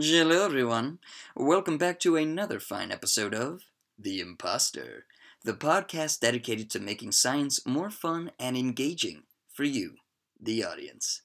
Hello, 0.00 0.44
everyone. 0.44 1.00
Welcome 1.34 1.76
back 1.76 1.98
to 2.00 2.14
another 2.14 2.60
fine 2.60 2.92
episode 2.92 3.34
of 3.34 3.62
The 3.98 4.20
Imposter, 4.20 5.06
the 5.42 5.54
podcast 5.54 6.20
dedicated 6.20 6.70
to 6.70 6.78
making 6.78 7.10
science 7.12 7.66
more 7.66 7.90
fun 7.90 8.30
and 8.38 8.56
engaging 8.56 9.24
for 9.52 9.64
you, 9.64 9.96
the 10.40 10.64
audience. 10.64 11.22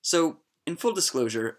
So, 0.00 0.38
in 0.66 0.76
full 0.76 0.94
disclosure, 0.94 1.58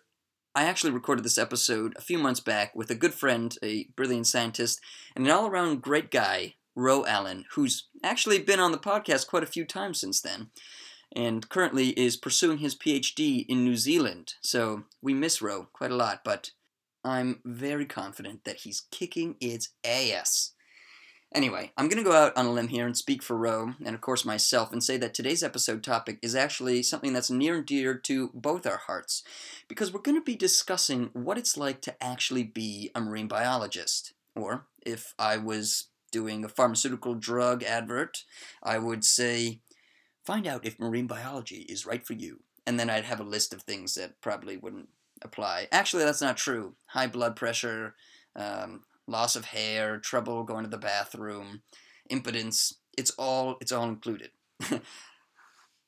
I 0.55 0.63
actually 0.63 0.93
recorded 0.93 1.23
this 1.23 1.37
episode 1.37 1.93
a 1.95 2.01
few 2.01 2.17
months 2.17 2.39
back 2.39 2.75
with 2.75 2.89
a 2.89 2.95
good 2.95 3.13
friend, 3.13 3.55
a 3.61 3.89
brilliant 3.95 4.25
scientist, 4.25 4.81
and 5.15 5.27
an 5.27 5.31
all 5.31 5.45
around 5.45 5.83
great 5.83 6.09
guy, 6.09 6.55
Ro 6.75 7.05
Allen, 7.05 7.45
who's 7.51 7.87
actually 8.03 8.39
been 8.39 8.59
on 8.59 8.71
the 8.71 8.79
podcast 8.79 9.27
quite 9.27 9.43
a 9.43 9.47
few 9.47 9.63
times 9.63 9.99
since 9.99 10.21
then 10.21 10.49
and 11.15 11.49
currently 11.49 11.89
is 11.89 12.17
pursuing 12.17 12.59
his 12.59 12.75
PhD 12.75 13.45
in 13.47 13.63
New 13.63 13.75
Zealand. 13.75 14.35
So 14.41 14.83
we 15.01 15.13
miss 15.13 15.41
Ro 15.41 15.67
quite 15.73 15.91
a 15.91 15.95
lot, 15.95 16.21
but 16.23 16.51
I'm 17.03 17.39
very 17.45 17.85
confident 17.85 18.43
that 18.43 18.57
he's 18.57 18.83
kicking 18.91 19.35
its 19.39 19.69
ass. 19.85 20.53
Anyway, 21.35 21.71
I'm 21.77 21.89
going 21.89 22.01
to 22.01 22.09
go 22.09 22.15
out 22.15 22.37
on 22.37 22.45
a 22.45 22.51
limb 22.51 22.69
here 22.69 22.85
and 22.85 22.95
speak 22.95 23.21
for 23.21 23.35
Ro, 23.35 23.73
and 23.85 23.93
of 23.93 23.99
course 23.99 24.23
myself, 24.23 24.71
and 24.71 24.81
say 24.81 24.95
that 24.97 25.13
today's 25.13 25.43
episode 25.43 25.83
topic 25.83 26.19
is 26.21 26.35
actually 26.35 26.81
something 26.83 27.11
that's 27.11 27.29
near 27.29 27.55
and 27.55 27.65
dear 27.65 27.95
to 27.95 28.31
both 28.33 28.65
our 28.65 28.77
hearts, 28.77 29.23
because 29.67 29.91
we're 29.91 29.99
going 29.99 30.17
to 30.17 30.23
be 30.23 30.37
discussing 30.37 31.09
what 31.11 31.37
it's 31.37 31.57
like 31.57 31.81
to 31.81 32.01
actually 32.01 32.43
be 32.43 32.91
a 32.95 33.01
marine 33.01 33.27
biologist. 33.27 34.13
Or, 34.37 34.67
if 34.85 35.13
I 35.19 35.35
was 35.35 35.89
doing 36.13 36.45
a 36.45 36.49
pharmaceutical 36.49 37.13
drug 37.13 37.61
advert, 37.61 38.23
I 38.63 38.77
would 38.77 39.03
say, 39.03 39.59
find 40.27 40.45
out 40.45 40.65
if 40.65 40.77
marine 40.77 41.07
biology 41.07 41.65
is 41.69 41.85
right 41.85 42.05
for 42.05 42.11
you. 42.11 42.41
And 42.65 42.77
then 42.77 42.89
I'd 42.89 43.05
have 43.05 43.21
a 43.21 43.23
list 43.23 43.53
of 43.53 43.61
things 43.61 43.95
that 43.95 44.19
probably 44.19 44.57
wouldn't 44.57 44.89
apply. 45.21 45.69
Actually, 45.71 46.03
that's 46.03 46.21
not 46.21 46.35
true. 46.35 46.75
High 46.87 47.07
blood 47.07 47.37
pressure, 47.37 47.95
um, 48.35 48.81
loss 49.07 49.37
of 49.37 49.45
hair, 49.45 49.99
trouble 49.99 50.43
going 50.43 50.65
to 50.65 50.69
the 50.69 50.77
bathroom, 50.77 51.61
impotence. 52.09 52.73
It's 52.97 53.11
all 53.11 53.55
it's 53.61 53.71
all 53.71 53.87
included. 53.87 54.31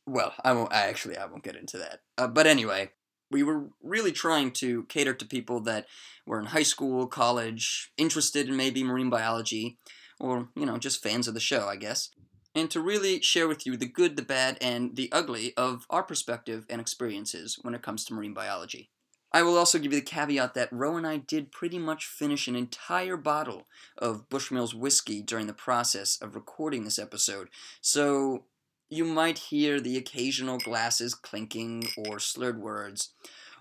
well, 0.08 0.34
I 0.42 0.54
won't. 0.54 0.72
I 0.72 0.88
actually 0.88 1.18
I 1.18 1.26
won't 1.26 1.44
get 1.44 1.58
into 1.58 1.78
that. 1.78 2.00
Uh, 2.18 2.28
but 2.28 2.48
anyway, 2.48 2.92
we 3.30 3.44
were 3.44 3.68
really 3.84 4.14
trying 4.14 4.52
to 4.52 4.84
cater 4.84 5.14
to 5.14 5.26
people 5.26 5.60
that 5.62 5.86
were 6.26 6.40
in 6.40 6.46
high 6.46 6.64
school, 6.64 7.08
college, 7.08 7.92
interested 7.98 8.48
in 8.48 8.56
maybe 8.56 8.86
marine 8.86 9.10
biology, 9.10 9.78
or 10.18 10.48
you 10.56 10.66
know 10.66 10.78
just 10.78 11.04
fans 11.04 11.28
of 11.28 11.34
the 11.34 11.42
show, 11.42 11.68
I 11.68 11.76
guess. 11.76 12.10
And 12.56 12.72
to 12.72 12.82
really 12.82 13.22
share 13.22 13.48
with 13.48 13.66
you 13.66 13.78
the 13.78 13.86
good, 13.86 14.16
the 14.16 14.22
bad, 14.22 14.58
and 14.60 14.96
the 14.96 15.12
ugly 15.12 15.54
of 15.56 15.86
our 15.90 16.04
perspective 16.04 16.66
and 16.70 16.82
experiences 16.82 17.60
when 17.62 17.76
it 17.76 17.84
comes 17.84 18.04
to 18.06 18.14
marine 18.14 18.34
biology. 18.34 18.90
I 19.32 19.44
will 19.44 19.58
also 19.58 19.78
give 19.78 19.94
you 19.94 20.00
the 20.00 20.06
caveat 20.06 20.56
that 20.56 20.74
Ro 20.74 20.98
and 20.98 21.06
I 21.06 21.18
did 21.18 21.52
pretty 21.52 21.78
much 21.78 22.08
finish 22.08 22.48
an 22.48 22.56
entire 22.56 23.18
bottle 23.18 23.68
of 23.98 24.28
Bushmills 24.30 24.74
whiskey 24.74 25.22
during 25.22 25.46
the 25.46 25.54
process 25.54 26.18
of 26.20 26.34
recording 26.34 26.84
this 26.84 26.98
episode, 26.98 27.50
so 27.80 28.46
you 28.90 29.06
might 29.06 29.38
hear 29.38 29.80
the 29.80 29.98
occasional 29.98 30.58
glasses 30.58 31.14
clinking 31.14 31.88
or 31.96 32.18
slurred 32.18 32.60
words, 32.60 33.14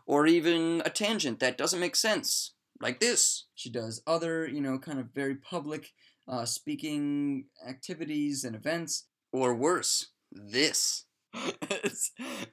or 0.06 0.26
even 0.26 0.80
a 0.86 0.90
tangent 0.90 1.38
that 1.40 1.58
doesn't 1.58 1.80
make 1.80 1.96
sense, 1.96 2.52
like 2.80 2.98
this. 2.98 3.44
She 3.54 3.68
does 3.68 4.02
other, 4.06 4.48
you 4.48 4.62
know, 4.62 4.78
kind 4.78 4.98
of 4.98 5.12
very 5.14 5.34
public 5.34 5.92
uh, 6.28 6.44
speaking 6.44 7.46
activities 7.66 8.44
and 8.44 8.54
events, 8.54 9.06
or 9.32 9.54
worse, 9.54 10.08
this. 10.30 11.04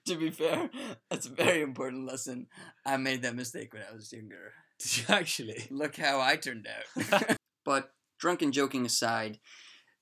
to 0.05 0.15
be 0.17 0.29
fair, 0.29 0.69
that's 1.09 1.25
a 1.25 1.31
very 1.31 1.61
important 1.61 2.05
lesson. 2.05 2.47
I 2.85 2.97
made 2.97 3.21
that 3.21 3.35
mistake 3.35 3.73
when 3.73 3.83
I 3.89 3.93
was 3.93 4.11
younger. 4.11 4.53
Did 4.79 4.97
you 4.97 5.03
actually? 5.09 5.67
Look 5.69 5.97
how 5.97 6.19
I 6.19 6.35
turned 6.35 6.67
out. 6.67 7.37
but 7.65 7.91
drunken 8.19 8.51
joking 8.51 8.85
aside, 8.85 9.39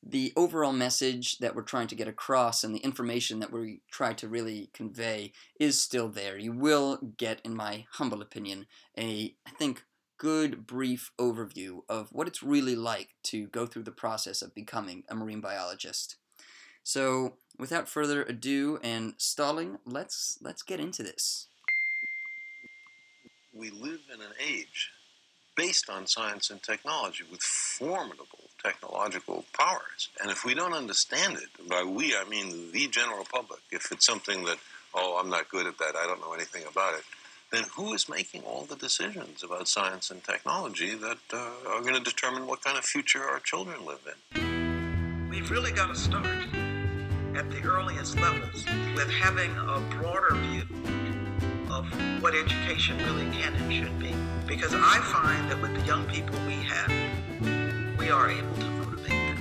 the 0.05 0.33
overall 0.35 0.73
message 0.73 1.37
that 1.37 1.55
we're 1.55 1.61
trying 1.61 1.87
to 1.87 1.95
get 1.95 2.07
across 2.07 2.63
and 2.63 2.75
the 2.75 2.79
information 2.79 3.39
that 3.39 3.51
we 3.51 3.81
try 3.89 4.13
to 4.13 4.27
really 4.27 4.69
convey 4.73 5.31
is 5.59 5.79
still 5.79 6.09
there. 6.09 6.37
You 6.37 6.51
will 6.51 6.97
get, 7.17 7.39
in 7.45 7.55
my 7.55 7.85
humble 7.93 8.21
opinion, 8.21 8.65
a, 8.97 9.35
I 9.47 9.51
think, 9.51 9.83
good 10.23 10.65
brief 10.65 11.11
overview 11.19 11.81
of 11.89 12.07
what 12.13 12.29
it's 12.29 12.41
really 12.41 12.77
like 12.77 13.09
to 13.21 13.45
go 13.47 13.65
through 13.65 13.83
the 13.83 13.91
process 13.91 14.41
of 14.41 14.55
becoming 14.55 15.03
a 15.09 15.15
marine 15.15 15.41
biologist. 15.41 16.15
So, 16.81 17.33
without 17.59 17.89
further 17.89 18.23
ado 18.23 18.79
and 18.81 19.15
stalling, 19.17 19.79
let's 19.85 20.37
let's 20.41 20.61
get 20.61 20.79
into 20.79 21.03
this. 21.03 21.47
We 23.53 23.69
live 23.69 23.99
in 24.13 24.21
an 24.21 24.31
age 24.39 24.91
based 25.57 25.89
on 25.89 26.07
science 26.07 26.49
and 26.49 26.63
technology 26.63 27.25
with 27.29 27.41
formidable 27.41 28.49
technological 28.63 29.43
powers. 29.51 30.07
And 30.21 30.31
if 30.31 30.45
we 30.45 30.53
don't 30.53 30.73
understand 30.73 31.35
it, 31.35 31.67
by 31.67 31.83
we 31.83 32.15
I 32.15 32.23
mean 32.29 32.71
the 32.71 32.87
general 32.87 33.25
public, 33.29 33.59
if 33.73 33.91
it's 33.91 34.05
something 34.05 34.45
that, 34.45 34.57
oh, 34.93 35.19
I'm 35.21 35.29
not 35.29 35.49
good 35.49 35.67
at 35.67 35.77
that, 35.79 35.97
I 35.97 36.07
don't 36.07 36.21
know 36.21 36.31
anything 36.31 36.63
about 36.71 36.93
it, 36.93 37.03
then 37.53 37.63
who 37.75 37.93
is 37.93 38.09
making 38.09 38.41
all 38.41 38.63
the 38.63 38.75
decisions 38.75 39.43
about 39.43 39.67
science 39.67 40.09
and 40.09 40.23
technology 40.23 40.95
that 40.95 41.19
uh, 41.31 41.51
are 41.67 41.81
going 41.81 41.93
to 41.93 41.99
determine 41.99 42.47
what 42.47 42.63
kind 42.63 42.79
of 42.79 42.83
future 42.83 43.23
our 43.23 43.39
children 43.39 43.85
live 43.85 43.99
in? 44.33 45.29
We've 45.29 45.51
really 45.51 45.71
got 45.71 45.89
to 45.89 45.95
start 45.95 46.25
at 47.35 47.47
the 47.51 47.61
earliest 47.63 48.19
levels 48.19 48.65
with 48.95 49.07
having 49.07 49.51
a 49.51 49.79
broader 49.91 50.33
view 50.33 50.63
of 51.71 51.85
what 52.23 52.33
education 52.33 52.97
really 53.05 53.29
can 53.29 53.53
and 53.53 53.71
should 53.71 53.99
be. 53.99 54.15
Because 54.47 54.73
I 54.73 54.97
find 55.13 55.51
that 55.51 55.61
with 55.61 55.79
the 55.79 55.85
young 55.85 56.07
people 56.07 56.35
we 56.47 56.53
have, 56.53 56.89
we 57.99 58.09
are 58.09 58.31
able 58.31 58.55
to 58.55 58.65
motivate 58.65 59.37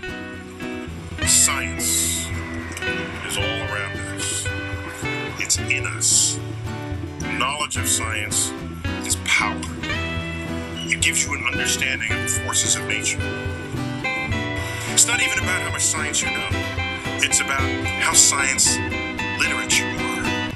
them. 0.00 0.90
Science 1.26 2.26
is 3.26 3.36
all 3.36 3.44
around 3.44 3.98
us, 4.16 4.48
it's 5.38 5.58
in 5.58 5.86
us. 5.86 6.27
Knowledge 7.38 7.76
of 7.76 7.86
science 7.88 8.50
is 9.06 9.14
power. 9.24 9.60
It 10.90 11.00
gives 11.00 11.24
you 11.24 11.34
an 11.34 11.44
understanding 11.44 12.10
of 12.10 12.22
the 12.22 12.40
forces 12.40 12.74
of 12.74 12.84
nature. 12.88 13.20
It's 14.92 15.06
not 15.06 15.22
even 15.22 15.38
about 15.44 15.62
how 15.62 15.70
much 15.70 15.84
science 15.84 16.20
you 16.20 16.30
know, 16.32 16.48
it's 17.22 17.40
about 17.40 17.60
how 18.00 18.12
science 18.12 18.76
literate 19.38 19.78
you 19.78 19.86
are. 19.86 20.50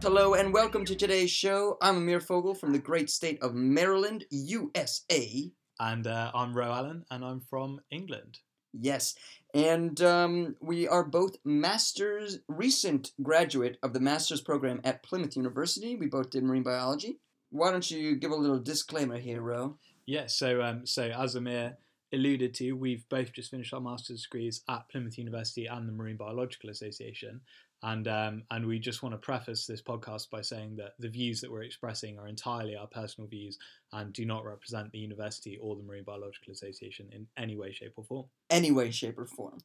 Hello 0.00 0.32
and 0.32 0.50
welcome 0.50 0.86
to 0.86 0.94
today's 0.94 1.30
show. 1.30 1.76
I'm 1.82 1.98
Amir 1.98 2.20
Fogel 2.20 2.54
from 2.54 2.72
the 2.72 2.78
great 2.78 3.10
state 3.10 3.42
of 3.42 3.54
Maryland, 3.54 4.24
USA. 4.30 5.52
And 5.80 6.06
uh, 6.06 6.30
I'm 6.34 6.56
Ro 6.56 6.72
Allen, 6.72 7.04
and 7.10 7.26
I'm 7.26 7.40
from 7.40 7.82
England. 7.90 8.38
Yes, 8.72 9.14
and 9.54 10.00
um, 10.02 10.56
we 10.60 10.88
are 10.88 11.04
both 11.04 11.36
masters, 11.44 12.40
recent 12.48 13.12
graduate 13.22 13.78
of 13.84 13.92
the 13.92 14.00
master's 14.00 14.40
program 14.40 14.80
at 14.82 15.04
Plymouth 15.04 15.36
University. 15.36 15.94
We 15.94 16.06
both 16.06 16.30
did 16.30 16.42
marine 16.42 16.64
biology. 16.64 17.20
Why 17.50 17.70
don't 17.70 17.88
you 17.88 18.16
give 18.16 18.32
a 18.32 18.36
little 18.36 18.58
disclaimer 18.58 19.16
here, 19.16 19.40
Ro? 19.40 19.78
Yeah, 20.06 20.26
so 20.26 20.60
um, 20.60 20.84
so 20.84 21.04
as 21.04 21.36
Amir 21.36 21.78
alluded 22.12 22.52
to, 22.54 22.72
we've 22.72 23.08
both 23.08 23.32
just 23.32 23.50
finished 23.50 23.72
our 23.72 23.80
master's 23.80 24.24
degrees 24.24 24.62
at 24.68 24.88
Plymouth 24.88 25.18
University 25.18 25.66
and 25.66 25.88
the 25.88 25.92
Marine 25.92 26.16
Biological 26.16 26.70
Association. 26.70 27.40
And 27.86 28.08
um, 28.08 28.44
and 28.50 28.66
we 28.66 28.78
just 28.78 29.02
want 29.02 29.12
to 29.12 29.18
preface 29.18 29.66
this 29.66 29.82
podcast 29.82 30.30
by 30.30 30.40
saying 30.40 30.76
that 30.76 30.94
the 30.98 31.10
views 31.10 31.42
that 31.42 31.52
we're 31.52 31.64
expressing 31.64 32.18
are 32.18 32.26
entirely 32.26 32.74
our 32.74 32.86
personal 32.86 33.28
views 33.28 33.58
and 33.92 34.10
do 34.10 34.24
not 34.24 34.46
represent 34.46 34.90
the 34.90 34.98
university 34.98 35.58
or 35.60 35.76
the 35.76 35.82
Marine 35.82 36.02
Biological 36.02 36.54
Association 36.54 37.10
in 37.12 37.26
any 37.36 37.58
way, 37.58 37.72
shape, 37.72 37.92
or 37.96 38.04
form. 38.04 38.24
Any 38.48 38.72
way, 38.72 38.90
shape, 38.90 39.18
or 39.18 39.26
form. 39.26 39.58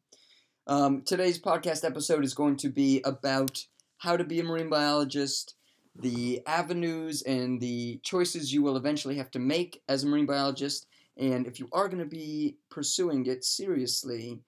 Um, 0.68 1.03
today's 1.06 1.40
podcast 1.40 1.85
episode 1.85 2.25
is 2.25 2.34
going 2.34 2.57
to 2.57 2.68
be 2.68 3.02
about 3.06 3.63
how 4.00 4.18
to 4.18 4.25
be 4.25 4.42
a 4.42 4.44
marine 4.44 4.69
biologist, 4.69 5.56
the 5.95 6.42
avenues 6.45 7.22
and 7.22 7.62
the 7.62 8.01
choices 8.04 8.51
you 8.51 8.62
will 8.62 8.75
eventually 8.75 9.15
have 9.15 9.31
to 9.31 9.39
make 9.39 9.81
as 9.88 10.04
a 10.04 10.07
marine 10.07 10.25
biologist, 10.25 10.88
and 11.15 11.48
if 11.48 11.57
you 11.57 11.69
are 11.72 11.88
going 11.88 12.04
to 12.04 12.10
be 12.10 12.57
pursuing 12.69 13.25
it 13.27 13.45
seriously, 13.45 14.42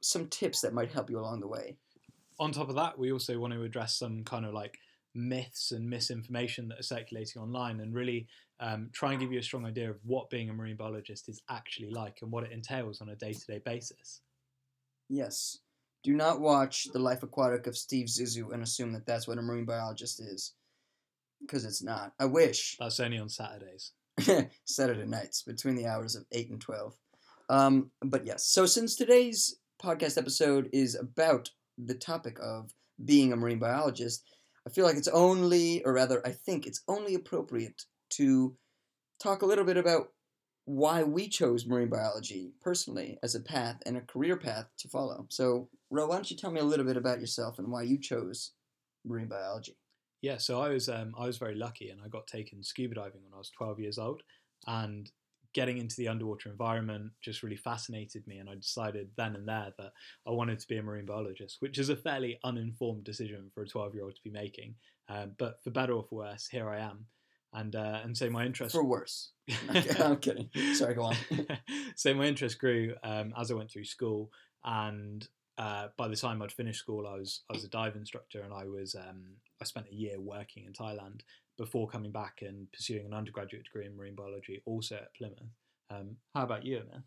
some 0.00 0.28
tips 0.28 0.60
that 0.60 0.74
might 0.74 0.92
help 0.92 1.10
you 1.10 1.18
along 1.18 1.40
the 1.40 1.48
way 1.48 1.76
on 2.40 2.52
top 2.52 2.70
of 2.70 2.74
that, 2.76 2.98
we 2.98 3.12
also 3.12 3.38
want 3.38 3.52
to 3.52 3.62
address 3.62 3.96
some 3.96 4.24
kind 4.24 4.46
of 4.46 4.54
like 4.54 4.78
myths 5.14 5.72
and 5.72 5.88
misinformation 5.88 6.68
that 6.68 6.80
are 6.80 6.84
circulating 6.84 7.42
online 7.42 7.80
and 7.80 7.94
really 7.94 8.26
um, 8.60 8.88
try 8.92 9.12
and 9.12 9.20
give 9.20 9.30
you 9.30 9.38
a 9.38 9.42
strong 9.42 9.66
idea 9.66 9.90
of 9.90 9.98
what 10.04 10.30
being 10.30 10.48
a 10.48 10.52
marine 10.52 10.76
biologist 10.76 11.28
is 11.28 11.42
actually 11.50 11.90
like 11.90 12.18
and 12.22 12.32
what 12.32 12.44
it 12.44 12.52
entails 12.52 13.00
on 13.00 13.10
a 13.10 13.16
day 13.16 13.32
to 13.32 13.46
day 13.46 13.60
basis. 13.64 14.22
Yes. 15.08 15.58
Do 16.02 16.14
not 16.14 16.40
watch 16.40 16.86
The 16.92 16.98
Life 16.98 17.22
Aquatic 17.22 17.66
of 17.66 17.76
Steve 17.76 18.06
Zissou 18.06 18.52
and 18.54 18.62
assume 18.62 18.92
that 18.94 19.06
that's 19.06 19.28
what 19.28 19.38
a 19.38 19.42
marine 19.42 19.66
biologist 19.66 20.20
is. 20.20 20.54
Because 21.40 21.64
it's 21.64 21.82
not. 21.82 22.12
I 22.18 22.24
wish. 22.24 22.76
That's 22.78 23.00
only 23.00 23.18
on 23.18 23.28
Saturdays. 23.28 23.92
Saturday 24.64 25.06
nights 25.06 25.42
between 25.42 25.74
the 25.74 25.86
hours 25.86 26.16
of 26.16 26.24
8 26.32 26.50
and 26.50 26.60
12. 26.60 26.94
Um, 27.50 27.90
but 28.02 28.26
yes, 28.26 28.46
so 28.46 28.64
since 28.64 28.94
today's 28.96 29.56
podcast 29.82 30.16
episode 30.16 30.70
is 30.72 30.94
about 30.94 31.50
the 31.84 31.94
topic 31.94 32.38
of 32.40 32.72
being 33.04 33.32
a 33.32 33.36
marine 33.36 33.58
biologist, 33.58 34.24
I 34.66 34.70
feel 34.70 34.84
like 34.84 34.96
it's 34.96 35.08
only, 35.08 35.82
or 35.84 35.92
rather, 35.92 36.24
I 36.26 36.32
think 36.32 36.66
it's 36.66 36.82
only 36.88 37.14
appropriate 37.14 37.84
to 38.10 38.56
talk 39.22 39.42
a 39.42 39.46
little 39.46 39.64
bit 39.64 39.76
about 39.76 40.08
why 40.64 41.02
we 41.02 41.28
chose 41.28 41.66
marine 41.66 41.88
biology 41.88 42.52
personally 42.60 43.18
as 43.22 43.34
a 43.34 43.40
path 43.40 43.78
and 43.86 43.96
a 43.96 44.02
career 44.02 44.36
path 44.36 44.66
to 44.78 44.88
follow. 44.88 45.26
So, 45.28 45.68
Ro, 45.90 46.06
why 46.06 46.16
don't 46.16 46.30
you 46.30 46.36
tell 46.36 46.50
me 46.50 46.60
a 46.60 46.64
little 46.64 46.84
bit 46.84 46.96
about 46.96 47.20
yourself 47.20 47.58
and 47.58 47.68
why 47.68 47.82
you 47.82 47.98
chose 47.98 48.52
marine 49.04 49.28
biology? 49.28 49.76
Yeah, 50.22 50.36
so 50.36 50.60
I 50.60 50.68
was 50.68 50.88
um, 50.88 51.14
I 51.18 51.26
was 51.26 51.38
very 51.38 51.54
lucky, 51.54 51.88
and 51.88 52.00
I 52.04 52.08
got 52.08 52.26
taken 52.26 52.62
scuba 52.62 52.94
diving 52.94 53.22
when 53.24 53.32
I 53.34 53.38
was 53.38 53.50
12 53.56 53.80
years 53.80 53.98
old, 53.98 54.22
and 54.66 55.10
getting 55.52 55.78
into 55.78 55.96
the 55.96 56.08
underwater 56.08 56.48
environment 56.48 57.10
just 57.20 57.42
really 57.42 57.56
fascinated 57.56 58.26
me, 58.26 58.38
and 58.38 58.48
I 58.48 58.54
decided 58.54 59.10
then 59.16 59.34
and 59.34 59.48
there 59.48 59.72
that 59.78 59.92
I 60.26 60.30
wanted 60.30 60.58
to 60.60 60.68
be 60.68 60.78
a 60.78 60.82
marine 60.82 61.06
biologist, 61.06 61.56
which 61.60 61.78
is 61.78 61.88
a 61.88 61.96
fairly 61.96 62.38
uninformed 62.44 63.04
decision 63.04 63.50
for 63.54 63.62
a 63.62 63.68
12 63.68 63.94
year 63.94 64.04
old 64.04 64.14
to 64.14 64.22
be 64.22 64.30
making. 64.30 64.74
Um, 65.08 65.32
but 65.38 65.62
for 65.62 65.70
better 65.70 65.92
or 65.94 66.04
for 66.04 66.16
worse, 66.16 66.46
here 66.46 66.68
I 66.68 66.78
am, 66.80 67.06
and 67.52 67.74
uh, 67.74 68.00
and 68.04 68.16
so 68.16 68.30
my 68.30 68.46
interest 68.46 68.74
For 68.74 68.84
worse. 68.84 69.32
I'm 69.98 70.16
kidding. 70.18 70.50
Sorry, 70.74 70.94
go 70.94 71.04
on. 71.04 71.16
so 71.96 72.14
my 72.14 72.26
interest 72.26 72.58
grew 72.58 72.94
um, 73.02 73.34
as 73.38 73.50
I 73.50 73.54
went 73.54 73.70
through 73.70 73.84
school, 73.84 74.30
and 74.64 75.26
uh, 75.58 75.88
by 75.96 76.08
the 76.08 76.16
time 76.16 76.40
I'd 76.40 76.52
finished 76.52 76.78
school, 76.78 77.06
I 77.06 77.16
was 77.16 77.42
I 77.50 77.54
was 77.54 77.64
a 77.64 77.68
dive 77.68 77.96
instructor, 77.96 78.42
and 78.42 78.52
I 78.54 78.66
was 78.66 78.94
um, 78.94 79.36
I 79.60 79.64
spent 79.64 79.86
a 79.90 79.94
year 79.94 80.20
working 80.20 80.64
in 80.64 80.72
Thailand 80.72 81.20
before 81.60 81.86
coming 81.86 82.10
back 82.10 82.38
and 82.40 82.72
pursuing 82.72 83.04
an 83.04 83.12
undergraduate 83.12 83.64
degree 83.64 83.84
in 83.84 83.94
marine 83.94 84.14
biology, 84.14 84.62
also 84.64 84.94
at 84.94 85.14
Plymouth. 85.14 85.42
Um, 85.90 86.16
how 86.34 86.44
about 86.44 86.64
you, 86.64 86.80
man? 86.90 87.02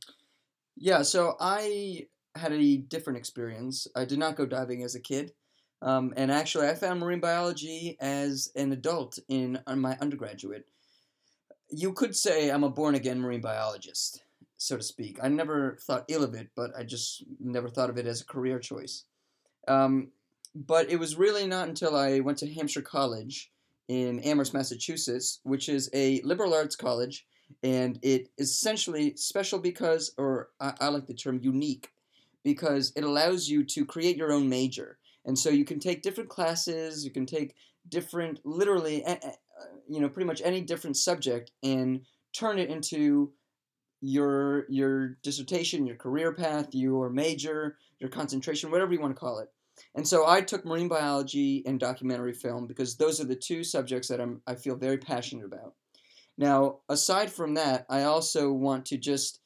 Yeah, 0.77 1.01
so 1.01 1.35
I 1.39 2.05
had 2.35 2.53
a 2.53 2.77
different 2.77 3.17
experience. 3.17 3.87
I 3.95 4.05
did 4.05 4.19
not 4.19 4.35
go 4.35 4.45
diving 4.45 4.83
as 4.83 4.93
a 4.93 4.99
kid. 4.99 5.33
Um, 5.81 6.13
and 6.15 6.31
actually, 6.31 6.67
I 6.67 6.75
found 6.75 6.99
marine 6.99 7.19
biology 7.19 7.97
as 7.99 8.51
an 8.55 8.71
adult 8.71 9.17
in 9.27 9.59
my 9.67 9.97
undergraduate. 9.99 10.67
You 11.69 11.91
could 11.93 12.15
say 12.15 12.49
I'm 12.49 12.63
a 12.63 12.69
born 12.69 12.93
again 12.93 13.21
marine 13.21 13.41
biologist, 13.41 14.23
so 14.57 14.77
to 14.77 14.83
speak. 14.83 15.17
I 15.21 15.29
never 15.29 15.79
thought 15.81 16.05
ill 16.09 16.23
of 16.23 16.35
it, 16.35 16.49
but 16.55 16.77
I 16.77 16.83
just 16.83 17.23
never 17.39 17.69
thought 17.69 17.89
of 17.89 17.97
it 17.97 18.05
as 18.05 18.21
a 18.21 18.25
career 18.25 18.59
choice. 18.59 19.05
Um, 19.67 20.09
but 20.53 20.91
it 20.91 20.99
was 20.99 21.17
really 21.17 21.47
not 21.47 21.69
until 21.69 21.95
I 21.95 22.19
went 22.19 22.37
to 22.39 22.53
Hampshire 22.53 22.83
College 22.83 23.49
in 23.87 24.19
Amherst, 24.21 24.53
Massachusetts, 24.53 25.39
which 25.43 25.69
is 25.69 25.89
a 25.93 26.21
liberal 26.21 26.53
arts 26.53 26.75
college, 26.75 27.25
and 27.63 27.99
it 28.01 28.29
is 28.37 28.51
essentially 28.51 29.15
special 29.15 29.59
because, 29.59 30.13
or 30.17 30.49
I, 30.59 30.73
I 30.79 30.87
like 30.89 31.07
the 31.07 31.13
term 31.13 31.39
unique, 31.41 31.89
because 32.43 32.91
it 32.95 33.03
allows 33.03 33.47
you 33.47 33.63
to 33.63 33.85
create 33.85 34.17
your 34.17 34.31
own 34.31 34.49
major. 34.49 34.97
And 35.25 35.37
so 35.37 35.49
you 35.49 35.65
can 35.65 35.79
take 35.79 36.01
different 36.01 36.29
classes, 36.29 37.05
you 37.05 37.11
can 37.11 37.25
take 37.25 37.55
different, 37.89 38.39
literally, 38.43 39.03
you 39.87 39.99
know, 40.01 40.09
pretty 40.09 40.27
much 40.27 40.41
any 40.43 40.61
different 40.61 40.97
subject 40.97 41.51
and 41.61 42.01
turn 42.33 42.59
it 42.59 42.69
into 42.69 43.31
your 44.01 44.65
your 44.69 45.17
dissertation, 45.23 45.85
your 45.85 45.95
career 45.95 46.33
path, 46.33 46.67
your 46.73 47.09
major, 47.09 47.77
your 47.99 48.09
concentration, 48.09 48.69
whatever 48.69 48.91
you 48.91 48.99
want 48.99 49.15
to 49.15 49.19
call 49.19 49.39
it. 49.39 49.49
And 49.95 50.07
so 50.07 50.27
I 50.27 50.41
took 50.41 50.65
marine 50.65 50.87
biology 50.87 51.63
and 51.65 51.79
documentary 51.79 52.33
film 52.33 52.67
because 52.67 52.95
those 52.95 53.19
are 53.19 53.25
the 53.25 53.35
two 53.35 53.63
subjects 53.63 54.07
that 54.07 54.21
I'm 54.21 54.41
I 54.47 54.55
feel 54.55 54.75
very 54.75 54.97
passionate 54.97 55.45
about. 55.45 55.73
Now, 56.37 56.79
aside 56.89 57.31
from 57.31 57.53
that, 57.55 57.85
I 57.89 58.03
also 58.03 58.51
want 58.51 58.85
to 58.87 58.97
just 58.97 59.39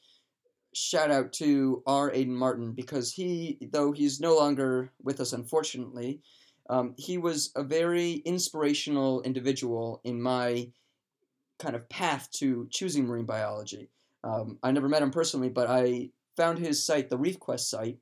shout 0.73 1.11
out 1.11 1.33
to 1.33 1.83
R. 1.85 2.11
Aidan 2.13 2.35
Martin 2.35 2.71
because 2.71 3.11
he, 3.11 3.57
though 3.71 3.91
he's 3.91 4.19
no 4.19 4.35
longer 4.35 4.91
with 5.01 5.19
us, 5.19 5.33
unfortunately, 5.33 6.21
um, 6.69 6.93
he 6.97 7.17
was 7.17 7.51
a 7.55 7.63
very 7.63 8.13
inspirational 8.25 9.21
individual 9.23 10.01
in 10.03 10.21
my 10.21 10.69
kind 11.59 11.75
of 11.75 11.89
path 11.89 12.29
to 12.33 12.67
choosing 12.69 13.05
marine 13.05 13.25
biology. 13.25 13.89
Um, 14.23 14.59
I 14.61 14.71
never 14.71 14.89
met 14.89 15.01
him 15.01 15.11
personally, 15.11 15.49
but 15.49 15.69
I 15.69 16.11
found 16.35 16.59
his 16.59 16.85
site, 16.85 17.09
the 17.09 17.17
Reef 17.17 17.39
Quest 17.39 17.69
site, 17.69 17.97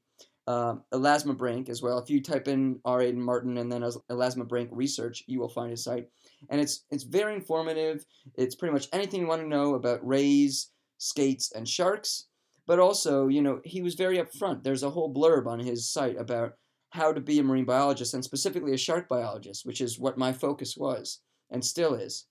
um, 0.47 0.83
Elasma 0.93 1.37
Brink 1.37 1.69
as 1.69 1.81
well. 1.81 1.97
If 1.97 2.09
you 2.09 2.21
type 2.21 2.47
in 2.47 2.79
R. 2.85 3.01
Aidan 3.01 3.21
Martin 3.21 3.57
and 3.57 3.71
then 3.71 3.81
Elasma 3.81 4.47
Brink 4.47 4.69
research, 4.71 5.23
you 5.27 5.39
will 5.39 5.49
find 5.49 5.71
his 5.71 5.83
site, 5.83 6.07
and 6.49 6.61
it's 6.61 6.85
it's 6.91 7.03
very 7.03 7.33
informative. 7.33 8.05
It's 8.35 8.55
pretty 8.55 8.73
much 8.73 8.87
anything 8.93 9.21
you 9.21 9.27
want 9.27 9.41
to 9.41 9.47
know 9.47 9.75
about 9.75 10.05
rays, 10.05 10.71
skates, 10.97 11.51
and 11.51 11.67
sharks. 11.67 12.27
But 12.67 12.79
also, 12.79 13.27
you 13.27 13.41
know, 13.41 13.61
he 13.63 13.81
was 13.81 13.93
very 13.93 14.17
upfront. 14.17 14.63
There's 14.63 14.83
a 14.83 14.89
whole 14.89 15.13
blurb 15.13 15.45
on 15.45 15.59
his 15.59 15.91
site 15.91 16.17
about 16.19 16.53
how 16.89 17.11
to 17.11 17.21
be 17.21 17.37
a 17.39 17.43
marine 17.43 17.65
biologist 17.65 18.13
and 18.13 18.23
specifically 18.23 18.73
a 18.73 18.77
shark 18.77 19.07
biologist, 19.07 19.65
which 19.65 19.81
is 19.81 19.99
what 19.99 20.17
my 20.17 20.33
focus 20.33 20.75
was 20.77 21.19
and 21.51 21.63
still 21.63 21.93
is. 21.93 22.25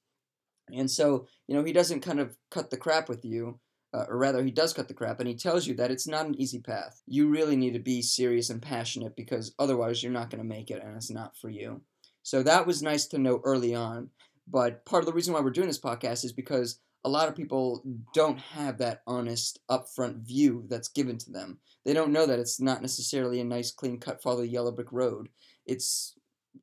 And 0.73 0.91
so, 0.91 1.27
you 1.47 1.55
know, 1.55 1.63
he 1.63 1.73
doesn't 1.73 2.01
kind 2.01 2.19
of 2.19 2.37
cut 2.51 2.71
the 2.71 2.77
crap 2.77 3.09
with 3.09 3.25
you 3.25 3.61
uh, 3.95 4.07
or 4.09 4.19
rather, 4.19 4.43
he 4.43 4.51
does 4.51 4.73
cut 4.73 4.89
the 4.89 4.95
crap, 4.95 5.21
and 5.21 5.29
he 5.29 5.37
tells 5.37 5.69
you 5.69 5.75
that 5.75 5.93
it's 5.93 6.09
not 6.09 6.27
an 6.27 6.35
easy 6.41 6.59
path. 6.59 7.01
You 7.07 7.29
really 7.29 7.55
need 7.55 7.75
to 7.75 7.79
be 7.79 8.03
serious 8.03 8.51
and 8.51 8.61
passionate 8.61 9.15
because 9.15 9.55
otherwise 9.59 10.03
you're 10.03 10.11
not 10.11 10.31
going 10.31 10.43
to 10.43 10.49
make 10.49 10.71
it, 10.71 10.83
and 10.83 10.97
it's 10.97 11.13
not 11.13 11.37
for 11.37 11.49
you. 11.49 11.83
So 12.25 12.43
that 12.43 12.67
was 12.67 12.83
nice 12.83 13.07
to 13.09 13.19
know 13.19 13.41
early 13.45 13.73
on. 13.73 14.11
But 14.49 14.85
part 14.85 15.03
of 15.03 15.07
the 15.07 15.13
reason 15.13 15.33
why 15.33 15.41
we're 15.41 15.51
doing 15.51 15.69
this 15.69 15.81
podcast 15.81 16.25
is 16.25 16.33
because 16.33 16.81
a 17.05 17.09
lot 17.09 17.29
of 17.29 17.37
people 17.37 17.85
don't 18.15 18.39
have 18.39 18.79
that 18.79 19.03
honest, 19.07 19.61
upfront 19.71 20.27
view 20.27 20.65
that's 20.69 20.89
given 20.89 21.17
to 21.19 21.31
them. 21.31 21.59
They 21.85 21.93
don't 21.93 22.13
know 22.13 22.27
that 22.27 22.41
it's 22.41 22.61
not 22.61 22.83
necessarily 22.83 23.41
a 23.41 23.45
nice, 23.45 23.71
clean 23.71 24.01
cut, 24.01 24.23
follow 24.23 24.41
the 24.41 24.49
yellow 24.49 24.73
brick 24.73 24.91
road. 24.91 25.29
It's, 25.67 26.15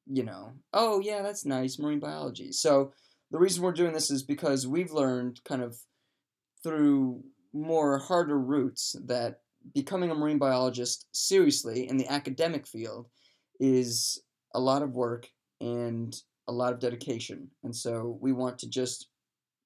you 0.06 0.24
know, 0.24 0.54
oh, 0.74 1.00
yeah, 1.00 1.22
that's 1.22 1.45
nice, 1.45 1.80
marine 1.80 2.00
biology. 2.00 2.51
So 2.51 2.92
the 3.30 3.39
reason 3.39 3.63
we're 3.63 3.72
doing 3.72 3.94
this 3.94 4.12
is 4.12 4.24
because 4.24 4.68
we've 4.68 4.92
learned 4.92 5.42
kind 5.45 5.62
of 5.62 5.78
through 6.63 7.24
more 7.54 7.98
harder 7.98 8.40
routes 8.40 8.96
that 9.06 9.40
becoming 9.74 10.10
a 10.10 10.16
marine 10.16 10.38
biologist 10.38 11.08
seriously 11.12 11.88
in 11.88 11.98
the 11.98 12.08
academic 12.08 12.66
field 12.66 13.08
is 13.60 14.22
a 14.56 14.60
lot 14.60 14.81
of 14.81 14.96
work 14.96 15.28
and 15.60 16.16
a 16.48 16.52
lot 16.52 16.74
of 16.74 16.80
dedication. 16.80 17.50
And 17.63 17.75
so 17.75 18.18
we 18.19 18.31
want 18.31 18.58
to 18.60 18.69
just 18.69 19.08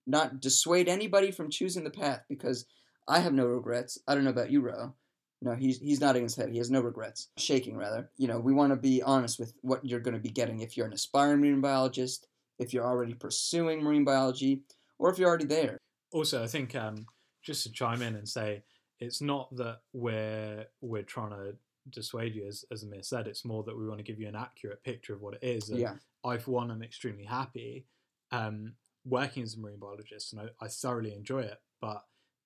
not 0.06 0.42
dissuade 0.42 0.89
anybody 0.89 1.31
from 1.31 1.50
choosing 1.50 1.83
the 1.83 1.89
path 1.89 2.21
because 2.30 2.65
I 3.07 3.19
have 3.19 3.33
no 3.33 3.45
regrets. 3.45 3.98
I 4.07 4.13
don't 4.13 4.24
know 4.24 4.31
about 4.31 4.51
you, 4.51 4.62
Ro. 4.62 4.94
No, 5.41 5.53
he's 5.53 5.80
he's 5.80 6.01
nodding 6.01 6.24
his 6.24 6.36
head. 6.36 6.50
He 6.50 6.57
has 6.57 6.71
no 6.71 6.81
regrets. 6.81 7.30
Shaking 7.38 7.77
rather. 7.77 8.09
You 8.18 8.27
know, 8.27 8.39
we 8.39 8.53
want 8.53 8.71
to 8.71 8.77
be 8.77 9.01
honest 9.03 9.39
with 9.39 9.53
what 9.62 9.86
you're 9.86 10.00
going 10.00 10.15
to 10.15 10.19
be 10.19 10.30
getting 10.30 10.62
if 10.62 10.75
you're 10.75 10.88
an 10.88 10.94
aspiring 10.94 11.39
marine 11.39 11.62
biologist, 11.62 12.27
if 12.58 12.74
you're 12.74 12.86
already 12.86 13.13
pursuing 13.13 13.84
marine 13.84 14.05
biology, 14.05 14.62
or 14.98 15.12
if 15.12 15.19
you're 15.19 15.29
already 15.29 15.46
there 15.46 15.79
also, 16.15 16.41
I 16.41 16.48
think 16.48 16.75
um, 16.75 17.05
just 17.43 17.63
to 17.63 17.72
chime 17.72 18.01
in 18.01 18.15
and 18.15 18.27
say, 18.27 18.63
it's 19.01 19.22
not 19.22 19.53
that 19.57 19.79
we're 19.91 20.65
we're 20.79 21.03
trying 21.03 21.31
to 21.31 21.55
dissuade 21.89 22.34
you, 22.34 22.48
as 22.48 22.63
as 22.72 22.84
Amir 22.84 23.03
said. 23.03 23.27
It's 23.27 23.43
more 23.43 23.63
that 23.63 23.77
we 23.77 23.86
want 23.86 24.00
to 24.00 24.03
give 24.03 24.19
you 24.19 24.29
an 24.29 24.36
accurate 24.36 24.81
picture 24.84 25.13
of 25.13 25.22
what 25.22 25.34
it 25.36 25.43
is. 25.43 25.69
And 25.69 25.79
yeah. 25.79 25.95
I, 26.24 26.38
for 26.38 26.51
one, 26.51 26.72
am 26.72 26.81
extremely 26.81 27.25
happy 27.25 27.86
um, 28.31 28.74
working 29.03 29.43
as 29.43 29.55
a 29.55 29.60
marine 29.60 29.77
biologist, 29.79 30.31
and 30.31 30.41
I, 30.41 30.65
I 30.65 30.69
thoroughly 30.69 31.13
enjoy 31.13 31.41
it. 31.41 31.60
But 31.81 32.03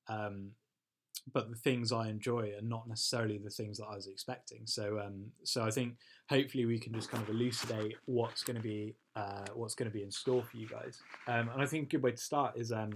um, 0.07 0.53
but 1.31 1.51
the 1.51 1.55
things 1.55 1.91
I 1.91 2.09
enjoy 2.09 2.53
are 2.57 2.63
not 2.63 2.89
necessarily 2.89 3.38
the 3.38 3.51
things 3.51 3.77
that 3.77 3.85
I 3.85 3.95
was 3.95 4.07
expecting. 4.07 4.65
So 4.65 4.99
um, 4.99 5.25
so 5.43 5.63
I 5.63 5.69
think 5.69 5.93
hopefully 6.27 6.65
we 6.65 6.79
can 6.79 6.93
just 6.93 7.11
kind 7.11 7.21
of 7.21 7.29
elucidate 7.29 7.97
what's 8.05 8.43
going 8.43 8.57
to 8.57 8.63
be 8.63 8.95
uh, 9.15 9.45
what's 9.53 9.75
going 9.75 9.91
to 9.91 9.95
be 9.95 10.03
in 10.03 10.09
store 10.09 10.41
for 10.41 10.57
you 10.57 10.67
guys. 10.67 10.99
Um, 11.27 11.49
and 11.49 11.61
I 11.61 11.67
think 11.67 11.83
a 11.83 11.89
good 11.91 12.01
way 12.01 12.11
to 12.11 12.17
start 12.17 12.57
is 12.57 12.71
um, 12.71 12.93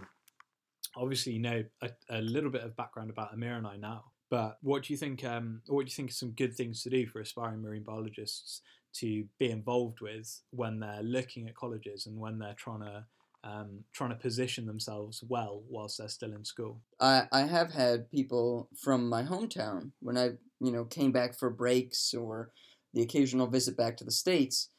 obviously 0.96 1.34
you 1.34 1.40
know 1.40 1.64
a, 1.82 1.90
a, 2.10 2.22
little 2.22 2.50
bit 2.50 2.64
of 2.64 2.76
background 2.76 3.10
about 3.10 3.34
Amir 3.34 3.56
and 3.56 3.68
I 3.68 3.78
now. 3.78 4.06
But 4.30 4.58
what 4.62 4.84
do 4.84 4.94
you 4.94 4.98
think? 4.98 5.24
Um, 5.24 5.62
what 5.68 5.86
do 5.86 5.90
you 5.90 5.96
think 5.96 6.10
are 6.10 6.14
some 6.14 6.32
good 6.32 6.56
things 6.56 6.82
to 6.84 6.90
do 6.90 7.06
for 7.06 7.20
aspiring 7.20 7.62
marine 7.62 7.84
biologists 7.84 8.62
to 8.96 9.26
be 9.40 9.50
involved 9.50 10.02
with 10.02 10.42
when 10.52 10.80
they're 10.80 11.04
looking 11.04 11.48
at 11.48 11.56
colleges 11.56 12.06
and 12.06 12.20
when 12.20 12.40
they're 12.40 12.56
trying 12.56 12.82
to 12.82 13.06
um, 13.44 13.84
trying 13.94 14.12
to 14.12 14.16
position 14.16 14.66
themselves 14.66 15.24
well 15.28 15.64
whilst 15.68 15.98
they're 15.98 16.08
still 16.08 16.34
in 16.34 16.46
school? 16.46 16.82
I, 17.00 17.28
I 17.32 17.42
have 17.42 17.74
had 17.74 18.10
people 18.10 18.70
from 18.76 19.10
my 19.10 19.24
hometown 19.24 19.92
when 20.00 20.18
I 20.18 20.32
you 20.60 20.72
know 20.72 20.86
came 20.86 21.12
back 21.12 21.38
for 21.38 21.50
breaks 21.50 22.14
or 22.14 22.50
the 22.94 23.02
occasional 23.02 23.48
visit 23.48 23.76
back 23.76 23.98
to 23.98 24.04
the 24.04 24.12
states 24.12 24.70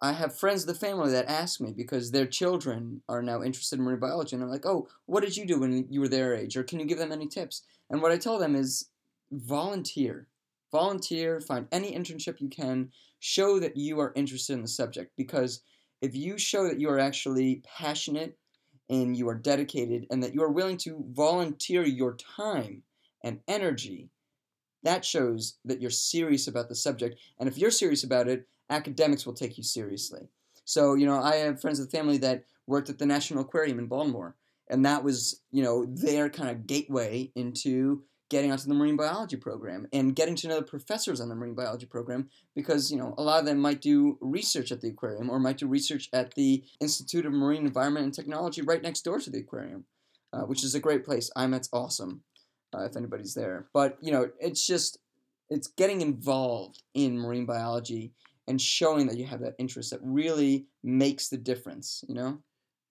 I 0.00 0.12
have 0.12 0.38
friends 0.38 0.62
of 0.62 0.68
the 0.68 0.74
family 0.74 1.10
that 1.10 1.28
ask 1.28 1.60
me 1.60 1.72
because 1.72 2.10
their 2.10 2.26
children 2.26 3.02
are 3.08 3.22
now 3.22 3.42
interested 3.42 3.78
in 3.78 3.84
marine 3.84 3.98
biology, 3.98 4.36
and 4.36 4.44
I'm 4.44 4.50
like, 4.50 4.66
"Oh, 4.66 4.88
what 5.06 5.24
did 5.24 5.36
you 5.36 5.44
do 5.44 5.58
when 5.58 5.86
you 5.90 6.00
were 6.00 6.08
their 6.08 6.34
age, 6.34 6.56
or 6.56 6.62
can 6.62 6.78
you 6.78 6.86
give 6.86 6.98
them 6.98 7.10
any 7.10 7.26
tips?" 7.26 7.62
And 7.90 8.00
what 8.00 8.12
I 8.12 8.18
tell 8.18 8.38
them 8.38 8.54
is, 8.54 8.90
volunteer, 9.32 10.28
volunteer, 10.70 11.40
find 11.40 11.66
any 11.72 11.92
internship 11.92 12.40
you 12.40 12.48
can, 12.48 12.92
show 13.18 13.58
that 13.58 13.76
you 13.76 13.98
are 13.98 14.12
interested 14.14 14.52
in 14.52 14.62
the 14.62 14.68
subject, 14.68 15.16
because 15.16 15.62
if 16.00 16.14
you 16.14 16.38
show 16.38 16.62
that 16.68 16.78
you 16.78 16.88
are 16.90 17.00
actually 17.00 17.62
passionate 17.64 18.38
and 18.88 19.16
you 19.16 19.28
are 19.28 19.34
dedicated, 19.34 20.06
and 20.10 20.22
that 20.22 20.32
you 20.32 20.42
are 20.42 20.52
willing 20.52 20.76
to 20.78 21.04
volunteer 21.10 21.84
your 21.84 22.14
time 22.14 22.84
and 23.24 23.40
energy, 23.48 24.10
that 24.84 25.04
shows 25.04 25.58
that 25.64 25.80
you're 25.80 25.90
serious 25.90 26.46
about 26.46 26.68
the 26.68 26.74
subject. 26.76 27.18
And 27.38 27.48
if 27.48 27.58
you're 27.58 27.72
serious 27.72 28.04
about 28.04 28.28
it, 28.28 28.46
academics 28.70 29.26
will 29.26 29.34
take 29.34 29.56
you 29.56 29.64
seriously. 29.64 30.28
So, 30.64 30.94
you 30.94 31.06
know, 31.06 31.20
I 31.20 31.36
have 31.36 31.60
friends 31.60 31.78
the 31.78 31.90
family 31.90 32.18
that 32.18 32.44
worked 32.66 32.90
at 32.90 32.98
the 32.98 33.06
National 33.06 33.42
Aquarium 33.42 33.78
in 33.78 33.86
Baltimore, 33.86 34.36
and 34.68 34.84
that 34.84 35.02
was, 35.02 35.40
you 35.50 35.62
know, 35.62 35.86
their 35.86 36.28
kind 36.28 36.50
of 36.50 36.66
gateway 36.66 37.32
into 37.34 38.02
getting 38.28 38.52
onto 38.52 38.68
the 38.68 38.74
marine 38.74 38.96
biology 38.96 39.36
program 39.36 39.86
and 39.92 40.14
getting 40.14 40.36
to 40.36 40.48
know 40.48 40.56
the 40.56 40.62
professors 40.62 41.20
on 41.20 41.28
the 41.28 41.34
marine 41.34 41.54
biology 41.54 41.86
program 41.86 42.28
because 42.54 42.90
you 42.90 42.98
know 42.98 43.14
a 43.18 43.22
lot 43.22 43.40
of 43.40 43.46
them 43.46 43.58
might 43.58 43.80
do 43.80 44.18
research 44.20 44.70
at 44.70 44.80
the 44.80 44.88
aquarium 44.88 45.30
or 45.30 45.38
might 45.38 45.58
do 45.58 45.66
research 45.66 46.08
at 46.12 46.34
the 46.34 46.62
institute 46.80 47.24
of 47.24 47.32
marine 47.32 47.66
environment 47.66 48.04
and 48.04 48.14
technology 48.14 48.62
right 48.62 48.82
next 48.82 49.02
door 49.02 49.18
to 49.18 49.30
the 49.30 49.38
aquarium 49.38 49.84
uh, 50.32 50.42
which 50.42 50.62
is 50.62 50.74
a 50.74 50.80
great 50.80 51.04
place 51.04 51.30
IMET's 51.36 51.68
awesome 51.72 52.22
uh, 52.74 52.84
if 52.84 52.96
anybody's 52.96 53.34
there 53.34 53.66
but 53.72 53.96
you 54.00 54.12
know 54.12 54.30
it's 54.38 54.66
just 54.66 54.98
it's 55.50 55.68
getting 55.68 56.02
involved 56.02 56.82
in 56.94 57.18
marine 57.18 57.46
biology 57.46 58.12
and 58.48 58.60
showing 58.60 59.06
that 59.06 59.16
you 59.16 59.24
have 59.24 59.40
that 59.40 59.54
interest 59.58 59.90
that 59.90 60.00
really 60.02 60.66
makes 60.82 61.28
the 61.28 61.36
difference 61.36 62.04
you 62.08 62.14
know 62.14 62.38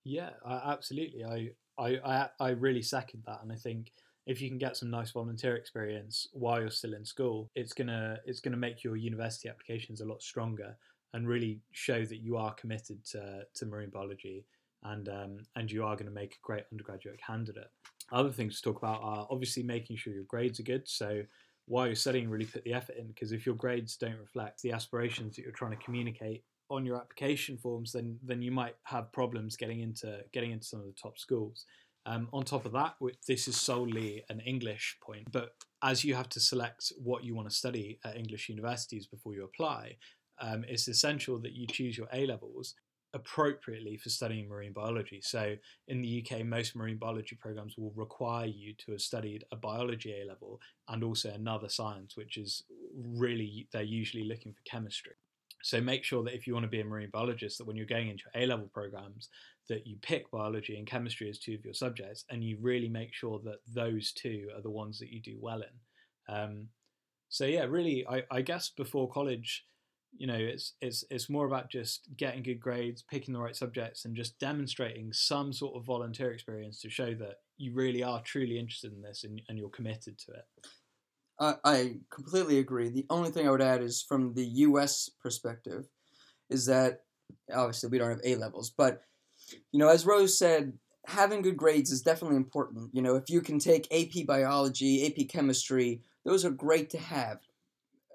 Yeah, 0.03 0.29
I, 0.45 0.71
absolutely. 0.71 1.25
I, 1.25 1.51
I, 1.77 2.29
I, 2.39 2.49
really 2.51 2.81
second 2.81 3.23
that, 3.27 3.39
and 3.43 3.51
I 3.51 3.55
think 3.55 3.91
if 4.25 4.41
you 4.41 4.47
can 4.47 4.57
get 4.57 4.77
some 4.77 4.89
nice 4.89 5.11
volunteer 5.11 5.57
experience 5.57 6.27
while 6.31 6.61
you're 6.61 6.69
still 6.69 6.93
in 6.93 7.03
school, 7.03 7.49
it's 7.55 7.73
gonna 7.73 8.17
it's 8.25 8.39
gonna 8.39 8.57
make 8.57 8.85
your 8.85 8.95
university 8.95 9.49
applications 9.49 9.99
a 9.99 10.05
lot 10.05 10.21
stronger 10.21 10.77
and 11.13 11.27
really 11.27 11.59
show 11.71 12.05
that 12.05 12.21
you 12.21 12.37
are 12.37 12.53
committed 12.53 13.03
to, 13.05 13.41
to 13.53 13.65
marine 13.65 13.89
biology 13.89 14.45
and 14.83 15.09
um, 15.09 15.37
and 15.55 15.71
you 15.71 15.83
are 15.83 15.95
going 15.95 16.07
to 16.07 16.11
make 16.11 16.35
a 16.35 16.45
great 16.45 16.63
undergraduate 16.71 17.19
candidate. 17.25 17.69
Other 18.11 18.31
things 18.31 18.57
to 18.57 18.61
talk 18.61 18.77
about 18.77 19.01
are 19.01 19.27
obviously 19.29 19.63
making 19.63 19.97
sure 19.97 20.13
your 20.13 20.23
grades 20.23 20.59
are 20.59 20.63
good. 20.63 20.87
So 20.87 21.23
while 21.67 21.85
you're 21.85 21.95
studying, 21.95 22.29
really 22.29 22.45
put 22.45 22.63
the 22.63 22.73
effort 22.73 22.95
in 22.97 23.07
because 23.07 23.31
if 23.31 23.45
your 23.45 23.55
grades 23.55 23.97
don't 23.97 24.17
reflect 24.17 24.61
the 24.61 24.71
aspirations 24.71 25.35
that 25.35 25.43
you're 25.43 25.51
trying 25.51 25.77
to 25.77 25.83
communicate 25.83 26.43
on 26.69 26.85
your 26.85 26.97
application 26.97 27.57
forms, 27.57 27.91
then 27.91 28.19
then 28.23 28.41
you 28.41 28.51
might 28.51 28.75
have 28.83 29.11
problems 29.11 29.55
getting 29.55 29.81
into 29.81 30.19
getting 30.33 30.51
into 30.51 30.65
some 30.65 30.79
of 30.79 30.85
the 30.85 30.95
top 31.01 31.17
schools. 31.17 31.65
Um, 32.05 32.29
on 32.31 32.43
top 32.43 32.65
of 32.65 32.71
that, 32.71 32.95
this 33.27 33.49
is 33.49 33.57
solely 33.57 34.23
an 34.29 34.39
English 34.39 34.97
point, 35.03 35.29
but 35.29 35.49
as 35.83 36.05
you 36.05 36.15
have 36.15 36.29
to 36.29 36.39
select 36.39 36.93
what 36.97 37.25
you 37.25 37.35
want 37.35 37.49
to 37.49 37.55
study 37.55 37.99
at 38.05 38.15
English 38.15 38.47
universities 38.47 39.07
before 39.07 39.33
you 39.33 39.43
apply, 39.43 39.97
um, 40.39 40.63
it's 40.69 40.87
essential 40.87 41.37
that 41.39 41.51
you 41.51 41.67
choose 41.67 41.97
your 41.97 42.07
A 42.13 42.25
levels 42.25 42.75
appropriately 43.13 43.97
for 43.97 44.09
studying 44.09 44.47
marine 44.47 44.73
biology. 44.73 45.21
So 45.21 45.55
in 45.87 46.01
the 46.01 46.25
UK, 46.25 46.45
most 46.45 46.75
marine 46.75 46.97
biology 46.97 47.37
programs 47.39 47.77
will 47.77 47.93
require 47.95 48.45
you 48.45 48.73
to 48.85 48.91
have 48.91 49.01
studied 49.01 49.43
a 49.51 49.55
biology 49.55 50.13
A 50.21 50.27
level 50.27 50.59
and 50.89 51.03
also 51.03 51.31
another 51.31 51.69
science, 51.69 52.17
which 52.17 52.37
is 52.37 52.63
really, 52.95 53.67
they're 53.71 53.81
usually 53.81 54.25
looking 54.25 54.53
for 54.53 54.61
chemistry. 54.69 55.13
So 55.63 55.81
make 55.81 56.03
sure 56.03 56.23
that 56.23 56.35
if 56.35 56.45
you 56.45 56.53
want 56.53 56.65
to 56.65 56.69
be 56.69 56.81
a 56.81 56.85
marine 56.85 57.09
biologist, 57.11 57.57
that 57.57 57.65
when 57.65 57.75
you're 57.75 57.85
going 57.85 58.09
into 58.09 58.25
A 58.35 58.45
level 58.45 58.69
programs, 58.73 59.29
that 59.69 59.87
you 59.87 59.97
pick 60.01 60.29
biology 60.31 60.77
and 60.77 60.87
chemistry 60.87 61.29
as 61.29 61.39
two 61.39 61.55
of 61.55 61.65
your 61.65 61.73
subjects, 61.73 62.25
and 62.29 62.43
you 62.43 62.57
really 62.61 62.89
make 62.89 63.13
sure 63.13 63.39
that 63.43 63.59
those 63.73 64.11
two 64.11 64.47
are 64.55 64.61
the 64.61 64.69
ones 64.69 64.99
that 64.99 65.09
you 65.09 65.19
do 65.21 65.37
well 65.41 65.61
in. 65.61 66.33
Um, 66.33 66.67
so 67.29 67.45
yeah, 67.45 67.65
really, 67.65 68.05
I, 68.07 68.23
I 68.31 68.41
guess 68.41 68.69
before 68.69 69.09
college, 69.09 69.65
you 70.15 70.27
know, 70.27 70.35
it's 70.35 70.73
it's 70.81 71.03
it's 71.09 71.29
more 71.29 71.45
about 71.45 71.69
just 71.69 72.07
getting 72.17 72.43
good 72.43 72.59
grades, 72.59 73.03
picking 73.03 73.33
the 73.33 73.39
right 73.39 73.55
subjects, 73.55 74.05
and 74.05 74.15
just 74.15 74.39
demonstrating 74.39 75.13
some 75.13 75.53
sort 75.53 75.75
of 75.75 75.85
volunteer 75.85 76.31
experience 76.31 76.81
to 76.81 76.89
show 76.89 77.13
that 77.15 77.37
you 77.57 77.73
really 77.73 78.03
are 78.03 78.21
truly 78.23 78.57
interested 78.57 78.93
in 78.93 79.01
this 79.01 79.23
and, 79.23 79.41
and 79.49 79.57
you're 79.57 79.69
committed 79.69 80.17
to 80.19 80.31
it. 80.31 80.45
I, 81.39 81.55
I 81.63 81.95
completely 82.09 82.59
agree. 82.59 82.89
The 82.89 83.05
only 83.09 83.29
thing 83.29 83.47
I 83.47 83.51
would 83.51 83.61
add 83.61 83.81
is 83.81 84.01
from 84.01 84.33
the 84.33 84.45
U.S. 84.45 85.09
perspective, 85.21 85.85
is 86.49 86.65
that 86.65 87.01
obviously 87.53 87.89
we 87.89 87.97
don't 87.97 88.09
have 88.09 88.21
A 88.23 88.35
levels, 88.35 88.71
but 88.75 89.01
you 89.71 89.79
know, 89.79 89.89
as 89.89 90.05
Ro's 90.05 90.37
said, 90.37 90.73
having 91.05 91.41
good 91.41 91.57
grades 91.57 91.91
is 91.91 92.01
definitely 92.01 92.37
important. 92.37 92.89
You 92.93 93.01
know, 93.01 93.15
if 93.15 93.29
you 93.29 93.41
can 93.41 93.59
take 93.59 93.91
AP 93.93 94.25
biology, 94.25 95.05
AP 95.05 95.29
chemistry, 95.29 96.01
those 96.25 96.43
are 96.43 96.51
great 96.51 96.89
to 96.91 96.97
have. 96.97 97.39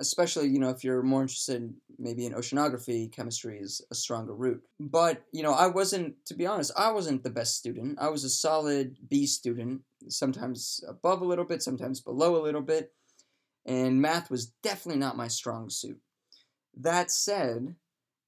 Especially, 0.01 0.49
you 0.49 0.59
know, 0.59 0.71
if 0.71 0.83
you're 0.83 1.03
more 1.03 1.23
interested 1.23 1.73
maybe 1.99 2.27
in 2.27 2.33
oceanography, 2.33 3.13
chemistry 3.13 3.59
is 3.59 3.81
a 3.91 3.95
stronger 3.95 4.35
route. 4.35 4.63
But, 4.81 5.23
you 5.33 5.43
know, 5.43 5.53
I 5.53 5.67
wasn't, 5.67 6.15
to 6.27 6.35
be 6.35 6.47
honest, 6.47 6.73
I 6.77 6.91
wasn't 6.91 7.23
the 7.23 7.31
best 7.31 7.57
student. 7.57 7.99
I 8.01 8.09
was 8.09 8.25
a 8.25 8.31
solid 8.31 8.97
B 9.09 9.27
student, 9.27 9.83
sometimes 10.09 10.83
above 10.89 11.21
a 11.21 11.27
little 11.27 11.45
bit, 11.45 11.63
sometimes 11.63 12.01
below 12.01 12.37
a 12.37 12.43
little 12.43 12.63
bit 12.63 12.93
and 13.65 14.01
math 14.01 14.31
was 14.31 14.47
definitely 14.63 15.01
not 15.01 15.17
my 15.17 15.29
strong 15.29 15.71
suit. 15.71 15.99
That 16.77 17.11
said, 17.11 17.75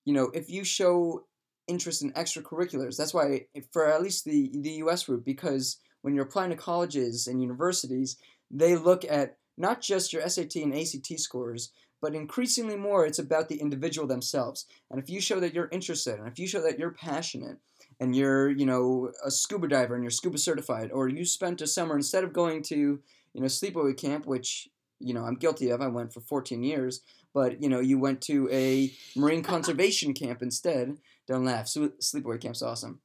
you 0.05 0.13
know, 0.13 0.31
if 0.35 0.51
you 0.51 0.65
show 0.65 1.25
interest 1.67 2.03
in 2.03 2.13
extracurriculars, 2.13 2.97
that's 2.97 3.15
why 3.15 3.47
for 3.73 3.91
at 3.91 4.03
least 4.03 4.25
the 4.25 4.51
the 4.55 4.73
US 4.85 5.09
route 5.09 5.25
because 5.25 5.79
when 6.03 6.15
you're 6.15 6.27
applying 6.27 6.51
to 6.51 6.57
colleges 6.57 7.27
and 7.27 7.41
universities, 7.41 8.17
they 8.51 8.77
look 8.77 9.05
at 9.05 9.39
not 9.57 9.81
just 9.81 10.13
your 10.13 10.29
SAT 10.29 10.57
and 10.57 10.75
ACT 10.75 11.19
scores, 11.19 11.71
but 12.01 12.15
increasingly 12.15 12.77
more 12.77 13.07
it's 13.07 13.19
about 13.19 13.49
the 13.49 13.61
individual 13.61 14.07
themselves. 14.07 14.67
And 14.91 15.01
if 15.01 15.09
you 15.09 15.21
show 15.21 15.41
that 15.41 15.55
you're 15.55 15.71
interested 15.73 16.19
and 16.19 16.29
if 16.29 16.39
you 16.39 16.47
show 16.47 16.61
that 16.63 16.79
you're 16.79 16.91
passionate 16.91 17.59
and 17.99 18.15
you're, 18.15 18.51
you 18.51 18.67
know, 18.67 19.11
a 19.25 19.31
scuba 19.31 19.69
diver 19.69 19.95
and 19.95 20.05
you're 20.05 20.11
scuba 20.11 20.39
certified 20.39 20.91
or 20.93 21.09
you 21.09 21.25
spent 21.25 21.63
a 21.63 21.67
summer 21.67 21.97
instead 21.97 22.25
of 22.25 22.33
going 22.33 22.63
to, 22.65 23.01
you 23.33 23.41
know, 23.41 23.47
sleepaway 23.47 23.97
camp, 23.97 24.27
which 24.27 24.69
you 25.01 25.15
know 25.15 25.25
I'm 25.25 25.35
guilty 25.35 25.71
of. 25.71 25.81
I 25.81 25.89
went 25.89 26.13
for 26.13 26.21
14 26.21 26.63
years, 26.63 27.01
but 27.33 27.63
you 27.63 27.69
know 27.69 27.81
you 27.81 27.99
went 27.99 28.21
to 28.23 28.49
a 28.51 28.93
marine 29.17 29.43
conservation 29.43 30.15
camp 30.15 30.43
instead. 30.43 30.99
Don't 31.27 31.45
laugh. 31.45 31.67
Sleepaway 31.67 32.41
camp's 32.41 32.63
awesome. 32.63 33.01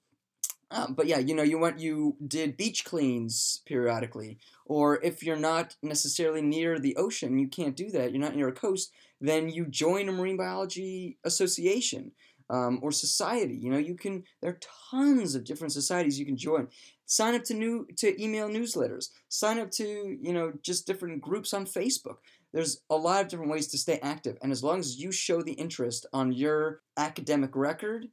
Um, 0.72 0.94
but 0.94 1.08
yeah, 1.08 1.18
you 1.18 1.34
know, 1.34 1.44
you 1.44 1.58
went, 1.58 1.80
you 1.80 2.16
did 2.28 2.58
beach 2.58 2.86
cleans 2.86 3.62
periodically, 3.66 4.38
or 4.66 5.04
if 5.04 5.24
you're 5.24 5.36
not 5.36 5.76
necessarily 5.82 6.42
near 6.42 6.78
the 6.78 6.96
ocean, 6.96 7.40
you 7.40 7.48
can't 7.48 7.76
do 7.76 7.90
that. 7.92 8.12
You're 8.12 8.22
not 8.22 8.36
near 8.36 8.50
a 8.50 8.54
coast. 8.54 8.92
Then 9.20 9.50
you 9.50 9.66
join 9.66 10.08
a 10.08 10.12
marine 10.12 10.38
biology 10.38 11.18
association 11.26 12.12
um, 12.52 12.80
or 12.84 12.92
society. 12.92 13.56
You 13.56 13.72
know, 13.72 13.80
you 13.80 13.96
can. 13.96 14.24
There 14.42 14.52
are 14.52 14.60
tons 14.92 15.34
of 15.34 15.44
different 15.44 15.74
societies 15.74 16.20
you 16.20 16.26
can 16.26 16.38
join 16.38 16.68
sign 17.10 17.34
up 17.34 17.44
to 17.44 17.56
new 17.56 17.88
to 17.98 18.24
email 18.24 18.48
newsletters 18.48 19.10
sign 19.30 19.60
up 19.60 19.72
to 19.72 20.16
you 20.22 20.32
know 20.32 20.54
just 20.62 20.86
different 20.86 21.20
groups 21.20 21.54
on 21.56 21.66
facebook 21.66 22.18
there's 22.54 22.82
a 22.92 22.96
lot 22.96 23.22
of 23.24 23.28
different 23.28 23.52
ways 23.52 23.68
to 23.68 23.80
stay 23.80 24.00
active 24.04 24.38
and 24.44 24.52
as 24.52 24.64
long 24.64 24.80
as 24.80 25.00
you 25.00 25.12
show 25.12 25.42
the 25.42 25.54
interest 25.54 26.06
on 26.14 26.32
your 26.32 26.82
academic 26.98 27.56
record 27.56 28.06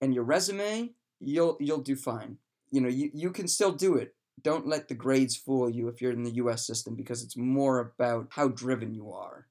and 0.00 0.12
your 0.12 0.24
resume 0.24 0.90
you'll 1.22 1.56
you'll 1.60 1.80
do 1.80 1.96
fine 1.96 2.36
you 2.70 2.80
know 2.80 2.88
you, 2.88 3.10
you 3.12 3.30
can 3.30 3.48
still 3.48 3.72
do 3.72 3.96
it 3.96 4.14
don't 4.42 4.66
let 4.66 4.88
the 4.88 4.94
grades 4.94 5.36
fool 5.36 5.70
you 5.70 5.88
if 5.88 6.00
you're 6.00 6.12
in 6.12 6.22
the 6.22 6.32
us 6.32 6.66
system 6.66 6.94
because 6.94 7.22
it's 7.22 7.36
more 7.36 7.78
about 7.78 8.28
how 8.30 8.48
driven 8.48 8.94
you 8.94 9.12
are 9.12 9.46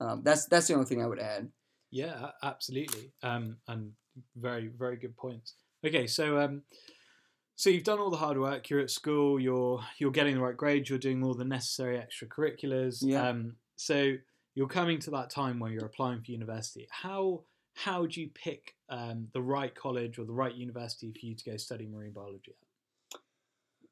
um, 0.00 0.22
that's 0.24 0.46
that's 0.46 0.66
the 0.66 0.74
only 0.74 0.86
thing 0.86 1.02
i 1.02 1.06
would 1.06 1.18
add 1.18 1.48
yeah 1.90 2.30
absolutely 2.42 3.12
um, 3.22 3.56
and 3.68 3.92
very 4.36 4.68
very 4.68 4.96
good 4.96 5.16
points 5.16 5.54
okay 5.84 6.06
so 6.06 6.38
um, 6.38 6.62
so 7.56 7.70
you've 7.70 7.84
done 7.84 8.00
all 8.00 8.10
the 8.10 8.16
hard 8.16 8.38
work. 8.38 8.68
You're 8.68 8.80
at 8.80 8.90
school. 8.90 9.38
You're 9.38 9.80
you're 9.98 10.10
getting 10.10 10.34
the 10.34 10.40
right 10.40 10.56
grades. 10.56 10.90
You're 10.90 10.98
doing 10.98 11.22
all 11.22 11.34
the 11.34 11.44
necessary 11.44 11.98
extracurriculars. 11.98 12.98
Yeah. 13.00 13.28
Um, 13.28 13.56
so 13.76 14.14
you're 14.54 14.68
coming 14.68 14.98
to 15.00 15.10
that 15.10 15.30
time 15.30 15.58
where 15.58 15.70
you're 15.70 15.86
applying 15.86 16.22
for 16.22 16.32
university. 16.32 16.88
How 16.90 17.42
how 17.74 18.06
do 18.06 18.20
you 18.20 18.28
pick 18.28 18.74
um, 18.88 19.28
the 19.32 19.42
right 19.42 19.74
college 19.74 20.18
or 20.18 20.24
the 20.24 20.32
right 20.32 20.54
university 20.54 21.12
for 21.12 21.26
you 21.26 21.34
to 21.34 21.50
go 21.50 21.56
study 21.56 21.86
marine 21.86 22.12
biology 22.12 22.52
at? 22.52 23.20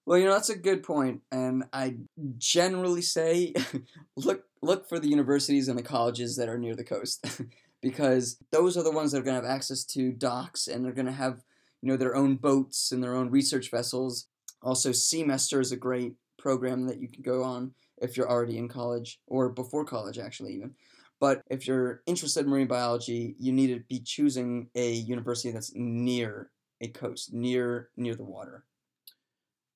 Well, 0.05 0.19
you 0.19 0.25
know 0.25 0.33
that's 0.33 0.51
a 0.51 0.57
good 0.57 0.83
point, 0.83 1.21
and 1.31 1.65
I 1.73 1.97
generally 2.37 3.03
say 3.03 3.55
look 4.17 4.45
look 4.61 4.89
for 4.89 4.99
the 4.99 5.09
universities 5.09 5.69
and 5.69 5.79
the 5.79 5.83
colleges 5.83 6.37
that 6.37 6.49
are 6.49 6.59
near 6.59 6.75
the 6.75 6.85
coast, 6.85 7.25
because 7.83 8.39
those 8.51 8.77
are 8.77 8.83
the 8.83 8.91
ones 8.91 9.12
that 9.12 9.19
are 9.19 9.23
going 9.23 9.41
to 9.41 9.47
have 9.47 9.57
access 9.57 9.85
to 9.85 10.11
docks 10.12 10.67
and 10.67 10.85
they're 10.85 10.93
going 10.93 11.07
to 11.07 11.12
have 11.12 11.43
you 11.83 11.89
know 11.89 11.97
their 11.97 12.17
own 12.17 12.37
boats 12.37 12.91
and 12.91 13.03
their 13.03 13.15
own 13.15 13.31
research 13.31 13.71
vessels. 13.71 14.27
Also, 14.61 14.91
Seamester 14.91 15.61
is 15.61 15.73
a 15.73 15.77
great 15.77 16.15
program 16.39 16.87
that 16.87 17.01
you 17.01 17.09
can 17.09 17.23
go 17.23 17.43
on 17.43 17.73
if 17.99 18.17
you're 18.17 18.31
already 18.31 18.59
in 18.59 18.69
college 18.69 19.21
or 19.27 19.49
before 19.49 19.85
college, 19.85 20.19
actually 20.19 20.55
even. 20.55 20.75
But 21.23 21.45
if 21.49 21.69
you're 21.69 22.02
interested 22.07 22.47
in 22.47 22.50
marine 22.50 22.67
biology, 22.67 23.37
you 23.38 23.52
need 23.52 23.69
to 23.69 23.79
be 23.88 24.00
choosing 24.00 24.67
a 24.75 24.91
university 24.91 25.52
that's 25.52 25.71
near 25.73 26.50
a 26.81 26.88
coast, 26.88 27.33
near 27.33 27.91
near 27.97 28.17
the 28.17 28.25
water. 28.25 28.64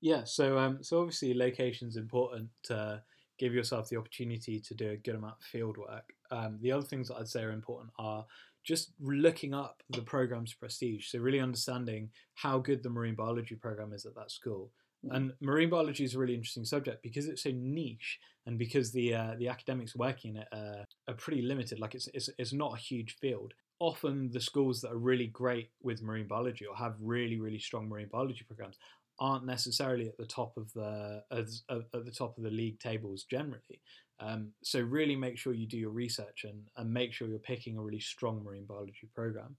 Yeah, 0.00 0.24
so 0.24 0.58
um, 0.58 0.82
so 0.82 0.98
obviously 0.98 1.34
location 1.34 1.86
is 1.86 1.96
important 1.98 2.48
to 2.64 3.00
give 3.38 3.54
yourself 3.54 3.88
the 3.88 3.96
opportunity 3.96 4.58
to 4.58 4.74
do 4.74 4.90
a 4.90 4.96
good 4.96 5.14
amount 5.14 5.36
of 5.40 5.46
field 5.46 5.76
work. 5.76 6.12
Um, 6.32 6.58
the 6.62 6.72
other 6.72 6.84
things 6.84 7.06
that 7.08 7.18
I'd 7.18 7.28
say 7.28 7.44
are 7.44 7.52
important 7.52 7.92
are 7.96 8.26
just 8.64 8.90
looking 9.00 9.54
up 9.54 9.84
the 9.90 10.02
program's 10.02 10.52
prestige. 10.52 11.10
So 11.10 11.20
really 11.20 11.38
understanding 11.38 12.10
how 12.34 12.58
good 12.58 12.82
the 12.82 12.90
marine 12.90 13.14
biology 13.14 13.54
program 13.54 13.92
is 13.92 14.04
at 14.04 14.16
that 14.16 14.32
school. 14.32 14.72
And 15.12 15.32
marine 15.40 15.70
biology 15.70 16.04
is 16.04 16.14
a 16.14 16.18
really 16.18 16.34
interesting 16.34 16.64
subject 16.64 17.02
because 17.02 17.26
it's 17.26 17.42
so 17.42 17.50
niche, 17.52 18.18
and 18.46 18.58
because 18.58 18.92
the 18.92 19.14
uh, 19.14 19.34
the 19.38 19.48
academics 19.48 19.94
working 19.96 20.36
in 20.36 20.42
it 20.42 20.48
uh, 20.52 20.84
are 21.08 21.14
pretty 21.14 21.42
limited. 21.42 21.78
Like 21.78 21.94
it's, 21.94 22.08
it's 22.14 22.28
it's 22.38 22.52
not 22.52 22.74
a 22.74 22.78
huge 22.78 23.16
field. 23.20 23.54
often 23.78 24.30
the 24.30 24.40
schools 24.40 24.80
that 24.80 24.92
are 24.92 24.98
really 24.98 25.26
great 25.26 25.70
with 25.82 26.02
marine 26.02 26.26
biology 26.26 26.66
or 26.66 26.76
have 26.76 26.94
really 27.00 27.38
really 27.38 27.58
strong 27.58 27.88
marine 27.88 28.08
biology 28.10 28.44
programs 28.46 28.78
aren't 29.18 29.46
necessarily 29.46 30.08
at 30.08 30.16
the 30.18 30.26
top 30.26 30.56
of 30.56 30.72
the 30.74 31.22
as, 31.30 31.62
at 31.70 31.90
the 32.04 32.10
top 32.10 32.36
of 32.36 32.44
the 32.44 32.50
league 32.50 32.78
tables 32.78 33.24
generally. 33.30 33.80
Um, 34.18 34.52
so 34.62 34.80
really 34.80 35.16
make 35.16 35.38
sure 35.38 35.52
you 35.52 35.66
do 35.66 35.78
your 35.78 35.90
research 35.90 36.44
and, 36.44 36.62
and 36.76 36.92
make 36.92 37.12
sure 37.12 37.28
you're 37.28 37.38
picking 37.38 37.76
a 37.76 37.82
really 37.82 38.00
strong 38.00 38.42
marine 38.42 38.64
biology 38.64 39.08
program. 39.14 39.56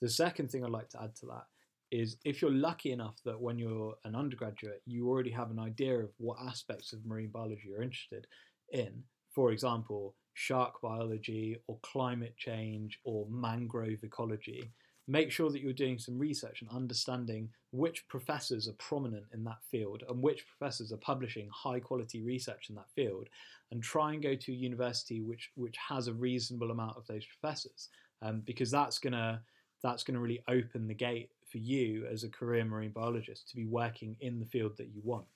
The 0.00 0.08
second 0.08 0.50
thing 0.50 0.64
I'd 0.64 0.70
like 0.70 0.88
to 0.90 1.02
add 1.02 1.14
to 1.16 1.26
that 1.26 1.44
is 1.90 2.16
if 2.24 2.42
you're 2.42 2.50
lucky 2.50 2.92
enough 2.92 3.16
that 3.24 3.40
when 3.40 3.58
you're 3.58 3.94
an 4.04 4.14
undergraduate, 4.14 4.82
you 4.86 5.08
already 5.08 5.30
have 5.30 5.50
an 5.50 5.58
idea 5.58 5.98
of 5.98 6.10
what 6.18 6.38
aspects 6.46 6.92
of 6.92 7.04
marine 7.06 7.30
biology 7.30 7.62
you're 7.66 7.82
interested 7.82 8.26
in. 8.72 9.02
For 9.34 9.52
example, 9.52 10.14
shark 10.34 10.80
biology 10.80 11.56
or 11.66 11.78
climate 11.82 12.36
change 12.36 13.00
or 13.04 13.26
mangrove 13.28 14.02
ecology. 14.02 14.70
Make 15.06 15.30
sure 15.32 15.50
that 15.50 15.62
you're 15.62 15.72
doing 15.72 15.98
some 15.98 16.18
research 16.18 16.60
and 16.60 16.70
understanding 16.70 17.48
which 17.70 18.06
professors 18.08 18.68
are 18.68 18.74
prominent 18.74 19.24
in 19.32 19.42
that 19.44 19.64
field 19.70 20.02
and 20.08 20.22
which 20.22 20.46
professors 20.46 20.92
are 20.92 20.98
publishing 20.98 21.48
high 21.52 21.80
quality 21.80 22.22
research 22.22 22.68
in 22.68 22.74
that 22.76 22.90
field, 22.94 23.28
and 23.70 23.82
try 23.82 24.12
and 24.12 24.22
go 24.22 24.34
to 24.34 24.52
a 24.52 24.54
university 24.54 25.20
which 25.20 25.50
which 25.54 25.76
has 25.76 26.08
a 26.08 26.12
reasonable 26.12 26.70
amount 26.70 26.96
of 26.96 27.06
those 27.06 27.24
professors, 27.26 27.88
um, 28.22 28.42
because 28.44 28.70
that's 28.70 28.98
gonna 28.98 29.42
that's 29.82 30.04
gonna 30.04 30.20
really 30.20 30.42
open 30.48 30.86
the 30.86 30.94
gate 30.94 31.30
for 31.50 31.58
you 31.58 32.06
as 32.10 32.24
a 32.24 32.28
career 32.28 32.64
marine 32.64 32.92
biologist 32.92 33.48
to 33.48 33.56
be 33.56 33.66
working 33.66 34.16
in 34.20 34.38
the 34.38 34.46
field 34.46 34.76
that 34.78 34.88
you 34.94 35.00
want. 35.04 35.26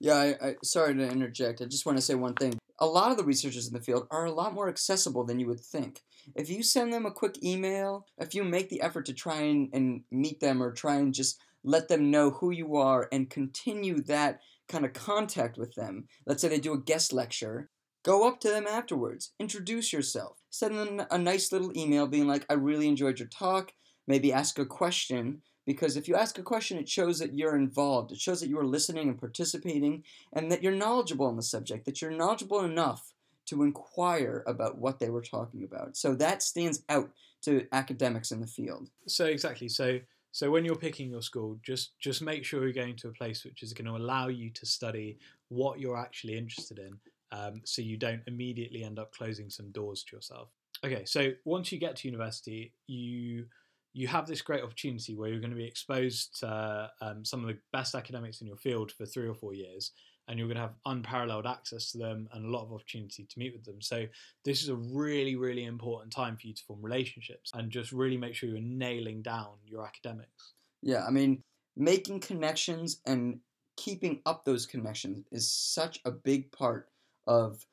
Yeah, 0.00 0.14
I, 0.14 0.46
I, 0.48 0.54
sorry 0.62 0.94
to 0.94 1.08
interject. 1.08 1.60
I 1.60 1.66
just 1.66 1.86
want 1.86 1.98
to 1.98 2.02
say 2.02 2.14
one 2.14 2.34
thing. 2.34 2.58
A 2.80 2.86
lot 2.86 3.10
of 3.10 3.16
the 3.16 3.24
researchers 3.24 3.66
in 3.66 3.74
the 3.74 3.80
field 3.80 4.06
are 4.10 4.24
a 4.24 4.32
lot 4.32 4.54
more 4.54 4.68
accessible 4.68 5.24
than 5.24 5.40
you 5.40 5.46
would 5.48 5.60
think. 5.60 6.02
If 6.36 6.48
you 6.48 6.62
send 6.62 6.92
them 6.92 7.06
a 7.06 7.10
quick 7.10 7.42
email, 7.42 8.06
if 8.18 8.34
you 8.34 8.44
make 8.44 8.68
the 8.68 8.80
effort 8.80 9.06
to 9.06 9.12
try 9.12 9.40
and, 9.40 9.68
and 9.72 10.02
meet 10.12 10.40
them 10.40 10.62
or 10.62 10.72
try 10.72 10.96
and 10.96 11.12
just 11.12 11.40
let 11.64 11.88
them 11.88 12.10
know 12.10 12.30
who 12.30 12.50
you 12.50 12.76
are 12.76 13.08
and 13.10 13.30
continue 13.30 14.00
that 14.02 14.40
kind 14.68 14.84
of 14.84 14.92
contact 14.92 15.58
with 15.58 15.74
them, 15.74 16.06
let's 16.26 16.42
say 16.42 16.48
they 16.48 16.60
do 16.60 16.72
a 16.72 16.80
guest 16.80 17.12
lecture, 17.12 17.70
go 18.04 18.28
up 18.28 18.38
to 18.40 18.48
them 18.48 18.66
afterwards, 18.66 19.32
introduce 19.40 19.92
yourself, 19.92 20.38
send 20.50 20.76
them 20.76 21.06
a 21.10 21.18
nice 21.18 21.50
little 21.50 21.76
email 21.76 22.06
being 22.06 22.28
like, 22.28 22.46
I 22.48 22.54
really 22.54 22.86
enjoyed 22.86 23.18
your 23.18 23.28
talk, 23.28 23.72
maybe 24.06 24.32
ask 24.32 24.58
a 24.58 24.66
question, 24.66 25.42
because 25.68 25.98
if 25.98 26.08
you 26.08 26.16
ask 26.16 26.38
a 26.38 26.42
question, 26.42 26.78
it 26.78 26.88
shows 26.88 27.18
that 27.18 27.34
you're 27.34 27.54
involved. 27.54 28.10
It 28.10 28.18
shows 28.18 28.40
that 28.40 28.48
you 28.48 28.58
are 28.58 28.64
listening 28.64 29.10
and 29.10 29.20
participating 29.20 30.02
and 30.32 30.50
that 30.50 30.62
you're 30.62 30.72
knowledgeable 30.72 31.26
on 31.26 31.36
the 31.36 31.42
subject, 31.42 31.84
that 31.84 32.00
you're 32.00 32.10
knowledgeable 32.10 32.64
enough 32.64 33.12
to 33.48 33.62
inquire 33.62 34.42
about 34.46 34.78
what 34.78 34.98
they 34.98 35.10
were 35.10 35.20
talking 35.20 35.62
about. 35.64 35.94
So 35.94 36.14
that 36.14 36.42
stands 36.42 36.82
out 36.88 37.10
to 37.42 37.66
academics 37.70 38.32
in 38.32 38.40
the 38.40 38.46
field. 38.46 38.88
So 39.08 39.26
exactly. 39.26 39.68
So 39.68 40.00
so 40.32 40.50
when 40.50 40.64
you're 40.64 40.74
picking 40.74 41.10
your 41.10 41.20
school, 41.20 41.58
just 41.62 41.98
just 41.98 42.22
make 42.22 42.46
sure 42.46 42.62
you're 42.62 42.72
going 42.72 42.96
to 42.96 43.08
a 43.08 43.12
place 43.12 43.44
which 43.44 43.62
is 43.62 43.74
going 43.74 43.88
to 43.88 44.02
allow 44.02 44.28
you 44.28 44.48
to 44.48 44.64
study 44.64 45.18
what 45.48 45.80
you're 45.80 45.98
actually 45.98 46.38
interested 46.38 46.78
in, 46.78 46.96
um, 47.30 47.60
so 47.64 47.82
you 47.82 47.98
don't 47.98 48.22
immediately 48.26 48.84
end 48.84 48.98
up 48.98 49.12
closing 49.12 49.50
some 49.50 49.70
doors 49.72 50.02
to 50.04 50.16
yourself. 50.16 50.48
Okay, 50.82 51.04
so 51.04 51.32
once 51.44 51.72
you 51.72 51.78
get 51.78 51.96
to 51.96 52.08
university, 52.08 52.72
you 52.86 53.44
you 53.92 54.06
have 54.06 54.26
this 54.26 54.42
great 54.42 54.62
opportunity 54.62 55.16
where 55.16 55.28
you're 55.28 55.40
going 55.40 55.50
to 55.50 55.56
be 55.56 55.64
exposed 55.64 56.38
to 56.40 56.90
um, 57.00 57.24
some 57.24 57.40
of 57.40 57.48
the 57.48 57.58
best 57.72 57.94
academics 57.94 58.40
in 58.40 58.46
your 58.46 58.56
field 58.56 58.92
for 58.92 59.06
three 59.06 59.26
or 59.26 59.34
four 59.34 59.54
years, 59.54 59.92
and 60.28 60.38
you're 60.38 60.48
going 60.48 60.56
to 60.56 60.62
have 60.62 60.74
unparalleled 60.86 61.46
access 61.46 61.90
to 61.92 61.98
them 61.98 62.28
and 62.32 62.44
a 62.44 62.50
lot 62.50 62.64
of 62.64 62.72
opportunity 62.72 63.24
to 63.24 63.38
meet 63.38 63.54
with 63.54 63.64
them. 63.64 63.80
So 63.80 64.06
this 64.44 64.62
is 64.62 64.68
a 64.68 64.76
really, 64.76 65.36
really 65.36 65.64
important 65.64 66.12
time 66.12 66.36
for 66.36 66.46
you 66.46 66.54
to 66.54 66.64
form 66.64 66.82
relationships 66.82 67.50
and 67.54 67.70
just 67.70 67.92
really 67.92 68.18
make 68.18 68.34
sure 68.34 68.48
you're 68.48 68.60
nailing 68.60 69.22
down 69.22 69.52
your 69.64 69.86
academics. 69.86 70.52
Yeah, 70.82 71.04
I 71.06 71.10
mean, 71.10 71.42
making 71.76 72.20
connections 72.20 73.00
and 73.06 73.40
keeping 73.76 74.20
up 74.26 74.44
those 74.44 74.66
connections 74.66 75.24
is 75.32 75.50
such 75.50 76.00
a 76.04 76.10
big 76.10 76.52
part 76.52 76.88
of 77.26 77.64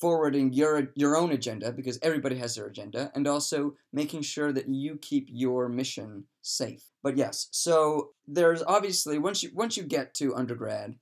forwarding 0.00 0.52
your 0.52 0.88
your 0.94 1.16
own 1.16 1.32
agenda 1.32 1.72
because 1.72 1.98
everybody 2.02 2.36
has 2.36 2.54
their 2.54 2.66
agenda 2.66 3.10
and 3.14 3.26
also 3.26 3.74
making 3.92 4.22
sure 4.22 4.52
that 4.52 4.68
you 4.68 4.96
keep 4.96 5.28
your 5.30 5.68
mission 5.68 6.24
safe. 6.42 6.90
But 7.02 7.16
yes 7.16 7.48
so 7.50 8.10
there's 8.26 8.62
obviously 8.62 9.18
once 9.18 9.42
you 9.42 9.50
once 9.54 9.76
you 9.76 9.84
get 9.84 10.14
to 10.14 10.34
undergrad 10.34 10.96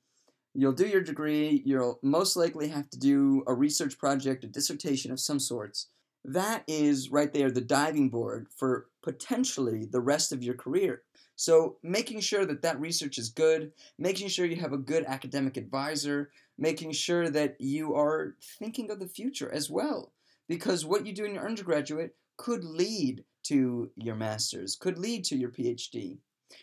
you'll 0.55 0.73
do 0.73 0.87
your 0.87 1.01
degree 1.01 1.62
you'll 1.64 1.99
most 2.03 2.37
likely 2.37 2.68
have 2.68 2.88
to 2.90 2.99
do 2.99 3.42
a 3.47 3.55
research 3.55 3.99
project 3.99 4.44
a 4.44 4.47
dissertation 4.47 5.11
of 5.11 5.20
some 5.20 5.40
sorts. 5.40 5.88
That 6.25 6.64
is 6.66 7.11
right 7.11 7.33
there 7.33 7.51
the 7.51 7.61
diving 7.61 8.11
board 8.11 8.49
for 8.57 8.87
potentially 9.03 9.87
the 9.87 10.01
rest 10.01 10.33
of 10.33 10.42
your 10.42 10.55
career. 10.55 11.03
So 11.37 11.79
making 11.83 12.20
sure 12.20 12.47
that 12.47 12.62
that 12.62 12.81
research 12.81 13.18
is 13.18 13.29
good 13.29 13.73
making 13.99 14.29
sure 14.29 14.47
you 14.47 14.57
have 14.57 14.73
a 14.73 14.79
good 14.79 15.05
academic 15.05 15.57
advisor 15.57 16.31
making 16.59 16.93
sure 16.93 17.29
that 17.31 17.57
you 17.61 17.95
are 17.95 18.37
thinking 18.59 18.90
of 18.90 19.01
the 19.01 19.09
future 19.09 19.51
as 19.53 19.71
well. 19.71 20.12
Because 20.49 20.85
what 20.85 21.07
you 21.07 21.12
do 21.12 21.25
in 21.25 21.35
your 21.35 21.47
undergraduate 21.47 22.14
could 22.37 22.64
lead 22.64 23.25
to 23.45 23.90
your 23.97 24.14
master's, 24.14 24.77
could 24.77 24.99
lead 24.99 25.25
to 25.25 25.37
your 25.37 25.51
PhD. 25.51 26.19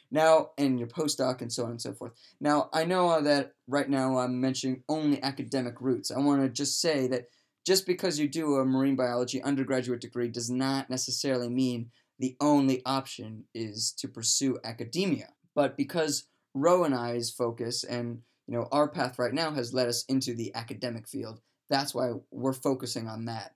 Now, 0.10 0.52
and 0.58 0.80
your 0.80 0.88
postdoc 0.88 1.42
and 1.42 1.52
so 1.52 1.66
on 1.66 1.72
and 1.72 1.82
so 1.82 1.94
forth. 1.94 2.14
Now, 2.40 2.70
I 2.74 2.86
know 2.86 3.22
that 3.22 3.54
right 3.68 3.90
now 3.90 4.18
I'm 4.20 4.40
mentioning 4.40 4.84
only 4.88 5.22
academic 5.22 5.82
routes. 5.82 6.12
I 6.12 6.20
want 6.20 6.42
to 6.42 6.50
just 6.50 6.80
say 6.80 7.08
that 7.08 7.26
just 7.66 7.86
because 7.86 8.20
you 8.20 8.28
do 8.28 8.56
a 8.56 8.66
marine 8.66 8.96
biology 8.96 9.42
undergraduate 9.42 10.02
degree 10.02 10.30
does 10.30 10.50
not 10.50 10.90
necessarily 10.90 11.50
mean 11.50 11.92
the 12.20 12.36
only 12.40 12.82
option 12.86 13.46
is 13.54 13.92
to 13.98 14.08
pursue 14.08 14.60
academia. 14.64 15.30
But 15.56 15.76
because 15.76 16.28
Ro 16.54 16.84
and 16.84 16.96
I's 16.96 17.30
focus 17.30 17.84
and 17.84 18.20
you 18.48 18.56
know, 18.56 18.68
our 18.72 18.88
path 18.88 19.20
right 19.20 19.34
now 19.34 19.52
has 19.52 19.74
led 19.74 19.88
us 19.88 20.06
into 20.06 20.34
the 20.34 20.54
academic 20.56 21.08
field. 21.08 21.40
That's 21.70 21.96
why 21.96 22.14
we're 22.32 22.54
focusing 22.54 23.08
on 23.08 23.26
that. 23.26 23.56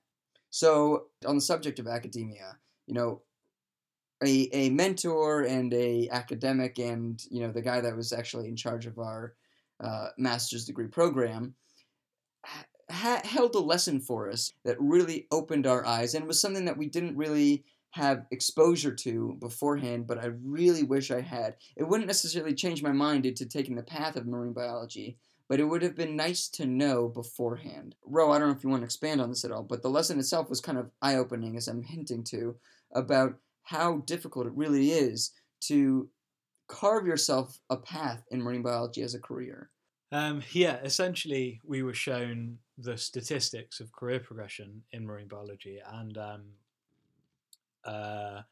So, 0.50 1.06
on 1.26 1.34
the 1.34 1.40
subject 1.40 1.78
of 1.78 1.86
academia, 1.86 2.56
you 2.86 2.94
know, 2.94 3.22
a, 4.24 4.48
a 4.52 4.70
mentor 4.70 5.42
and 5.42 5.72
a 5.74 6.08
academic 6.10 6.78
and 6.78 7.22
you 7.30 7.42
know 7.42 7.52
the 7.52 7.60
guy 7.60 7.80
that 7.80 7.94
was 7.94 8.12
actually 8.12 8.48
in 8.48 8.56
charge 8.56 8.86
of 8.86 8.98
our 8.98 9.34
uh, 9.80 10.08
master's 10.16 10.64
degree 10.64 10.88
program 10.88 11.54
ha- 12.90 13.20
held 13.24 13.54
a 13.54 13.60
lesson 13.60 14.00
for 14.00 14.30
us 14.30 14.52
that 14.64 14.80
really 14.80 15.26
opened 15.30 15.66
our 15.66 15.84
eyes 15.84 16.14
and 16.14 16.26
was 16.26 16.40
something 16.40 16.64
that 16.64 16.78
we 16.78 16.88
didn't 16.88 17.16
really 17.16 17.64
have 17.96 18.26
exposure 18.30 18.94
to 18.94 19.36
beforehand, 19.40 20.06
but 20.06 20.22
I 20.22 20.26
really 20.44 20.82
wish 20.82 21.10
I 21.10 21.22
had. 21.22 21.56
It 21.76 21.84
wouldn't 21.84 22.06
necessarily 22.06 22.54
change 22.54 22.82
my 22.82 22.92
mind 22.92 23.24
into 23.24 23.46
taking 23.46 23.74
the 23.74 23.82
path 23.82 24.16
of 24.16 24.26
marine 24.26 24.52
biology, 24.52 25.16
but 25.48 25.60
it 25.60 25.64
would 25.64 25.80
have 25.80 25.96
been 25.96 26.14
nice 26.14 26.48
to 26.50 26.66
know 26.66 27.08
beforehand. 27.08 27.94
Ro, 28.04 28.32
I 28.32 28.38
don't 28.38 28.48
know 28.48 28.54
if 28.54 28.62
you 28.62 28.68
want 28.68 28.82
to 28.82 28.86
expand 28.86 29.22
on 29.22 29.30
this 29.30 29.46
at 29.46 29.50
all, 29.50 29.62
but 29.62 29.80
the 29.80 29.88
lesson 29.88 30.18
itself 30.18 30.50
was 30.50 30.60
kind 30.60 30.76
of 30.76 30.90
eye 31.00 31.16
opening, 31.16 31.56
as 31.56 31.68
I'm 31.68 31.82
hinting 31.82 32.22
to, 32.24 32.56
about 32.94 33.34
how 33.62 33.98
difficult 34.06 34.46
it 34.46 34.52
really 34.54 34.90
is 34.90 35.32
to 35.62 36.10
carve 36.68 37.06
yourself 37.06 37.58
a 37.70 37.78
path 37.78 38.22
in 38.30 38.42
marine 38.42 38.62
biology 38.62 39.00
as 39.00 39.14
a 39.14 39.20
career. 39.20 39.70
Um, 40.12 40.42
yeah, 40.52 40.76
essentially, 40.84 41.60
we 41.64 41.82
were 41.82 41.94
shown 41.94 42.58
the 42.76 42.98
statistics 42.98 43.80
of 43.80 43.90
career 43.92 44.20
progression 44.20 44.82
in 44.92 45.06
marine 45.06 45.28
biology, 45.28 45.80
and 45.94 46.18
um, 46.18 46.42
uh, 47.86 48.42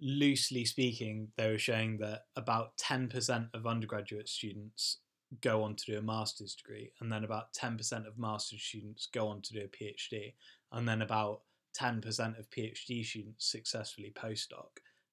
loosely 0.00 0.64
speaking, 0.64 1.28
they 1.36 1.50
were 1.50 1.58
showing 1.58 1.98
that 1.98 2.22
about 2.36 2.76
10% 2.78 3.48
of 3.54 3.66
undergraduate 3.66 4.28
students 4.28 4.98
go 5.40 5.62
on 5.62 5.74
to 5.74 5.84
do 5.92 5.98
a 5.98 6.02
master's 6.02 6.54
degree, 6.54 6.92
and 7.00 7.10
then 7.10 7.24
about 7.24 7.52
10% 7.54 8.06
of 8.06 8.18
master's 8.18 8.62
students 8.62 9.08
go 9.12 9.28
on 9.28 9.40
to 9.42 9.52
do 9.52 9.60
a 9.60 9.68
PhD, 9.68 10.34
and 10.72 10.88
then 10.88 11.02
about 11.02 11.40
10% 11.78 12.38
of 12.38 12.50
PhD 12.50 13.04
students 13.04 13.50
successfully 13.50 14.12
postdoc. 14.14 14.68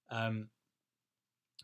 Um, 0.10 0.50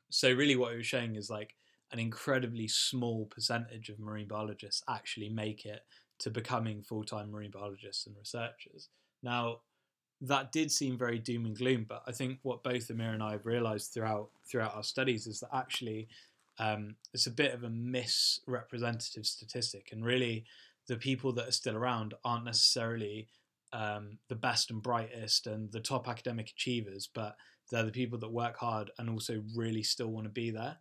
so, 0.10 0.32
really, 0.32 0.56
what 0.56 0.74
it 0.74 0.78
was 0.78 0.88
showing 0.88 1.16
is 1.16 1.30
like 1.30 1.54
an 1.92 2.00
incredibly 2.00 2.68
small 2.68 3.26
percentage 3.26 3.90
of 3.90 4.00
marine 4.00 4.28
biologists 4.28 4.84
actually 4.90 5.30
make 5.30 5.66
it 5.66 5.82
to 6.20 6.30
becoming 6.30 6.82
full 6.82 7.04
time 7.04 7.32
marine 7.32 7.52
biologists 7.52 8.08
and 8.08 8.16
researchers. 8.18 8.90
Now, 9.22 9.60
that 10.22 10.52
did 10.52 10.72
seem 10.72 10.98
very 10.98 11.20
doom 11.20 11.46
and 11.46 11.56
gloom. 11.56 11.86
But 11.88 12.04
I 12.08 12.12
think 12.12 12.40
what 12.44 12.64
both 12.64 12.90
Amir 12.90 13.14
and 13.14 13.24
I 13.24 13.32
have 13.32 13.46
realised 13.46 13.94
throughout 13.94 14.30
throughout 14.50 14.76
our 14.76 14.84
studies 14.84 15.28
is 15.28 15.40
that 15.42 15.50
actually 15.54 16.08
um, 16.60 16.96
it's 17.14 17.28
a 17.28 17.32
bit 17.32 17.54
of 17.54 17.64
a 17.64 17.70
misrepresentative 17.70 19.26
statistic, 19.26 19.90
and 19.92 20.04
really 20.04 20.46
the 20.88 20.98
people 20.98 21.34
that 21.34 21.48
are 21.48 21.52
still 21.52 21.76
around 21.76 22.14
aren't 22.24 22.46
necessarily 22.46 23.28
um, 23.74 24.18
the 24.30 24.36
best 24.36 24.72
and 24.72 24.82
brightest 24.82 25.48
and 25.48 25.72
the 25.72 25.80
top 25.80 26.08
academic 26.08 26.50
achievers, 26.50 27.10
but 27.14 27.36
they're 27.70 27.84
the 27.84 27.92
people 27.92 28.18
that 28.20 28.32
work 28.32 28.58
hard 28.58 28.92
and 28.98 29.10
also 29.10 29.44
really 29.56 29.84
still 29.84 30.08
want 30.08 30.26
to 30.26 30.30
be 30.30 30.52
there. 30.52 30.78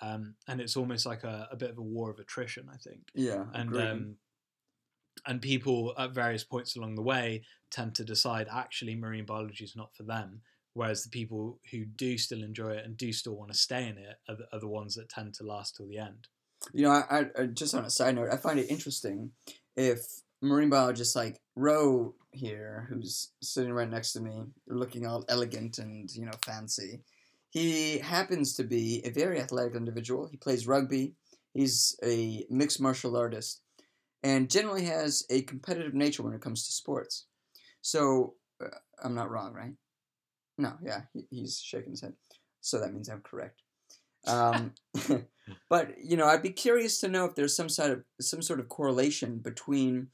Um, 0.00 0.34
and 0.46 0.60
it's 0.60 0.76
almost 0.76 1.06
like 1.06 1.24
a, 1.24 1.48
a, 1.50 1.56
bit 1.56 1.70
of 1.70 1.78
a 1.78 1.82
war 1.82 2.08
of 2.08 2.20
attrition, 2.20 2.68
I 2.72 2.76
think. 2.76 3.00
Yeah, 3.14 3.46
and 3.52 3.76
um, 3.76 4.16
and 5.26 5.40
people 5.40 5.94
at 5.98 6.12
various 6.12 6.44
points 6.44 6.76
along 6.76 6.94
the 6.94 7.02
way 7.02 7.42
tend 7.70 7.94
to 7.94 8.04
decide 8.04 8.46
actually 8.50 8.94
marine 8.94 9.24
biology 9.24 9.64
is 9.64 9.76
not 9.76 9.94
for 9.94 10.02
them 10.02 10.40
whereas 10.78 11.02
the 11.02 11.10
people 11.10 11.58
who 11.72 11.84
do 11.84 12.16
still 12.16 12.42
enjoy 12.42 12.70
it 12.70 12.84
and 12.84 12.96
do 12.96 13.12
still 13.12 13.34
want 13.34 13.50
to 13.50 13.58
stay 13.58 13.88
in 13.88 13.98
it 13.98 14.20
are 14.28 14.36
the, 14.36 14.46
are 14.52 14.60
the 14.60 14.68
ones 14.68 14.94
that 14.94 15.08
tend 15.08 15.34
to 15.34 15.44
last 15.44 15.74
till 15.76 15.88
the 15.88 15.98
end. 15.98 16.28
You 16.72 16.84
know, 16.84 16.90
I, 16.90 17.26
I 17.36 17.46
just 17.46 17.74
on 17.74 17.84
a 17.84 17.90
side 17.90 18.14
note, 18.14 18.28
I 18.32 18.36
find 18.36 18.60
it 18.60 18.70
interesting 18.70 19.32
if 19.76 19.98
marine 20.40 20.70
biologist 20.70 21.16
like 21.16 21.40
Ro 21.56 22.14
here, 22.30 22.86
who's 22.88 23.32
sitting 23.42 23.72
right 23.72 23.90
next 23.90 24.12
to 24.12 24.20
me, 24.20 24.44
looking 24.68 25.04
all 25.04 25.24
elegant 25.28 25.78
and 25.78 26.08
you 26.14 26.26
know 26.26 26.32
fancy. 26.44 27.00
He 27.50 27.98
happens 27.98 28.54
to 28.54 28.64
be 28.64 29.02
a 29.04 29.10
very 29.10 29.40
athletic 29.40 29.74
individual. 29.74 30.28
He 30.30 30.36
plays 30.36 30.68
rugby. 30.68 31.14
He's 31.54 31.98
a 32.04 32.44
mixed 32.50 32.80
martial 32.80 33.16
artist, 33.16 33.62
and 34.22 34.50
generally 34.50 34.84
has 34.84 35.24
a 35.30 35.42
competitive 35.42 35.94
nature 35.94 36.22
when 36.22 36.34
it 36.34 36.40
comes 36.40 36.66
to 36.66 36.72
sports. 36.72 37.26
So 37.80 38.34
uh, 38.62 38.68
I'm 39.02 39.14
not 39.14 39.30
wrong, 39.30 39.52
right? 39.52 39.74
No, 40.56 40.72
yeah, 40.84 41.02
he, 41.12 41.24
he's 41.30 41.60
shaking 41.60 41.92
his 41.92 42.00
head. 42.00 42.14
So 42.60 42.80
that 42.80 42.92
means 42.92 43.08
I'm 43.08 43.20
correct. 43.20 43.62
Um, 44.26 44.72
but 45.70 45.94
you 46.02 46.16
know, 46.16 46.26
I'd 46.26 46.42
be 46.42 46.50
curious 46.50 47.00
to 47.00 47.08
know 47.08 47.24
if 47.24 47.34
there's 47.34 47.56
some 47.56 47.68
sort 47.68 47.92
of 47.92 48.04
some 48.20 48.42
sort 48.42 48.60
of 48.60 48.68
correlation 48.68 49.38
between 49.38 50.08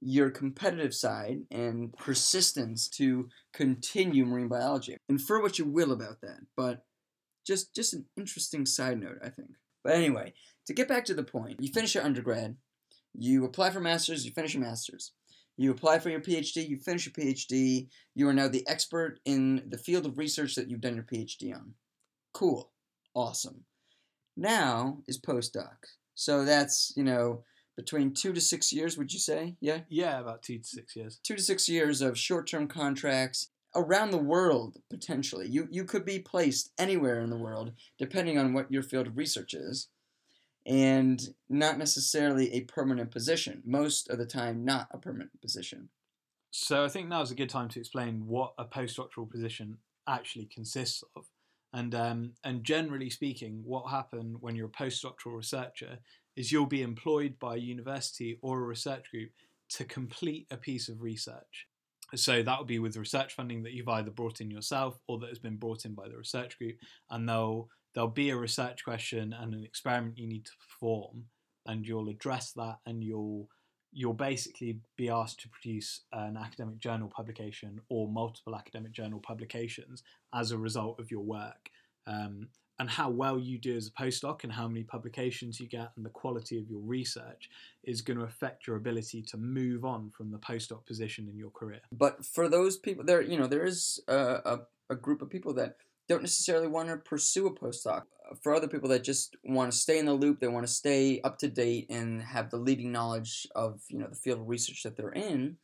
your 0.00 0.30
competitive 0.30 0.94
side 0.94 1.40
and 1.50 1.92
persistence 1.96 2.88
to 2.88 3.28
continue 3.52 4.24
marine 4.24 4.48
biology. 4.48 4.96
Infer 5.08 5.42
what 5.42 5.58
you 5.58 5.64
will 5.64 5.92
about 5.92 6.20
that, 6.20 6.40
but 6.56 6.84
just 7.46 7.74
just 7.74 7.94
an 7.94 8.04
interesting 8.16 8.66
side 8.66 9.00
note, 9.00 9.18
I 9.24 9.30
think. 9.30 9.50
But 9.82 9.94
anyway, 9.94 10.34
to 10.66 10.74
get 10.74 10.88
back 10.88 11.04
to 11.06 11.14
the 11.14 11.22
point, 11.22 11.60
you 11.60 11.72
finish 11.72 11.94
your 11.94 12.04
undergrad, 12.04 12.56
you 13.18 13.44
apply 13.44 13.70
for 13.70 13.80
masters, 13.80 14.24
you 14.24 14.32
finish 14.32 14.54
your 14.54 14.62
masters. 14.62 15.12
You 15.56 15.72
apply 15.72 15.98
for 15.98 16.08
your 16.08 16.20
PhD, 16.20 16.68
you 16.68 16.78
finish 16.78 17.06
your 17.06 17.12
PhD, 17.12 17.88
you 18.14 18.28
are 18.28 18.32
now 18.32 18.46
the 18.46 18.66
expert 18.68 19.18
in 19.24 19.64
the 19.68 19.78
field 19.78 20.06
of 20.06 20.16
research 20.16 20.54
that 20.54 20.70
you've 20.70 20.80
done 20.80 20.94
your 20.94 21.04
PhD 21.04 21.52
on. 21.52 21.74
Cool. 22.32 22.70
Awesome. 23.14 23.64
Now 24.36 24.98
is 25.08 25.20
postdoc. 25.20 25.74
So 26.14 26.44
that's, 26.44 26.92
you 26.96 27.02
know, 27.02 27.42
between 27.76 28.14
two 28.14 28.32
to 28.32 28.40
six 28.40 28.72
years, 28.72 28.96
would 28.96 29.12
you 29.12 29.18
say? 29.18 29.56
Yeah? 29.60 29.80
Yeah, 29.88 30.20
about 30.20 30.42
two 30.42 30.58
to 30.58 30.64
six 30.64 30.94
years. 30.94 31.18
Two 31.24 31.34
to 31.34 31.42
six 31.42 31.68
years 31.68 32.00
of 32.00 32.16
short 32.16 32.46
term 32.46 32.68
contracts 32.68 33.50
around 33.74 34.10
the 34.10 34.18
world, 34.18 34.78
potentially. 34.90 35.48
You, 35.48 35.68
you 35.70 35.84
could 35.84 36.04
be 36.04 36.20
placed 36.20 36.70
anywhere 36.78 37.20
in 37.20 37.30
the 37.30 37.36
world, 37.36 37.72
depending 37.98 38.38
on 38.38 38.52
what 38.52 38.70
your 38.70 38.82
field 38.82 39.08
of 39.08 39.16
research 39.16 39.54
is, 39.54 39.88
and 40.68 41.20
not 41.48 41.78
necessarily 41.78 42.52
a 42.52 42.60
permanent 42.60 43.10
position. 43.10 43.62
Most 43.64 44.10
of 44.10 44.18
the 44.18 44.26
time, 44.26 44.64
not 44.64 44.88
a 44.92 44.98
permanent 44.98 45.40
position. 45.40 45.88
So 46.50 46.84
I 46.84 46.88
think 46.88 47.08
now 47.08 47.22
is 47.22 47.30
a 47.30 47.34
good 47.34 47.48
time 47.48 47.68
to 47.70 47.80
explain 47.80 48.26
what 48.26 48.52
a 48.58 48.64
postdoctoral 48.64 49.30
position 49.30 49.78
actually 50.06 50.46
consists 50.46 51.02
of. 51.16 51.24
And 51.72 51.94
um, 51.94 52.32
and 52.44 52.64
generally 52.64 53.10
speaking, 53.10 53.62
what 53.64 53.90
happens 53.90 54.36
when 54.40 54.56
you're 54.56 54.68
a 54.68 54.70
postdoctoral 54.70 55.36
researcher 55.36 55.98
is 56.36 56.52
you'll 56.52 56.66
be 56.66 56.82
employed 56.82 57.38
by 57.38 57.56
a 57.56 57.58
university 57.58 58.38
or 58.42 58.58
a 58.58 58.66
research 58.66 59.10
group 59.10 59.30
to 59.70 59.84
complete 59.84 60.46
a 60.50 60.56
piece 60.56 60.88
of 60.88 61.02
research. 61.02 61.66
So 62.14 62.42
that 62.42 62.58
will 62.58 62.64
be 62.64 62.78
with 62.78 62.96
research 62.96 63.34
funding 63.34 63.62
that 63.64 63.72
you've 63.72 63.88
either 63.88 64.10
brought 64.10 64.40
in 64.40 64.50
yourself 64.50 64.98
or 65.08 65.18
that 65.18 65.28
has 65.28 65.38
been 65.38 65.56
brought 65.56 65.84
in 65.84 65.94
by 65.94 66.08
the 66.08 66.16
research 66.16 66.56
group, 66.58 66.76
and 67.10 67.28
they'll 67.28 67.68
there'll 67.94 68.08
be 68.08 68.30
a 68.30 68.36
research 68.36 68.84
question 68.84 69.34
and 69.38 69.54
an 69.54 69.64
experiment 69.64 70.18
you 70.18 70.26
need 70.26 70.44
to 70.46 70.52
perform, 70.58 71.24
and 71.66 71.86
you'll 71.86 72.08
address 72.08 72.52
that, 72.52 72.78
and 72.86 73.02
you'll 73.02 73.48
you'll 73.92 74.12
basically 74.12 74.78
be 74.96 75.08
asked 75.08 75.40
to 75.40 75.48
produce 75.48 76.02
an 76.12 76.36
academic 76.36 76.78
journal 76.78 77.08
publication 77.08 77.80
or 77.88 78.06
multiple 78.06 78.54
academic 78.54 78.92
journal 78.92 79.18
publications 79.18 80.02
as 80.34 80.50
a 80.50 80.58
result 80.58 81.00
of 81.00 81.10
your 81.10 81.22
work. 81.22 81.70
Um, 82.06 82.48
and 82.78 82.88
how 82.88 83.10
well 83.10 83.38
you 83.38 83.58
do 83.58 83.76
as 83.76 83.88
a 83.88 83.90
postdoc 83.90 84.44
and 84.44 84.52
how 84.52 84.68
many 84.68 84.84
publications 84.84 85.58
you 85.58 85.66
get 85.66 85.90
and 85.96 86.04
the 86.04 86.10
quality 86.10 86.58
of 86.58 86.68
your 86.68 86.80
research 86.80 87.50
is 87.82 88.00
going 88.00 88.18
to 88.18 88.24
affect 88.24 88.66
your 88.66 88.76
ability 88.76 89.22
to 89.22 89.36
move 89.36 89.84
on 89.84 90.10
from 90.10 90.30
the 90.30 90.38
postdoc 90.38 90.86
position 90.86 91.28
in 91.28 91.36
your 91.36 91.50
career. 91.50 91.80
But 91.90 92.24
for 92.24 92.48
those 92.48 92.76
people, 92.76 93.04
there 93.04 93.20
you 93.20 93.38
know 93.38 93.48
there 93.48 93.64
is 93.64 94.00
a, 94.06 94.16
a, 94.44 94.58
a 94.90 94.94
group 94.94 95.22
of 95.22 95.30
people 95.30 95.54
that 95.54 95.76
don't 96.08 96.22
necessarily 96.22 96.68
want 96.68 96.88
to 96.88 96.96
pursue 96.96 97.46
a 97.46 97.54
postdoc. 97.54 98.02
For 98.42 98.54
other 98.54 98.68
people 98.68 98.88
that 98.90 99.04
just 99.04 99.36
want 99.44 99.72
to 99.72 99.78
stay 99.78 99.98
in 99.98 100.06
the 100.06 100.12
loop, 100.12 100.40
they 100.40 100.48
want 100.48 100.66
to 100.66 100.72
stay 100.72 101.20
up 101.22 101.38
to 101.38 101.48
date 101.48 101.86
and 101.90 102.22
have 102.22 102.50
the 102.50 102.58
leading 102.58 102.92
knowledge 102.92 103.46
of 103.54 103.80
you 103.88 103.98
know 103.98 104.08
the 104.08 104.16
field 104.16 104.40
of 104.40 104.48
research 104.48 104.82
that 104.82 104.96
they're 104.96 105.10
in, 105.10 105.56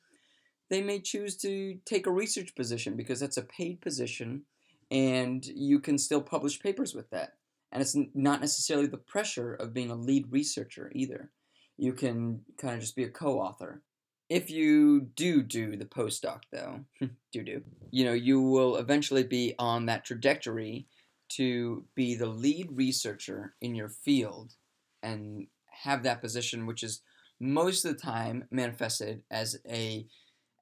they 0.70 0.82
may 0.82 1.00
choose 1.00 1.36
to 1.38 1.78
take 1.84 2.06
a 2.06 2.12
research 2.12 2.54
position 2.54 2.96
because 2.96 3.20
that's 3.20 3.36
a 3.36 3.42
paid 3.42 3.80
position 3.80 4.42
and 4.90 5.44
you 5.46 5.80
can 5.80 5.98
still 5.98 6.20
publish 6.20 6.60
papers 6.60 6.94
with 6.94 7.10
that. 7.10 7.32
And 7.72 7.82
it's 7.82 7.96
not 8.14 8.40
necessarily 8.40 8.86
the 8.86 8.96
pressure 8.96 9.54
of 9.54 9.74
being 9.74 9.90
a 9.90 9.96
lead 9.96 10.26
researcher 10.30 10.90
either. 10.94 11.32
You 11.76 11.92
can 11.92 12.42
kind 12.56 12.74
of 12.74 12.80
just 12.80 12.94
be 12.94 13.04
a 13.04 13.10
co 13.10 13.40
author. 13.40 13.82
If 14.28 14.50
you 14.50 15.00
do 15.00 15.42
do 15.42 15.76
the 15.76 15.84
postdoc, 15.84 16.42
though, 16.50 16.80
do 17.32 17.42
do, 17.42 17.62
you 17.90 18.04
know, 18.04 18.12
you 18.12 18.40
will 18.40 18.76
eventually 18.76 19.24
be 19.24 19.54
on 19.58 19.86
that 19.86 20.04
trajectory 20.04 20.86
to 21.30 21.84
be 21.94 22.14
the 22.14 22.26
lead 22.26 22.68
researcher 22.72 23.54
in 23.60 23.74
your 23.74 23.88
field 23.88 24.54
and 25.02 25.46
have 25.82 26.02
that 26.02 26.20
position, 26.20 26.66
which 26.66 26.82
is 26.82 27.02
most 27.40 27.84
of 27.84 27.92
the 27.92 28.00
time 28.00 28.44
manifested 28.50 29.22
as 29.30 29.56
a 29.68 30.06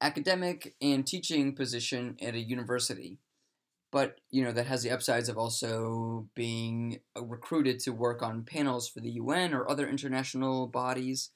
academic 0.01 0.75
and 0.81 1.07
teaching 1.07 1.55
position 1.55 2.17
at 2.21 2.35
a 2.35 2.41
university. 2.41 3.19
But 3.91 4.21
you 4.31 4.43
know 4.43 4.53
that 4.53 4.67
has 4.67 4.83
the 4.83 4.91
upsides 4.91 5.29
of 5.29 5.37
also 5.37 6.27
being 6.35 7.01
uh, 7.15 7.23
recruited 7.23 7.79
to 7.81 7.93
work 7.93 8.23
on 8.23 8.43
panels 8.43 8.89
for 8.89 9.01
the 9.01 9.13
UN 9.13 9.53
or 9.53 9.71
other 9.71 9.87
international 9.87 10.67
bodies, 10.67 11.31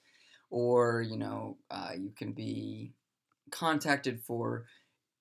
or 0.50 1.02
you 1.02 1.16
know 1.16 1.58
uh, 1.70 1.92
you 1.96 2.12
can 2.16 2.32
be 2.32 2.92
contacted 3.50 4.20
for 4.20 4.66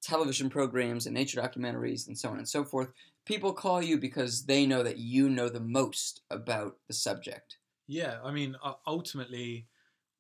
television 0.02 0.50
programs 0.50 1.06
and 1.06 1.14
nature 1.14 1.42
documentaries 1.42 2.08
and 2.08 2.18
so 2.18 2.30
on 2.30 2.38
and 2.38 2.48
so 2.48 2.64
forth. 2.64 2.92
People 3.26 3.54
call 3.54 3.82
you 3.82 3.98
because 3.98 4.46
they 4.46 4.66
know 4.66 4.84
that 4.84 4.98
you 5.00 5.30
know 5.30 5.50
the 5.50 5.60
most 5.60 6.22
about 6.30 6.78
the 6.88 6.94
subject. 6.94 7.58
Yeah, 7.88 8.20
I 8.24 8.32
mean, 8.32 8.56
ultimately, 8.86 9.68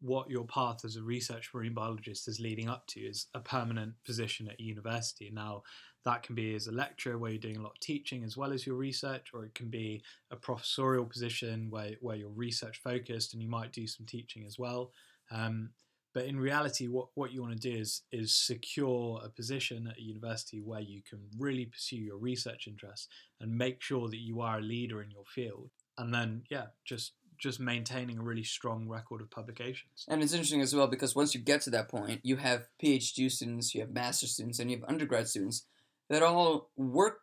what 0.02 0.30
your 0.30 0.46
path 0.46 0.86
as 0.86 0.96
a 0.96 1.04
research 1.04 1.52
marine 1.54 1.74
biologist 1.74 2.28
is 2.28 2.40
leading 2.40 2.70
up 2.70 2.86
to 2.88 3.00
is 3.00 3.28
a 3.34 3.40
permanent 3.40 3.94
position 4.06 4.48
at 4.48 4.60
university. 4.60 5.32
Now, 5.34 5.64
that 6.04 6.22
can 6.22 6.36
be 6.36 6.54
as 6.54 6.68
a 6.68 6.72
lecturer 6.72 7.18
where 7.18 7.32
you're 7.32 7.40
doing 7.40 7.58
a 7.58 7.62
lot 7.62 7.74
of 7.74 7.80
teaching 7.80 8.24
as 8.24 8.38
well 8.38 8.54
as 8.54 8.66
your 8.66 8.76
research, 8.76 9.32
or 9.34 9.46
it 9.46 9.56
can 9.56 9.70
be 9.70 10.04
a 10.30 10.36
professorial 10.36 11.06
position 11.06 11.68
where, 11.70 11.94
where 12.02 12.16
you're 12.16 12.30
research 12.30 12.80
focused 12.84 13.34
and 13.34 13.42
you 13.42 13.50
might 13.50 13.72
do 13.72 13.88
some 13.88 14.06
teaching 14.06 14.46
as 14.46 14.60
well. 14.60 14.92
Um, 15.32 15.72
but 16.14 16.26
in 16.26 16.40
reality, 16.40 16.88
what, 16.88 17.08
what 17.16 17.34
you 17.34 17.42
want 17.42 17.60
to 17.60 17.72
do 17.72 17.78
is 17.78 18.04
is 18.12 18.34
secure 18.34 19.20
a 19.24 19.30
position 19.30 19.88
at 19.88 19.98
a 19.98 20.02
university 20.02 20.62
where 20.62 20.80
you 20.80 21.02
can 21.08 21.20
really 21.38 21.66
pursue 21.66 21.98
your 21.98 22.18
research 22.18 22.68
interests 22.68 23.10
and 23.42 23.58
make 23.58 23.82
sure 23.82 24.08
that 24.08 24.22
you 24.22 24.40
are 24.40 24.60
a 24.60 24.62
leader 24.62 25.02
in 25.02 25.12
your 25.12 25.26
field. 25.26 25.72
And 25.98 26.14
then, 26.14 26.44
yeah, 26.50 26.68
just 26.86 27.14
just 27.38 27.60
maintaining 27.60 28.20
a 28.20 28.24
really 28.24 28.44
strong 28.44 28.88
record 28.88 29.22
of 29.22 29.30
publications. 29.30 30.06
And 30.08 30.22
it's 30.24 30.34
interesting 30.34 30.62
as 30.62 30.76
well 30.76 30.88
because 30.88 31.16
once 31.16 31.34
you 31.34 31.42
get 31.42 31.62
to 31.62 31.70
that 31.72 31.90
point, 31.90 32.22
you 32.24 32.38
have 32.38 32.68
PhD 32.84 33.32
students, 33.32 33.74
you 33.74 33.82
have 33.82 33.92
master 33.92 34.28
students, 34.28 34.60
and 34.60 34.70
you 34.70 34.78
have 34.78 34.90
undergrad 34.90 35.28
students 35.28 35.66
that 36.10 36.24
all 36.24 36.70
work 36.76 37.20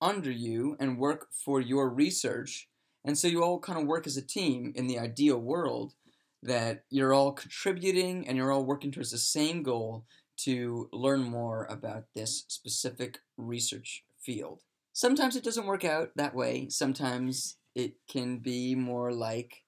under 0.00 0.30
you 0.30 0.76
and 0.78 0.98
work 0.98 1.28
for 1.32 1.60
your 1.60 1.88
research. 1.88 2.68
And 3.04 3.16
so 3.16 3.28
you 3.28 3.42
all 3.42 3.58
kind 3.58 3.78
of 3.78 3.86
work 3.86 4.06
as 4.06 4.16
a 4.16 4.22
team 4.22 4.72
in 4.74 4.86
the 4.86 4.98
ideal 4.98 5.38
world 5.38 5.94
that 6.42 6.84
you're 6.90 7.12
all 7.12 7.32
contributing 7.32 8.26
and 8.28 8.36
you're 8.36 8.52
all 8.52 8.64
working 8.64 8.92
towards 8.92 9.10
the 9.10 9.18
same 9.18 9.62
goal 9.62 10.04
to 10.38 10.88
learn 10.92 11.22
more 11.22 11.66
about 11.68 12.04
this 12.14 12.44
specific 12.48 13.18
research 13.36 14.04
field. 14.20 14.62
Sometimes 14.92 15.36
it 15.36 15.44
doesn't 15.44 15.66
work 15.66 15.84
out 15.84 16.10
that 16.16 16.34
way. 16.34 16.68
Sometimes 16.68 17.56
it 17.78 17.94
can 18.10 18.38
be 18.38 18.74
more 18.74 19.12
like 19.12 19.62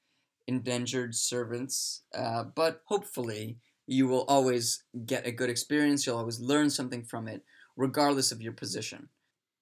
indentured 0.49 1.15
servants. 1.15 2.03
Uh, 2.13 2.43
but 2.43 2.83
hopefully, 2.87 3.59
you 3.87 4.09
will 4.09 4.25
always 4.29 4.83
get 5.07 5.27
a 5.27 5.33
good 5.33 5.49
experience. 5.49 6.05
You'll 6.05 6.19
always 6.19 6.41
learn 6.41 6.71
something 6.71 7.05
from 7.05 7.29
it 7.29 7.43
regardless 7.77 8.33
of 8.33 8.43
your 8.43 8.53
position. 8.53 9.09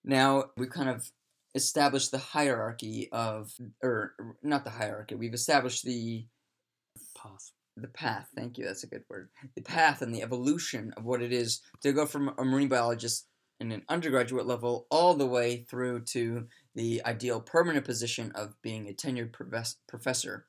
Now, 0.02 0.44
we've 0.56 0.70
kind 0.70 0.88
of 0.88 1.10
established 1.54 2.10
the 2.10 2.18
hierarchy 2.18 3.10
of, 3.12 3.52
or 3.82 4.14
not 4.42 4.64
the 4.64 4.70
hierarchy, 4.70 5.14
we've 5.14 5.34
established 5.34 5.84
the 5.84 6.24
path. 7.16 7.52
The 7.76 7.88
path, 7.88 8.28
thank 8.34 8.58
you, 8.58 8.64
that's 8.64 8.82
a 8.82 8.88
good 8.88 9.04
word. 9.08 9.28
The 9.54 9.62
path 9.62 10.02
and 10.02 10.12
the 10.12 10.22
evolution 10.22 10.92
of 10.96 11.04
what 11.04 11.22
it 11.22 11.32
is 11.32 11.60
to 11.82 11.92
go 11.92 12.06
from 12.06 12.34
a 12.36 12.44
marine 12.44 12.68
biologist 12.68 13.26
in 13.60 13.72
an 13.72 13.82
undergraduate 13.88 14.46
level 14.46 14.86
all 14.90 15.14
the 15.14 15.26
way 15.26 15.64
through 15.68 16.00
to 16.00 16.46
the 16.78 17.02
ideal 17.04 17.40
permanent 17.40 17.84
position 17.84 18.32
of 18.34 18.54
being 18.62 18.88
a 18.88 18.92
tenured 18.92 19.32
professor. 19.88 20.46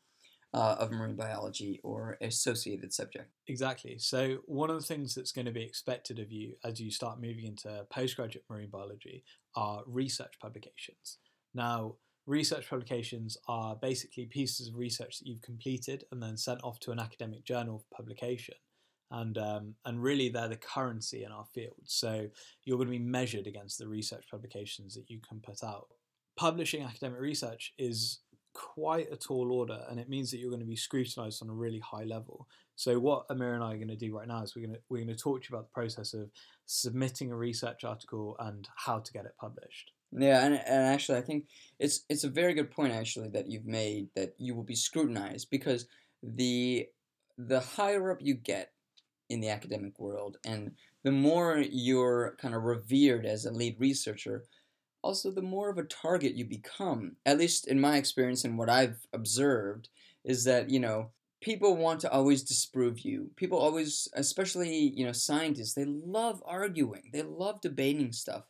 uh, 0.54 0.76
of 0.80 0.92
marine 0.92 1.16
biology 1.16 1.80
or 1.84 2.18
associated 2.22 2.92
subject. 2.92 3.30
Exactly. 3.48 3.98
So, 4.00 4.38
one 4.46 4.70
of 4.70 4.78
the 4.78 4.86
things 4.86 5.14
that's 5.14 5.32
going 5.32 5.46
to 5.46 5.52
be 5.52 5.64
expected 5.64 6.18
of 6.20 6.32
you 6.32 6.54
as 6.64 6.80
you 6.80 6.90
start 6.92 7.22
moving 7.22 7.46
into 7.46 7.86
postgraduate 7.92 8.46
marine 8.50 8.70
biology 8.72 9.24
are 9.56 9.84
research 9.86 10.34
publications. 10.42 11.20
Now, 11.54 11.96
research 12.26 12.70
publications 12.70 13.38
are 13.48 13.76
basically 13.76 14.26
pieces 14.26 14.70
of 14.70 14.76
research 14.76 15.20
that 15.20 15.28
you've 15.28 15.42
completed 15.42 16.06
and 16.12 16.22
then 16.22 16.38
sent 16.38 16.64
off 16.64 16.80
to 16.82 16.92
an 16.92 17.00
academic 17.00 17.46
journal 17.46 17.80
for 17.80 17.96
publication. 18.04 18.56
And, 19.12 19.38
um, 19.38 19.76
and 19.86 20.02
really, 20.02 20.30
they're 20.30 20.48
the 20.48 20.56
currency 20.58 21.24
in 21.24 21.32
our 21.32 21.46
field. 21.46 21.82
So, 21.86 22.28
you're 22.64 22.78
going 22.78 22.88
to 22.88 22.98
be 22.98 23.00
measured 23.20 23.46
against 23.46 23.78
the 23.78 23.88
research 23.88 24.26
publications 24.32 24.96
that 24.96 25.10
you 25.10 25.20
can 25.28 25.42
put 25.42 25.64
out. 25.64 25.90
Publishing 26.40 26.84
academic 26.84 27.20
research 27.20 27.74
is 27.78 28.20
quite 28.54 29.12
a 29.12 29.18
tall 29.18 29.52
order, 29.52 29.82
and 29.90 30.00
it 30.00 30.08
means 30.08 30.32
that 30.32 30.38
you're 30.38 30.50
going 30.50 30.62
to 30.62 30.66
be 30.66 30.74
scrutinized 30.78 31.44
on 31.44 31.50
a 31.50 31.54
really 31.54 31.80
high 31.80 32.06
level. 32.06 32.48
So, 32.78 32.98
what 32.98 33.26
Amir 33.30 33.56
and 33.56 33.62
I 33.62 33.74
are 33.74 33.76
going 33.76 33.90
to 33.90 33.98
do 33.98 34.16
right 34.16 34.26
now 34.26 34.42
is 34.42 34.56
we're 34.56 34.66
going 34.66 34.76
to 34.76 34.82
we're 34.88 35.04
going 35.04 35.14
to 35.14 35.22
talk 35.22 35.42
to 35.42 35.50
you 35.50 35.58
about 35.58 35.68
the 35.68 35.74
process 35.74 36.14
of 36.14 36.30
submitting 36.66 37.34
a 37.34 37.36
research 37.36 37.84
article 37.84 38.38
and 38.40 38.70
how 38.78 39.00
to 39.00 39.12
get 39.12 39.26
it 39.26 39.36
published. 39.38 39.92
Yeah, 40.14 40.46
and, 40.46 40.54
and 40.56 40.86
actually, 40.86 41.18
I 41.18 41.24
think 41.24 41.48
it's 41.78 42.06
it's 42.08 42.24
a 42.24 42.30
very 42.30 42.54
good 42.54 42.72
point 42.72 42.94
actually 42.94 43.28
that 43.32 43.50
you've 43.50 43.66
made 43.66 44.08
that 44.16 44.34
you 44.38 44.56
will 44.56 44.64
be 44.64 44.76
scrutinized 44.76 45.50
because 45.50 45.88
the 46.24 46.88
the 47.38 47.60
higher 47.60 48.14
up 48.14 48.20
you 48.22 48.36
get 48.36 48.72
in 49.30 49.42
the 49.42 49.50
academic 49.50 50.00
world 50.00 50.38
and 50.46 50.72
the 51.04 51.12
more 51.12 51.64
you're 51.70 52.38
kind 52.42 52.56
of 52.56 52.64
revered 52.64 53.26
as 53.26 53.46
a 53.46 53.52
lead 53.52 53.76
researcher, 53.78 54.46
also 55.02 55.32
the 55.32 55.42
more 55.42 55.70
of 55.70 55.78
a 55.78 55.84
target 55.84 56.36
you 56.36 56.46
become. 56.46 57.16
At 57.26 57.38
least 57.38 57.68
in 57.68 57.80
my 57.80 57.98
experience 57.98 58.44
and 58.44 58.58
what 58.58 58.70
I've 58.70 59.06
observed 59.14 59.90
is 60.24 60.44
that, 60.44 60.70
you 60.70 60.80
know, 60.80 61.12
people 61.42 61.76
want 61.76 62.02
to 62.02 62.12
always 62.12 62.44
disprove 62.44 63.00
you. 63.00 63.32
People 63.36 63.60
always, 63.60 64.08
especially, 64.14 64.94
you 64.96 65.06
know, 65.06 65.12
scientists, 65.12 65.74
they 65.74 65.86
love 65.86 66.44
arguing. 66.46 67.10
They 67.14 67.22
love 67.22 67.62
debating 67.62 68.12
stuff. 68.12 68.44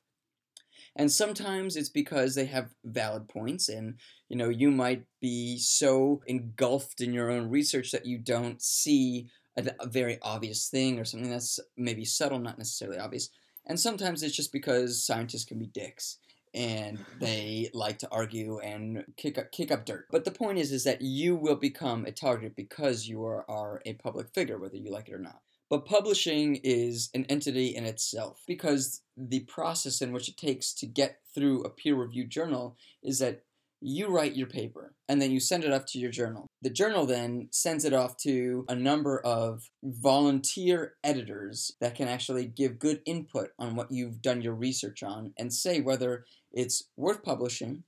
And 0.95 1.11
sometimes 1.11 1.75
it's 1.75 1.89
because 1.89 2.35
they 2.35 2.45
have 2.45 2.73
valid 2.83 3.29
points 3.29 3.69
and 3.69 3.95
you 4.27 4.35
know 4.35 4.49
you 4.49 4.71
might 4.71 5.03
be 5.21 5.57
so 5.57 6.21
engulfed 6.25 6.99
in 6.99 7.13
your 7.13 7.29
own 7.29 7.49
research 7.49 7.91
that 7.91 8.05
you 8.05 8.17
don't 8.17 8.61
see 8.61 9.27
a, 9.55 9.65
a 9.79 9.87
very 9.87 10.17
obvious 10.21 10.67
thing 10.67 10.99
or 10.99 11.05
something 11.05 11.29
that's 11.29 11.59
maybe 11.77 12.05
subtle, 12.05 12.39
not 12.39 12.57
necessarily 12.57 12.97
obvious. 12.97 13.29
And 13.67 13.79
sometimes 13.79 14.23
it's 14.23 14.35
just 14.35 14.51
because 14.51 15.05
scientists 15.05 15.45
can 15.45 15.59
be 15.59 15.67
dicks 15.67 16.17
and 16.53 17.03
they 17.19 17.69
like 17.73 17.99
to 17.99 18.09
argue 18.11 18.59
and 18.59 19.05
kick 19.17 19.37
up 19.37 19.51
kick 19.51 19.71
up 19.71 19.85
dirt. 19.85 20.07
But 20.11 20.25
the 20.25 20.31
point 20.31 20.57
is 20.57 20.71
is 20.71 20.83
that 20.83 21.01
you 21.01 21.35
will 21.35 21.55
become 21.55 22.05
a 22.05 22.11
target 22.11 22.55
because 22.55 23.07
you 23.07 23.23
are, 23.25 23.49
are 23.49 23.81
a 23.85 23.93
public 23.93 24.29
figure, 24.33 24.57
whether 24.57 24.77
you 24.77 24.91
like 24.91 25.09
it 25.09 25.13
or 25.13 25.19
not. 25.19 25.41
But 25.69 25.85
publishing 25.85 26.59
is 26.63 27.09
an 27.13 27.25
entity 27.25 27.75
in 27.75 27.85
itself 27.85 28.41
because 28.47 29.01
the 29.15 29.41
process 29.41 30.01
in 30.01 30.11
which 30.11 30.27
it 30.27 30.37
takes 30.37 30.73
to 30.73 30.87
get 30.87 31.19
through 31.33 31.63
a 31.63 31.69
peer 31.69 31.95
reviewed 31.95 32.31
journal 32.31 32.75
is 33.03 33.19
that 33.19 33.43
you 33.81 34.07
write 34.07 34.35
your 34.35 34.47
paper 34.47 34.93
and 35.07 35.21
then 35.21 35.31
you 35.31 35.39
send 35.39 35.63
it 35.63 35.71
off 35.71 35.85
to 35.85 35.99
your 35.99 36.11
journal. 36.11 36.47
The 36.61 36.69
journal 36.69 37.05
then 37.05 37.47
sends 37.51 37.85
it 37.85 37.93
off 37.93 38.17
to 38.17 38.65
a 38.67 38.75
number 38.75 39.19
of 39.21 39.69
volunteer 39.83 40.95
editors 41.03 41.71
that 41.79 41.95
can 41.95 42.07
actually 42.07 42.45
give 42.45 42.79
good 42.79 43.01
input 43.05 43.51
on 43.57 43.75
what 43.75 43.91
you've 43.91 44.21
done 44.21 44.41
your 44.41 44.55
research 44.55 45.01
on 45.01 45.33
and 45.37 45.53
say 45.53 45.79
whether 45.79 46.25
it's 46.51 46.83
worth 46.97 47.23
publishing, 47.23 47.83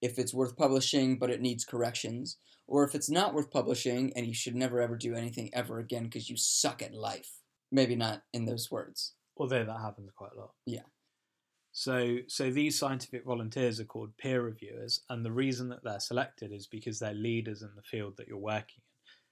if 0.00 0.18
it's 0.18 0.34
worth 0.34 0.56
publishing 0.56 1.18
but 1.18 1.30
it 1.30 1.40
needs 1.40 1.64
corrections, 1.64 2.38
or 2.66 2.84
if 2.84 2.94
it's 2.94 3.10
not 3.10 3.34
worth 3.34 3.50
publishing 3.50 4.12
and 4.14 4.26
you 4.26 4.34
should 4.34 4.54
never 4.54 4.80
ever 4.80 4.96
do 4.96 5.14
anything 5.14 5.50
ever 5.52 5.78
again 5.78 6.04
because 6.04 6.30
you 6.30 6.36
suck 6.36 6.82
at 6.82 6.94
life. 6.94 7.30
Maybe 7.70 7.96
not 7.96 8.22
in 8.32 8.44
those 8.44 8.70
words. 8.70 9.14
Although 9.36 9.64
that 9.64 9.80
happens 9.80 10.10
quite 10.14 10.32
a 10.36 10.40
lot. 10.40 10.52
Yeah. 10.66 10.82
So, 11.72 12.18
so 12.28 12.50
these 12.50 12.78
scientific 12.78 13.24
volunteers 13.24 13.80
are 13.80 13.84
called 13.84 14.18
peer 14.18 14.42
reviewers, 14.42 15.00
and 15.08 15.24
the 15.24 15.32
reason 15.32 15.70
that 15.70 15.82
they're 15.82 16.00
selected 16.00 16.52
is 16.52 16.66
because 16.66 16.98
they're 16.98 17.14
leaders 17.14 17.62
in 17.62 17.70
the 17.74 17.82
field 17.82 18.18
that 18.18 18.28
you're 18.28 18.36
working 18.36 18.76
in. 18.76 18.82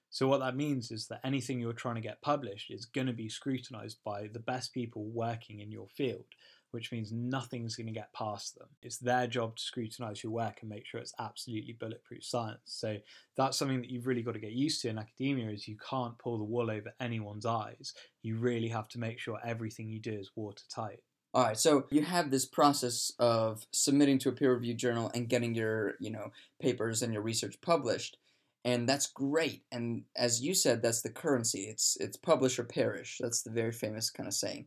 So, 0.08 0.26
what 0.26 0.40
that 0.40 0.56
means 0.56 0.90
is 0.90 1.06
that 1.08 1.20
anything 1.22 1.60
you're 1.60 1.74
trying 1.74 1.96
to 1.96 2.00
get 2.00 2.22
published 2.22 2.70
is 2.70 2.86
going 2.86 3.06
to 3.08 3.12
be 3.12 3.28
scrutinized 3.28 3.98
by 4.04 4.28
the 4.32 4.40
best 4.40 4.72
people 4.72 5.04
working 5.04 5.60
in 5.60 5.70
your 5.70 5.88
field 5.88 6.24
which 6.72 6.92
means 6.92 7.12
nothing's 7.12 7.76
going 7.76 7.86
to 7.86 7.92
get 7.92 8.12
past 8.12 8.58
them. 8.58 8.68
It's 8.82 8.98
their 8.98 9.26
job 9.26 9.56
to 9.56 9.62
scrutinize 9.62 10.22
your 10.22 10.32
work 10.32 10.58
and 10.60 10.70
make 10.70 10.86
sure 10.86 11.00
it's 11.00 11.14
absolutely 11.18 11.74
bulletproof 11.74 12.24
science. 12.24 12.60
So 12.64 12.98
that's 13.36 13.56
something 13.56 13.80
that 13.80 13.90
you've 13.90 14.06
really 14.06 14.22
got 14.22 14.34
to 14.34 14.40
get 14.40 14.52
used 14.52 14.82
to 14.82 14.88
in 14.88 14.98
academia 14.98 15.50
is 15.50 15.68
you 15.68 15.76
can't 15.88 16.18
pull 16.18 16.38
the 16.38 16.44
wool 16.44 16.70
over 16.70 16.92
anyone's 17.00 17.46
eyes. 17.46 17.94
You 18.22 18.36
really 18.36 18.68
have 18.68 18.88
to 18.88 18.98
make 18.98 19.18
sure 19.18 19.38
everything 19.44 19.88
you 19.88 20.00
do 20.00 20.12
is 20.12 20.30
watertight. 20.36 21.00
All 21.32 21.44
right, 21.44 21.56
so 21.56 21.84
you 21.90 22.02
have 22.02 22.32
this 22.32 22.44
process 22.44 23.12
of 23.20 23.64
submitting 23.70 24.18
to 24.18 24.30
a 24.30 24.32
peer-reviewed 24.32 24.78
journal 24.78 25.12
and 25.14 25.28
getting 25.28 25.54
your, 25.54 25.94
you 26.00 26.10
know, 26.10 26.32
papers 26.60 27.02
and 27.02 27.12
your 27.12 27.22
research 27.22 27.60
published, 27.60 28.16
and 28.64 28.88
that's 28.88 29.06
great. 29.06 29.62
And 29.70 30.02
as 30.16 30.42
you 30.42 30.54
said, 30.54 30.82
that's 30.82 31.02
the 31.02 31.08
currency. 31.08 31.60
It's 31.60 31.96
it's 32.00 32.16
publish 32.16 32.58
or 32.58 32.64
perish. 32.64 33.18
That's 33.20 33.42
the 33.42 33.52
very 33.52 33.70
famous 33.70 34.10
kind 34.10 34.26
of 34.26 34.34
saying. 34.34 34.66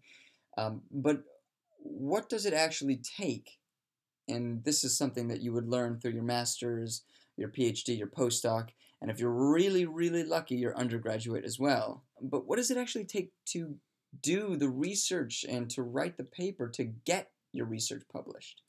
Um, 0.58 0.84
but 0.90 1.24
what 1.84 2.30
does 2.30 2.46
it 2.46 2.54
actually 2.54 2.98
take? 2.98 3.60
And 4.28 4.64
this 4.64 4.84
is 4.84 4.98
something 4.98 5.28
that 5.28 5.42
you 5.42 5.52
would 5.54 5.68
learn 5.68 6.00
through 6.00 6.12
your 6.12 6.24
master's, 6.24 7.04
your 7.36 7.50
PhD, 7.50 7.98
your 7.98 8.08
postdoc, 8.08 8.70
and 9.02 9.12
if 9.12 9.20
you're 9.20 9.32
really, 9.32 9.86
really 9.86 10.24
lucky, 10.24 10.56
your 10.56 10.78
undergraduate 10.78 11.44
as 11.44 11.60
well. 11.60 12.06
But 12.22 12.48
what 12.48 12.56
does 12.56 12.72
it 12.72 12.78
actually 12.78 13.04
take 13.04 13.32
to 13.48 13.76
do 14.22 14.56
the 14.56 14.70
research 14.70 15.44
and 15.48 15.70
to 15.72 15.84
write 15.84 16.16
the 16.18 16.24
paper 16.24 16.70
to 16.70 16.86
get 16.86 17.32
your 17.52 17.66
research 17.66 18.04
published? 18.12 18.62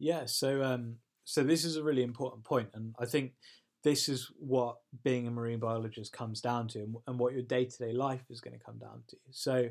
Yeah, 0.00 0.24
so 0.26 0.64
um, 0.64 0.96
so 1.24 1.44
this 1.44 1.64
is 1.64 1.76
a 1.76 1.84
really 1.84 2.02
important 2.02 2.42
point, 2.42 2.70
and 2.74 2.92
I 2.98 3.06
think 3.06 3.34
this 3.84 4.08
is 4.08 4.30
what 4.38 4.78
being 5.04 5.28
a 5.28 5.30
marine 5.30 5.60
biologist 5.60 6.12
comes 6.12 6.40
down 6.40 6.66
to, 6.68 7.00
and 7.06 7.18
what 7.20 7.32
your 7.32 7.42
day 7.42 7.64
to 7.64 7.78
day 7.78 7.92
life 7.92 8.24
is 8.30 8.40
going 8.40 8.58
to 8.58 8.64
come 8.64 8.78
down 8.78 9.04
to. 9.10 9.16
So 9.30 9.68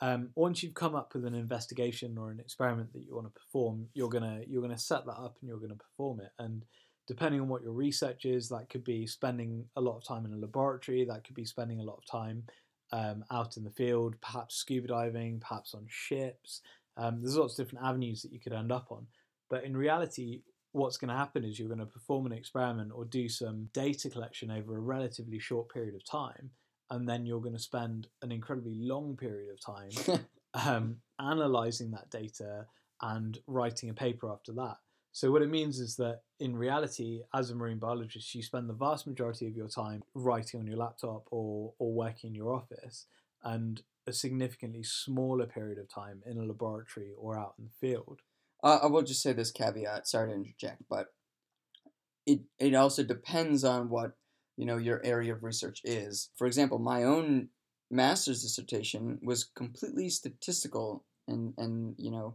um, 0.00 0.30
once 0.34 0.62
you've 0.62 0.74
come 0.74 0.94
up 0.94 1.14
with 1.14 1.24
an 1.24 1.34
investigation 1.34 2.16
or 2.18 2.30
an 2.30 2.40
experiment 2.40 2.92
that 2.92 3.02
you 3.04 3.14
want 3.14 3.26
to 3.26 3.40
perform, 3.40 3.88
you're 3.94 4.08
gonna 4.08 4.40
you're 4.46 4.62
gonna 4.62 4.78
set 4.78 5.04
that 5.06 5.12
up 5.18 5.36
and 5.40 5.48
you're 5.48 5.58
gonna 5.58 5.74
perform 5.74 6.20
it. 6.20 6.30
And 6.38 6.64
depending 7.06 7.40
on 7.40 7.48
what 7.48 7.62
your 7.62 7.72
research 7.72 8.24
is, 8.24 8.48
that 8.48 8.68
could 8.68 8.84
be 8.84 9.06
spending 9.06 9.64
a 9.76 9.80
lot 9.80 9.96
of 9.96 10.04
time 10.04 10.24
in 10.24 10.32
a 10.32 10.36
laboratory, 10.36 11.04
that 11.04 11.24
could 11.24 11.34
be 11.34 11.44
spending 11.44 11.80
a 11.80 11.84
lot 11.84 11.98
of 11.98 12.06
time 12.06 12.44
um, 12.92 13.24
out 13.32 13.56
in 13.56 13.64
the 13.64 13.70
field, 13.70 14.14
perhaps 14.20 14.56
scuba 14.56 14.88
diving, 14.88 15.40
perhaps 15.40 15.74
on 15.74 15.86
ships. 15.88 16.60
Um, 16.96 17.20
there's 17.20 17.36
lots 17.36 17.58
of 17.58 17.66
different 17.66 17.86
avenues 17.86 18.22
that 18.22 18.32
you 18.32 18.40
could 18.40 18.52
end 18.52 18.72
up 18.72 18.88
on. 18.90 19.06
But 19.50 19.64
in 19.64 19.76
reality, 19.76 20.42
what's 20.72 20.96
going 20.96 21.08
to 21.08 21.16
happen 21.16 21.44
is 21.44 21.58
you're 21.58 21.68
going 21.68 21.78
to 21.80 21.86
perform 21.86 22.26
an 22.26 22.32
experiment 22.32 22.92
or 22.94 23.04
do 23.04 23.28
some 23.28 23.68
data 23.72 24.10
collection 24.10 24.50
over 24.50 24.76
a 24.76 24.80
relatively 24.80 25.38
short 25.38 25.72
period 25.72 25.94
of 25.94 26.04
time 26.04 26.50
and 26.90 27.08
then 27.08 27.26
you're 27.26 27.40
going 27.40 27.54
to 27.54 27.58
spend 27.58 28.08
an 28.22 28.32
incredibly 28.32 28.74
long 28.74 29.16
period 29.16 29.50
of 29.50 29.60
time 29.60 30.20
um, 30.54 30.96
analyzing 31.20 31.90
that 31.90 32.10
data 32.10 32.66
and 33.02 33.38
writing 33.46 33.90
a 33.90 33.94
paper 33.94 34.30
after 34.30 34.52
that. 34.52 34.76
So 35.12 35.32
what 35.32 35.42
it 35.42 35.50
means 35.50 35.80
is 35.80 35.96
that 35.96 36.22
in 36.38 36.56
reality, 36.56 37.22
as 37.34 37.50
a 37.50 37.54
marine 37.54 37.78
biologist, 37.78 38.34
you 38.34 38.42
spend 38.42 38.68
the 38.68 38.74
vast 38.74 39.06
majority 39.06 39.46
of 39.46 39.56
your 39.56 39.68
time 39.68 40.02
writing 40.14 40.60
on 40.60 40.66
your 40.66 40.76
laptop 40.76 41.24
or 41.30 41.72
or 41.78 41.92
working 41.92 42.28
in 42.28 42.34
your 42.34 42.54
office, 42.54 43.06
and 43.42 43.82
a 44.06 44.12
significantly 44.12 44.82
smaller 44.82 45.46
period 45.46 45.78
of 45.78 45.88
time 45.88 46.22
in 46.24 46.38
a 46.38 46.44
laboratory 46.44 47.12
or 47.18 47.36
out 47.38 47.54
in 47.58 47.64
the 47.64 47.88
field. 47.88 48.20
Uh, 48.62 48.78
I 48.82 48.86
will 48.86 49.02
just 49.02 49.22
say 49.22 49.32
this 49.32 49.50
caveat. 49.50 50.06
Sorry 50.06 50.28
to 50.28 50.34
interject, 50.34 50.82
but 50.88 51.08
it 52.26 52.40
it 52.58 52.74
also 52.74 53.02
depends 53.02 53.64
on 53.64 53.88
what 53.88 54.12
you 54.58 54.66
know 54.66 54.76
your 54.76 55.00
area 55.04 55.32
of 55.32 55.44
research 55.44 55.80
is. 55.84 56.30
For 56.36 56.46
example, 56.46 56.78
my 56.80 57.04
own 57.04 57.48
master's 57.90 58.42
dissertation 58.42 59.18
was 59.22 59.44
completely 59.44 60.10
statistical 60.10 61.04
and 61.28 61.54
and 61.56 61.94
you 61.96 62.10
know 62.10 62.34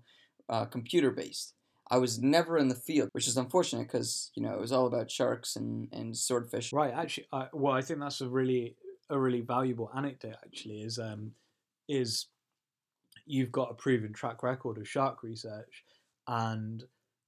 uh, 0.50 0.66
computer 0.66 1.12
based. 1.12 1.54
I 1.92 1.98
was 1.98 2.20
never 2.20 2.58
in 2.58 2.70
the 2.70 2.76
field, 2.76 3.10
which 3.12 3.28
is 3.28 3.38
unfortunate 3.38 3.84
because 3.84 4.32
you 4.36 4.42
know 4.42 4.54
it 4.54 4.60
was 4.60 4.72
all 4.72 4.88
about 4.88 5.12
sharks 5.12 5.58
and, 5.58 5.90
and 5.92 6.18
swordfish. 6.18 6.72
Right. 6.72 6.94
Actually, 6.94 7.28
I, 7.34 7.48
well, 7.52 7.74
I 7.74 7.82
think 7.82 8.00
that's 8.00 8.22
a 8.22 8.30
really 8.30 8.78
a 9.10 9.20
really 9.20 9.42
valuable 9.42 9.92
anecdote. 9.96 10.38
Actually, 10.46 10.82
is 10.82 10.98
um 10.98 11.32
is 11.90 12.28
you've 13.26 13.52
got 13.52 13.72
a 13.72 13.76
proven 13.76 14.14
track 14.14 14.44
record 14.44 14.78
of 14.78 14.88
shark 14.88 15.24
research, 15.24 15.84
and 16.30 16.86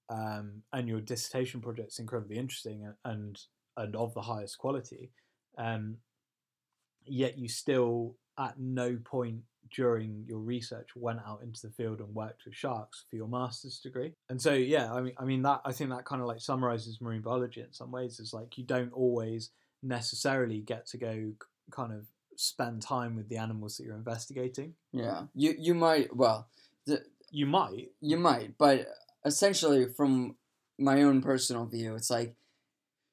um 0.09 0.61
and 0.71 0.87
your 0.87 1.01
dissertation 1.01 1.59
project's 1.59 1.99
incredibly 1.99 2.37
interesting 2.37 2.85
and 2.85 2.95
and 3.03 3.39
of 3.77 4.13
the 4.13 4.21
highest 4.21 4.57
quality, 4.57 5.11
um, 5.57 5.97
yet 7.05 7.37
you 7.37 7.47
still 7.47 8.15
at 8.37 8.59
no 8.59 8.97
point 9.03 9.41
during 9.73 10.23
your 10.27 10.39
research 10.39 10.89
went 10.95 11.19
out 11.27 11.41
into 11.41 11.61
the 11.65 11.73
field 11.73 11.99
and 11.99 12.13
worked 12.13 12.43
with 12.45 12.53
sharks 12.53 13.05
for 13.09 13.15
your 13.15 13.27
master's 13.27 13.79
degree. 13.79 14.13
And 14.29 14.41
so 14.41 14.53
yeah, 14.53 14.93
I 14.93 15.01
mean 15.01 15.13
I 15.17 15.25
mean 15.25 15.41
that 15.43 15.61
I 15.65 15.71
think 15.71 15.89
that 15.89 16.05
kind 16.05 16.21
of 16.21 16.27
like 16.27 16.41
summarizes 16.41 17.01
marine 17.01 17.21
biology 17.21 17.61
in 17.61 17.73
some 17.73 17.91
ways 17.91 18.19
is 18.19 18.33
like 18.33 18.57
you 18.57 18.63
don't 18.63 18.93
always 18.93 19.51
necessarily 19.81 20.59
get 20.59 20.87
to 20.87 20.97
go 20.97 21.31
kind 21.71 21.93
of 21.93 22.05
spend 22.35 22.81
time 22.81 23.15
with 23.15 23.29
the 23.29 23.37
animals 23.37 23.77
that 23.77 23.85
you're 23.85 23.95
investigating. 23.95 24.73
Yeah, 24.91 25.23
you 25.33 25.55
you 25.57 25.73
might 25.73 26.15
well, 26.15 26.47
You 27.31 27.45
might, 27.45 27.89
you 27.99 28.17
might, 28.17 28.57
but 28.57 28.87
essentially 29.25 29.87
from 29.87 30.35
my 30.77 31.01
own 31.03 31.21
personal 31.21 31.65
view, 31.65 31.95
it's 31.95 32.09
like 32.09 32.35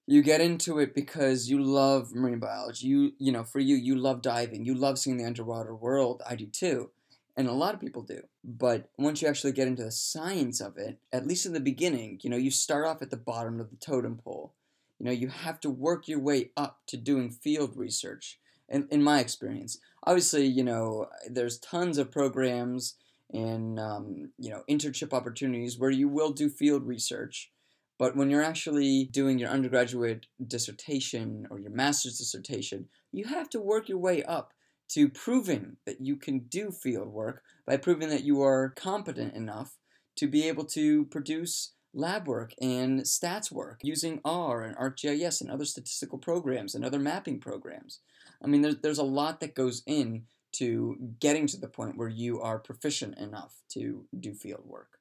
you 0.06 0.22
get 0.22 0.40
into 0.40 0.78
it 0.78 0.94
because 0.94 1.48
you 1.48 1.62
love 1.62 2.14
marine 2.14 2.38
biology. 2.38 2.86
You 2.88 3.12
you 3.18 3.32
know, 3.32 3.44
for 3.44 3.60
you, 3.60 3.76
you 3.76 3.94
love 3.94 4.22
diving. 4.22 4.64
You 4.64 4.74
love 4.74 4.98
seeing 4.98 5.16
the 5.16 5.24
underwater 5.24 5.74
world. 5.74 6.22
I 6.28 6.36
do 6.36 6.46
too, 6.46 6.90
and 7.36 7.48
a 7.48 7.52
lot 7.52 7.74
of 7.74 7.80
people 7.80 8.02
do. 8.02 8.22
But 8.44 8.90
once 8.98 9.22
you 9.22 9.28
actually 9.28 9.52
get 9.52 9.68
into 9.68 9.84
the 9.84 9.92
science 9.92 10.60
of 10.60 10.76
it, 10.76 10.98
at 11.12 11.26
least 11.26 11.46
in 11.46 11.52
the 11.52 11.60
beginning, 11.60 12.20
you 12.22 12.30
know, 12.30 12.36
you 12.36 12.50
start 12.50 12.86
off 12.86 13.02
at 13.02 13.10
the 13.10 13.16
bottom 13.16 13.60
of 13.60 13.70
the 13.70 13.76
totem 13.76 14.16
pole. 14.16 14.54
You 14.98 15.06
know, 15.06 15.12
you 15.12 15.28
have 15.28 15.60
to 15.60 15.70
work 15.70 16.08
your 16.08 16.20
way 16.20 16.50
up 16.56 16.80
to 16.86 16.96
doing 16.96 17.30
field 17.30 17.76
research. 17.76 18.38
In, 18.68 18.88
in 18.90 19.02
my 19.02 19.20
experience, 19.20 19.78
obviously, 20.04 20.46
you 20.46 20.64
know, 20.64 21.08
there's 21.28 21.58
tons 21.58 21.98
of 21.98 22.10
programs 22.10 22.94
and 23.32 23.78
um, 23.80 24.30
you 24.38 24.50
know 24.50 24.62
internship 24.68 25.12
opportunities 25.12 25.78
where 25.78 25.90
you 25.90 26.08
will 26.08 26.32
do 26.32 26.48
field 26.48 26.86
research 26.86 27.50
but 27.98 28.16
when 28.16 28.30
you're 28.30 28.42
actually 28.42 29.04
doing 29.04 29.38
your 29.38 29.50
undergraduate 29.50 30.26
dissertation 30.46 31.46
or 31.50 31.58
your 31.58 31.70
master's 31.70 32.18
dissertation 32.18 32.88
you 33.12 33.24
have 33.24 33.48
to 33.48 33.60
work 33.60 33.88
your 33.88 33.98
way 33.98 34.22
up 34.22 34.52
to 34.88 35.08
proving 35.08 35.76
that 35.86 36.00
you 36.00 36.16
can 36.16 36.40
do 36.40 36.70
field 36.70 37.08
work 37.08 37.42
by 37.66 37.76
proving 37.76 38.08
that 38.08 38.24
you 38.24 38.42
are 38.42 38.70
competent 38.70 39.34
enough 39.34 39.78
to 40.16 40.26
be 40.26 40.46
able 40.46 40.64
to 40.64 41.06
produce 41.06 41.72
lab 41.94 42.26
work 42.26 42.52
and 42.60 43.00
stats 43.00 43.50
work 43.50 43.80
using 43.82 44.20
R 44.24 44.62
and 44.62 44.76
ArcGIS 44.76 45.40
and 45.40 45.50
other 45.50 45.64
statistical 45.64 46.18
programs 46.18 46.74
and 46.74 46.84
other 46.84 46.98
mapping 46.98 47.38
programs. 47.38 48.00
I 48.42 48.46
mean, 48.46 48.62
there's, 48.62 48.76
there's 48.82 48.98
a 48.98 49.04
lot 49.04 49.40
that 49.40 49.54
goes 49.54 49.82
in 49.86 50.24
to 50.52 50.96
getting 51.20 51.46
to 51.46 51.56
the 51.56 51.68
point 51.68 51.96
where 51.96 52.08
you 52.08 52.40
are 52.40 52.58
proficient 52.58 53.18
enough 53.18 53.62
to 53.70 54.04
do 54.18 54.34
field 54.34 54.64
work. 54.66 54.98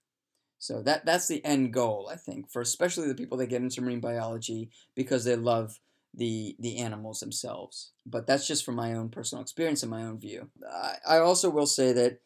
So 0.61 0.83
that 0.83 1.07
that's 1.07 1.27
the 1.27 1.43
end 1.43 1.73
goal, 1.73 2.07
I 2.11 2.15
think, 2.15 2.51
for 2.51 2.61
especially 2.61 3.07
the 3.07 3.15
people 3.15 3.39
that 3.39 3.47
get 3.47 3.63
into 3.63 3.81
marine 3.81 3.99
biology 3.99 4.69
because 4.95 5.25
they 5.25 5.35
love 5.35 5.79
the 6.13 6.55
the 6.59 6.77
animals 6.77 7.19
themselves. 7.19 7.93
But 8.05 8.27
that's 8.27 8.45
just 8.45 8.63
from 8.63 8.75
my 8.75 8.93
own 8.93 9.09
personal 9.09 9.41
experience 9.41 9.81
and 9.81 9.89
my 9.89 10.03
own 10.03 10.19
view. 10.19 10.51
I, 10.71 10.97
I 11.07 11.17
also 11.17 11.49
will 11.49 11.65
say 11.65 11.93
that, 11.93 12.19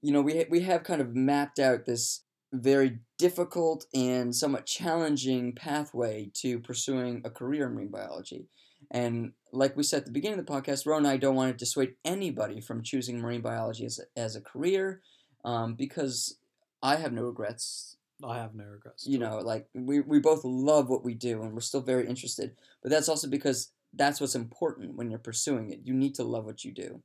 you 0.00 0.12
know, 0.12 0.22
we 0.22 0.46
we 0.48 0.60
have 0.60 0.84
kind 0.84 1.00
of 1.00 1.16
mapped 1.16 1.58
out 1.58 1.84
this 1.84 2.22
very 2.52 3.00
difficult 3.18 3.86
and 3.92 4.32
somewhat 4.32 4.64
challenging 4.64 5.52
pathway 5.52 6.30
to 6.34 6.60
pursuing 6.60 7.20
a 7.24 7.30
career 7.30 7.66
in 7.66 7.74
marine 7.74 7.88
biology. 7.90 8.46
And 8.92 9.32
like 9.52 9.76
we 9.76 9.82
said 9.82 10.00
at 10.00 10.06
the 10.06 10.12
beginning 10.12 10.38
of 10.38 10.46
the 10.46 10.52
podcast, 10.52 10.86
Ro 10.86 10.98
and 10.98 11.08
I 11.08 11.16
don't 11.16 11.34
want 11.34 11.50
to 11.50 11.58
dissuade 11.58 11.94
anybody 12.04 12.60
from 12.60 12.84
choosing 12.84 13.18
marine 13.20 13.40
biology 13.40 13.86
as 13.86 13.98
a, 13.98 14.20
as 14.20 14.36
a 14.36 14.40
career 14.40 15.00
um, 15.44 15.74
because 15.74 16.36
I 16.82 16.96
have 16.96 17.12
no 17.12 17.22
regrets. 17.22 17.96
I 18.24 18.38
have 18.38 18.54
no 18.54 18.64
regrets. 18.64 19.06
You 19.06 19.18
know, 19.18 19.38
like 19.38 19.68
we, 19.74 20.00
we 20.00 20.18
both 20.18 20.44
love 20.44 20.88
what 20.88 21.04
we 21.04 21.14
do 21.14 21.42
and 21.42 21.54
we're 21.54 21.60
still 21.60 21.80
very 21.80 22.06
interested. 22.06 22.56
But 22.82 22.90
that's 22.90 23.08
also 23.08 23.28
because 23.28 23.72
that's 23.92 24.20
what's 24.20 24.34
important 24.34 24.96
when 24.96 25.10
you're 25.10 25.18
pursuing 25.18 25.70
it. 25.70 25.80
You 25.84 25.94
need 25.94 26.14
to 26.16 26.24
love 26.24 26.44
what 26.44 26.64
you 26.64 26.72
do. 26.72 27.02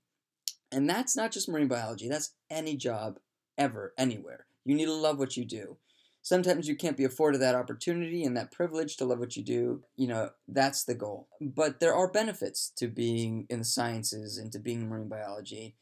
And 0.71 0.89
that's 0.89 1.15
not 1.15 1.31
just 1.31 1.49
marine 1.49 1.67
biology, 1.67 2.09
that's 2.09 2.33
any 2.49 2.75
job 2.75 3.19
ever, 3.57 3.93
anywhere. 3.97 4.47
You 4.65 4.75
need 4.75 4.85
to 4.85 4.93
love 4.93 5.17
what 5.17 5.37
you 5.37 5.45
do. 5.45 5.77
Sometimes 6.21 6.67
you 6.67 6.75
can't 6.75 6.97
be 6.97 7.05
afforded 7.05 7.39
that 7.39 7.55
opportunity 7.55 8.25
and 8.25 8.35
that 8.35 8.51
privilege 8.51 8.97
to 8.97 9.05
love 9.05 9.19
what 9.19 9.37
you 9.37 9.43
do. 9.43 9.83
You 9.95 10.07
know, 10.07 10.29
that's 10.45 10.83
the 10.83 10.93
goal. 10.93 11.29
But 11.39 11.79
there 11.79 11.95
are 11.95 12.11
benefits 12.11 12.73
to 12.77 12.87
being 12.87 13.45
in 13.49 13.59
the 13.59 13.65
sciences 13.65 14.37
and 14.37 14.51
to 14.51 14.59
being 14.59 14.81
in 14.81 14.89
marine 14.89 15.07
biology. 15.07 15.75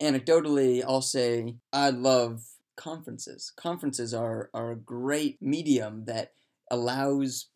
Anecdotally, 0.00 0.82
I'll 0.82 1.02
say 1.02 1.56
I 1.70 1.90
love 1.90 2.44
conferences. 2.76 3.52
Conferences 3.56 4.14
are, 4.14 4.50
are 4.54 4.70
a 4.72 4.76
great 4.76 5.40
medium 5.40 6.04
that 6.04 6.32
allows 6.70 7.46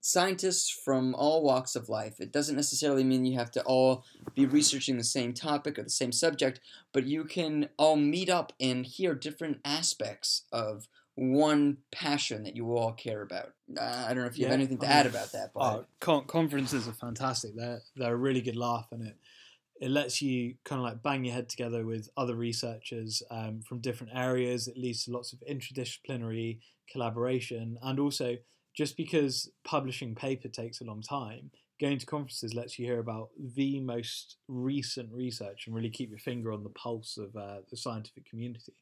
scientists 0.00 0.68
from 0.68 1.14
all 1.14 1.42
walks 1.42 1.74
of 1.74 1.88
life. 1.88 2.20
It 2.20 2.30
doesn't 2.30 2.56
necessarily 2.56 3.04
mean 3.04 3.24
you 3.24 3.38
have 3.38 3.50
to 3.52 3.62
all 3.62 4.04
be 4.34 4.44
researching 4.44 4.98
the 4.98 5.04
same 5.04 5.32
topic 5.32 5.78
or 5.78 5.82
the 5.82 5.88
same 5.90 6.12
subject, 6.12 6.60
but 6.92 7.06
you 7.06 7.24
can 7.24 7.70
all 7.78 7.96
meet 7.96 8.28
up 8.28 8.52
and 8.60 8.84
hear 8.84 9.14
different 9.14 9.60
aspects 9.64 10.42
of 10.52 10.88
one 11.14 11.78
passion 11.90 12.42
that 12.42 12.56
you 12.56 12.76
all 12.76 12.92
care 12.92 13.22
about. 13.22 13.54
Uh, 13.80 14.04
I 14.06 14.08
don't 14.08 14.24
know 14.24 14.28
if 14.28 14.36
you 14.38 14.44
have 14.44 14.52
anything 14.52 14.78
to 14.78 14.86
I 14.86 14.90
add 14.90 15.06
about 15.06 15.32
that, 15.32 15.52
but 15.54 15.60
Oh, 15.60 15.84
con- 16.00 16.26
conferences 16.26 16.86
are 16.86 16.92
fantastic. 16.92 17.54
They're 17.56 17.80
they're 17.96 18.12
a 18.12 18.16
really 18.16 18.40
good 18.42 18.56
laugh, 18.56 18.88
and 18.90 19.06
it 19.06 19.16
it 19.84 19.90
lets 19.90 20.22
you 20.22 20.54
kind 20.64 20.78
of 20.78 20.84
like 20.84 21.02
bang 21.02 21.26
your 21.26 21.34
head 21.34 21.46
together 21.46 21.84
with 21.84 22.08
other 22.16 22.34
researchers 22.34 23.22
um, 23.30 23.60
from 23.60 23.80
different 23.80 24.14
areas. 24.16 24.66
It 24.66 24.78
leads 24.78 25.04
to 25.04 25.10
lots 25.10 25.34
of 25.34 25.42
interdisciplinary 25.48 26.60
collaboration, 26.90 27.76
and 27.82 28.00
also 28.00 28.38
just 28.74 28.96
because 28.96 29.50
publishing 29.62 30.14
paper 30.14 30.48
takes 30.48 30.80
a 30.80 30.84
long 30.84 31.02
time, 31.02 31.50
going 31.78 31.98
to 31.98 32.06
conferences 32.06 32.54
lets 32.54 32.78
you 32.78 32.86
hear 32.86 32.98
about 32.98 33.28
the 33.38 33.78
most 33.80 34.38
recent 34.48 35.12
research 35.12 35.66
and 35.66 35.76
really 35.76 35.90
keep 35.90 36.08
your 36.08 36.18
finger 36.18 36.50
on 36.50 36.64
the 36.64 36.70
pulse 36.70 37.18
of 37.18 37.36
uh, 37.36 37.58
the 37.70 37.76
scientific 37.76 38.24
community. 38.24 38.72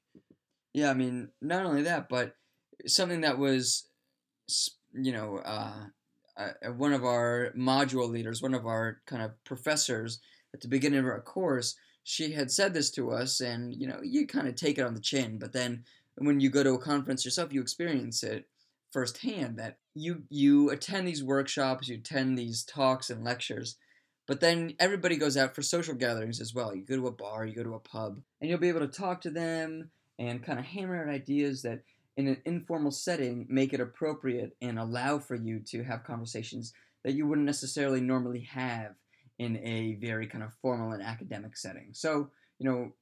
Yeah, 0.73 0.91
I 0.91 0.95
mean, 0.95 1.31
not 1.41 1.67
only 1.67 1.83
that, 1.83 2.09
but 2.09 2.37
something 2.87 3.23
that 3.23 3.39
was, 3.39 3.89
you 4.95 5.11
know, 5.11 5.39
uh, 5.45 5.87
uh, 6.37 6.71
one 6.77 6.93
of 6.93 7.05
our 7.05 7.53
module 7.59 8.09
leaders, 8.09 8.41
one 8.41 8.55
of 8.55 8.67
our 8.67 9.01
kind 9.07 9.21
of 9.23 9.33
professors 9.45 10.21
at 10.55 10.61
the 10.61 10.69
beginning 10.69 11.01
of 11.01 11.07
our 11.07 11.21
course, 11.21 11.77
she 12.05 12.33
had 12.33 12.51
said 12.51 12.75
this 12.75 12.91
to 12.93 13.11
us, 13.11 13.41
and 13.41 13.75
you 13.75 13.87
know, 13.87 14.01
you 14.03 14.27
kind 14.27 14.49
of 14.49 14.55
take 14.55 14.79
it 14.79 14.85
on 14.85 14.95
the 14.95 15.01
chin, 15.01 15.39
but 15.39 15.53
then 15.53 15.85
when 16.17 16.41
you 16.41 16.51
go 16.51 16.63
to 16.63 16.75
a 16.75 16.79
conference 16.79 17.25
yourself, 17.25 17.53
you 17.53 17.61
experience 17.61 18.23
it 18.23 18.47
firsthand. 18.91 19.59
That 19.59 19.79
you 19.95 20.25
you 20.29 20.71
attend 20.71 21.07
these 21.07 21.25
workshops, 21.25 21.89
you 21.89 21.97
attend 21.97 22.37
these 22.37 22.65
talks 22.65 23.09
and 23.11 23.25
lectures, 23.25 23.77
but 24.27 24.41
then 24.41 24.75
everybody 24.79 25.17
goes 25.17 25.37
out 25.37 25.55
for 25.55 25.63
social 25.63 25.95
gatherings 25.95 26.41
as 26.41 26.55
well. 26.55 26.75
You 26.75 26.85
go 26.85 26.97
to 26.97 27.07
a 27.07 27.13
bar, 27.13 27.47
you 27.47 27.55
go 27.55 27.63
to 27.63 27.75
a 27.75 27.81
pub, 27.81 28.21
and 28.41 28.51
you'll 28.51 28.59
be 28.59 28.69
able 28.69 28.81
to 28.81 28.89
talk 28.89 29.21
to 29.23 29.31
them 29.31 29.91
and 30.19 30.43
kind 30.43 30.59
of 30.59 30.65
hammer 30.65 31.03
out 31.03 31.13
ideas 31.13 31.63
that 31.63 31.83
in 32.17 32.29
an 32.29 32.43
informal 32.45 32.91
setting 32.91 33.47
make 33.49 33.73
it 33.73 33.81
appropriate 33.81 34.57
and 34.61 34.79
allow 34.79 35.19
for 35.19 35.35
you 35.35 35.61
to 35.61 35.83
have 35.83 36.05
conversations 36.05 36.73
that 37.05 37.15
you 37.15 37.27
wouldn't 37.27 37.47
necessarily 37.47 38.01
normally 38.01 38.41
have 38.41 38.95
in 39.43 39.57
a 39.59 39.95
very 40.01 40.27
kind 40.27 40.45
of 40.45 40.53
formal 40.55 40.93
and 40.93 41.03
academic 41.03 41.57
setting. 41.57 41.91
So, 41.93 42.31
you 42.59 42.69
know, 42.69 42.93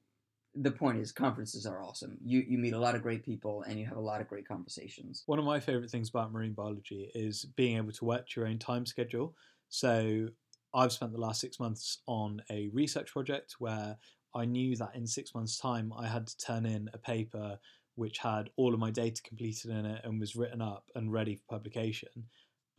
the 0.55 0.71
point 0.71 0.97
is 0.97 1.11
conferences 1.11 1.65
are 1.65 1.81
awesome. 1.81 2.17
You 2.23 2.43
you 2.47 2.57
meet 2.57 2.73
a 2.73 2.79
lot 2.79 2.95
of 2.95 3.01
great 3.01 3.23
people 3.23 3.63
and 3.63 3.79
you 3.79 3.85
have 3.85 3.97
a 3.97 4.01
lot 4.01 4.19
of 4.19 4.27
great 4.27 4.47
conversations. 4.47 5.23
One 5.25 5.39
of 5.39 5.45
my 5.45 5.59
favorite 5.59 5.89
things 5.89 6.09
about 6.09 6.33
marine 6.33 6.53
biology 6.53 7.09
is 7.15 7.45
being 7.55 7.77
able 7.77 7.93
to 7.93 8.05
work 8.05 8.27
to 8.29 8.41
your 8.41 8.49
own 8.49 8.59
time 8.59 8.85
schedule. 8.85 9.33
So 9.69 10.27
I've 10.73 10.91
spent 10.91 11.13
the 11.13 11.19
last 11.19 11.39
six 11.39 11.59
months 11.59 11.99
on 12.05 12.41
a 12.49 12.69
research 12.73 13.11
project 13.11 13.55
where 13.59 13.97
I 14.35 14.45
knew 14.45 14.75
that 14.77 14.95
in 14.95 15.07
six 15.07 15.33
months' 15.33 15.57
time 15.57 15.93
I 15.97 16.07
had 16.07 16.27
to 16.27 16.37
turn 16.37 16.65
in 16.65 16.89
a 16.93 16.97
paper 16.97 17.57
which 17.95 18.17
had 18.17 18.49
all 18.55 18.73
of 18.73 18.79
my 18.79 18.89
data 18.89 19.21
completed 19.21 19.71
in 19.71 19.85
it 19.85 20.01
and 20.03 20.19
was 20.19 20.35
written 20.35 20.61
up 20.61 20.85
and 20.95 21.11
ready 21.11 21.35
for 21.35 21.43
publication. 21.57 22.25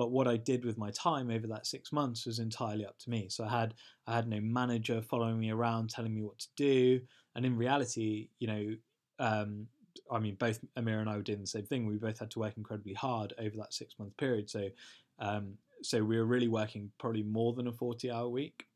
But 0.03 0.11
what 0.11 0.27
I 0.27 0.37
did 0.37 0.65
with 0.65 0.79
my 0.79 0.91
time 0.91 1.31
over 1.31 1.47
that 1.47 1.65
six 1.65 1.93
months 1.93 2.27
was 2.27 2.41
entirely 2.41 2.85
up 2.85 2.99
to 2.99 3.09
me. 3.09 3.29
So 3.29 3.45
I 3.45 3.49
had 3.61 3.75
I 4.09 4.17
had 4.17 4.27
no 4.27 4.41
manager 4.41 5.01
following 5.01 5.38
me 5.38 5.53
around 5.53 5.91
telling 5.91 6.12
me 6.12 6.23
what 6.23 6.41
to 6.41 6.49
do. 6.57 7.01
And 7.37 7.47
in 7.47 7.57
reality, 7.57 8.31
you 8.41 8.49
know, 8.49 8.77
um, 9.21 9.69
I 10.11 10.19
mean, 10.19 10.35
both 10.35 10.59
Amir 10.75 10.99
and 10.99 11.09
I 11.09 11.15
were 11.15 11.23
doing 11.23 11.41
the 11.41 11.47
same 11.47 11.67
thing. 11.67 11.87
We 11.87 11.99
both 11.99 12.19
had 12.19 12.33
to 12.33 12.41
work 12.41 12.55
incredibly 12.57 12.95
hard 12.95 13.33
over 13.38 13.57
that 13.59 13.73
six 13.73 13.95
month 13.97 14.17
period. 14.17 14.51
So, 14.51 14.71
um, 15.21 15.53
so 15.83 16.03
we 16.03 16.17
were 16.17 16.27
really 16.27 16.49
working 16.49 16.91
probably 16.99 17.23
more 17.23 17.53
than 17.53 17.69
a 17.69 17.73
forty 17.73 18.11
hour 18.11 18.29
week. 18.29 18.67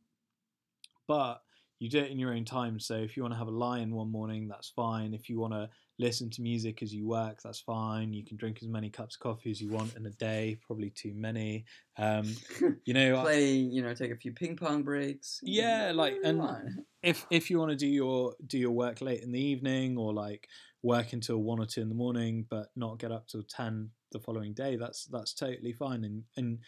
But 1.09 1.43
you 1.79 1.91
do 1.91 1.99
it 1.99 2.11
in 2.11 2.19
your 2.19 2.33
own 2.33 2.45
time. 2.45 2.81
So 2.81 2.95
if 2.95 3.17
you 3.17 3.23
want 3.23 3.35
to 3.35 3.39
have 3.39 3.49
a 3.49 3.53
lie-in 3.53 3.95
one 3.95 4.11
morning, 4.11 4.49
that's 4.49 4.71
fine. 4.71 5.13
If 5.13 5.29
you 5.29 5.39
want 5.39 5.53
to 5.53 5.69
listen 5.99 6.31
to 6.31 6.43
music 6.43 6.83
as 6.83 6.95
you 6.95 7.07
work, 7.07 7.41
that's 7.43 7.61
fine. 7.61 8.13
You 8.15 8.25
can 8.25 8.37
drink 8.37 8.59
as 8.63 8.69
many 8.69 8.89
cups 8.89 9.17
of 9.17 9.21
coffee 9.21 9.51
as 9.51 9.61
you 9.61 9.69
want 9.71 9.95
in 9.95 10.07
a 10.07 10.11
day. 10.11 10.59
Probably 10.67 10.91
too 10.91 11.13
many. 11.15 11.65
Um, 11.99 12.35
you 12.87 12.95
know, 12.95 13.19
I- 13.19 13.23
Play, 13.23 13.51
you 13.53 13.83
know, 13.83 13.95
take 13.95 14.11
a 14.11 14.17
few 14.17 14.33
ping 14.33 14.57
pong 14.57 14.83
breaks. 14.85 15.41
Yeah, 15.43 15.93
like, 15.95 16.17
and- 16.25 16.41
on. 16.41 16.85
if 17.03 17.27
if 17.31 17.51
you 17.51 17.59
want 17.59 17.71
to 17.71 17.77
do 17.77 17.87
your 17.87 18.35
do 18.47 18.59
your 18.59 18.71
work 18.73 19.01
late 19.01 19.23
in 19.23 19.33
the 19.33 19.41
evening 19.41 19.99
or 19.99 20.15
like 20.15 20.49
work 20.83 21.13
until 21.13 21.39
one 21.39 21.61
or 21.61 21.67
two 21.67 21.81
in 21.83 21.89
the 21.89 21.95
morning 21.95 22.47
but 22.49 22.69
not 22.77 22.99
get 22.99 23.11
up 23.11 23.27
till 23.27 23.43
10 23.43 23.91
the 24.13 24.21
following 24.21 24.55
day 24.55 24.77
that's 24.77 25.07
that's 25.07 25.35
totally 25.35 25.73
fine 25.73 26.05
and 26.05 26.23
and 26.37 26.59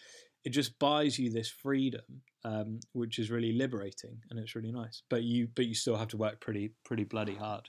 it 0.45 0.51
just 0.51 0.77
buys 0.81 1.19
you 1.19 1.31
this 1.31 1.49
freedom 1.49 2.03
um, 2.45 2.81
which 2.93 3.19
is 3.19 3.31
really 3.31 3.53
liberating 3.53 4.19
and 4.31 4.39
it's 4.39 4.55
really 4.55 4.73
nice 4.73 5.03
but 5.09 5.23
you 5.23 5.49
but 5.55 5.67
you 5.67 5.75
still 5.75 5.97
have 5.97 6.09
to 6.09 6.17
work 6.17 6.41
pretty 6.41 6.73
pretty 6.85 7.05
bloody 7.05 7.35
hard 7.35 7.69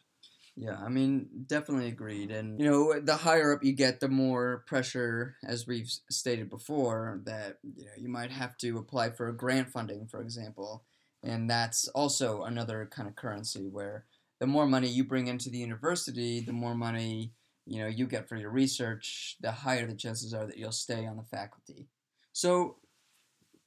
Yeah, 0.56 0.76
I 0.76 0.90
mean, 0.90 1.46
definitely 1.48 1.88
agreed. 1.88 2.32
And, 2.32 2.60
you 2.60 2.70
know, 2.70 3.00
the 3.00 3.16
higher 3.16 3.54
up 3.54 3.64
you 3.64 3.72
get, 3.72 4.02
the 4.02 4.10
more 4.10 4.64
pressure, 4.68 5.38
as 5.44 5.66
we've 5.66 5.90
stated 6.10 6.50
before, 6.50 7.22
that, 7.24 7.60
you 7.64 7.86
know, 7.86 7.92
you 7.98 8.10
might 8.10 8.32
have 8.32 8.58
to 8.58 8.78
apply 8.78 9.12
for 9.12 9.32
grant 9.32 9.70
funding, 9.70 10.08
for 10.08 10.22
example. 10.22 10.84
And 11.24 11.50
that's 11.50 11.88
also 11.90 12.44
another 12.44 12.90
kind 12.92 13.08
of 13.08 13.16
currency 13.16 13.68
where 13.70 14.06
the 14.40 14.48
more 14.48 14.66
money 14.66 14.90
you 14.90 15.04
bring 15.06 15.28
into 15.28 15.50
the 15.50 15.58
university, 15.60 16.42
the 16.42 16.52
more 16.54 16.76
money, 16.76 17.32
you 17.66 17.80
know, 17.80 17.88
you 17.88 18.06
get 18.06 18.28
for 18.28 18.36
your 18.36 18.52
research, 18.52 19.38
the 19.40 19.52
higher 19.52 19.86
the 19.88 19.96
chances 19.96 20.34
are 20.34 20.46
that 20.46 20.58
you'll 20.58 20.72
stay 20.72 21.06
on 21.06 21.16
the 21.18 21.24
faculty. 21.24 21.88
So, 22.34 22.78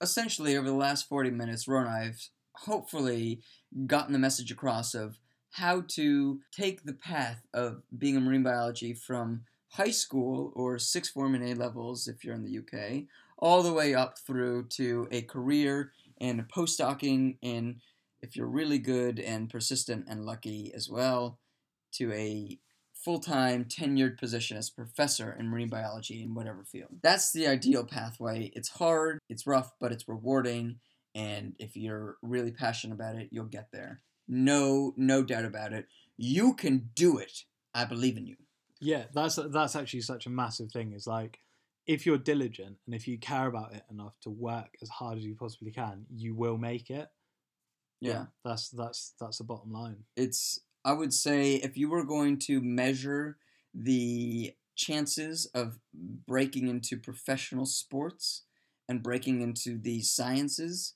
essentially, 0.02 0.56
over 0.56 0.66
the 0.66 0.74
last 0.74 1.08
40 1.08 1.30
minutes, 1.30 1.68
Ron 1.68 1.86
and 1.86 1.94
I 1.94 2.04
have 2.04 2.18
hopefully 2.56 3.40
gotten 3.86 4.12
the 4.12 4.18
message 4.18 4.50
across 4.50 4.94
of 4.94 5.18
how 5.52 5.82
to 5.86 6.40
take 6.50 6.82
the 6.82 6.94
path 6.94 7.46
of 7.54 7.82
being 7.96 8.16
a 8.16 8.20
marine 8.20 8.42
biology 8.42 8.94
from 8.94 9.42
high 9.70 9.90
school 9.90 10.52
or 10.54 10.78
sixth 10.78 11.12
form 11.12 11.34
and 11.34 11.44
A 11.44 11.54
levels 11.54 12.08
if 12.08 12.24
you're 12.24 12.34
in 12.34 12.42
the 12.42 12.58
UK, 12.58 13.04
all 13.38 13.62
the 13.62 13.72
way 13.72 13.94
up 13.94 14.18
through 14.18 14.66
to 14.70 15.08
a 15.10 15.22
career 15.22 15.92
and 16.20 16.46
postdocing, 16.48 17.36
and 17.42 17.76
if 18.20 18.36
you're 18.36 18.46
really 18.46 18.78
good 18.78 19.18
and 19.18 19.50
persistent 19.50 20.06
and 20.08 20.24
lucky 20.24 20.72
as 20.74 20.88
well, 20.88 21.38
to 21.92 22.12
a 22.12 22.58
full-time 23.04 23.64
tenured 23.64 24.18
position 24.18 24.56
as 24.56 24.70
professor 24.70 25.36
in 25.38 25.48
marine 25.48 25.68
biology 25.68 26.22
in 26.22 26.34
whatever 26.34 26.64
field. 26.64 26.90
That's 27.02 27.32
the 27.32 27.46
ideal 27.46 27.84
pathway. 27.84 28.52
It's 28.54 28.68
hard, 28.70 29.18
it's 29.28 29.46
rough, 29.46 29.72
but 29.80 29.92
it's 29.92 30.08
rewarding, 30.08 30.76
and 31.14 31.54
if 31.58 31.76
you're 31.76 32.16
really 32.22 32.52
passionate 32.52 32.94
about 32.94 33.16
it, 33.16 33.28
you'll 33.30 33.44
get 33.46 33.68
there. 33.72 34.00
No, 34.28 34.94
no 34.96 35.22
doubt 35.22 35.44
about 35.44 35.72
it. 35.72 35.86
You 36.16 36.54
can 36.54 36.90
do 36.94 37.18
it. 37.18 37.44
I 37.74 37.84
believe 37.84 38.16
in 38.16 38.26
you. 38.26 38.36
Yeah, 38.80 39.04
that's 39.14 39.38
that's 39.50 39.76
actually 39.76 40.00
such 40.02 40.26
a 40.26 40.30
massive 40.30 40.72
thing. 40.72 40.92
Is 40.92 41.06
like 41.06 41.38
if 41.86 42.06
you're 42.06 42.18
diligent 42.18 42.78
and 42.86 42.94
if 42.94 43.08
you 43.08 43.18
care 43.18 43.46
about 43.46 43.74
it 43.74 43.82
enough 43.90 44.14
to 44.22 44.30
work 44.30 44.74
as 44.82 44.88
hard 44.88 45.18
as 45.18 45.24
you 45.24 45.34
possibly 45.34 45.70
can, 45.70 46.06
you 46.10 46.34
will 46.34 46.58
make 46.58 46.90
it. 46.90 47.08
Yeah. 48.00 48.26
That's 48.44 48.68
that's 48.70 49.14
that's 49.20 49.38
the 49.38 49.44
bottom 49.44 49.72
line. 49.72 50.04
It's 50.16 50.60
I 50.84 50.92
would 50.92 51.12
say 51.14 51.54
if 51.54 51.76
you 51.76 51.88
were 51.88 52.04
going 52.04 52.38
to 52.40 52.60
measure 52.60 53.36
the 53.74 54.52
chances 54.74 55.46
of 55.54 55.78
breaking 55.94 56.68
into 56.68 56.96
professional 56.96 57.66
sports 57.66 58.42
and 58.88 59.02
breaking 59.02 59.40
into 59.40 59.78
the 59.78 60.00
sciences, 60.02 60.94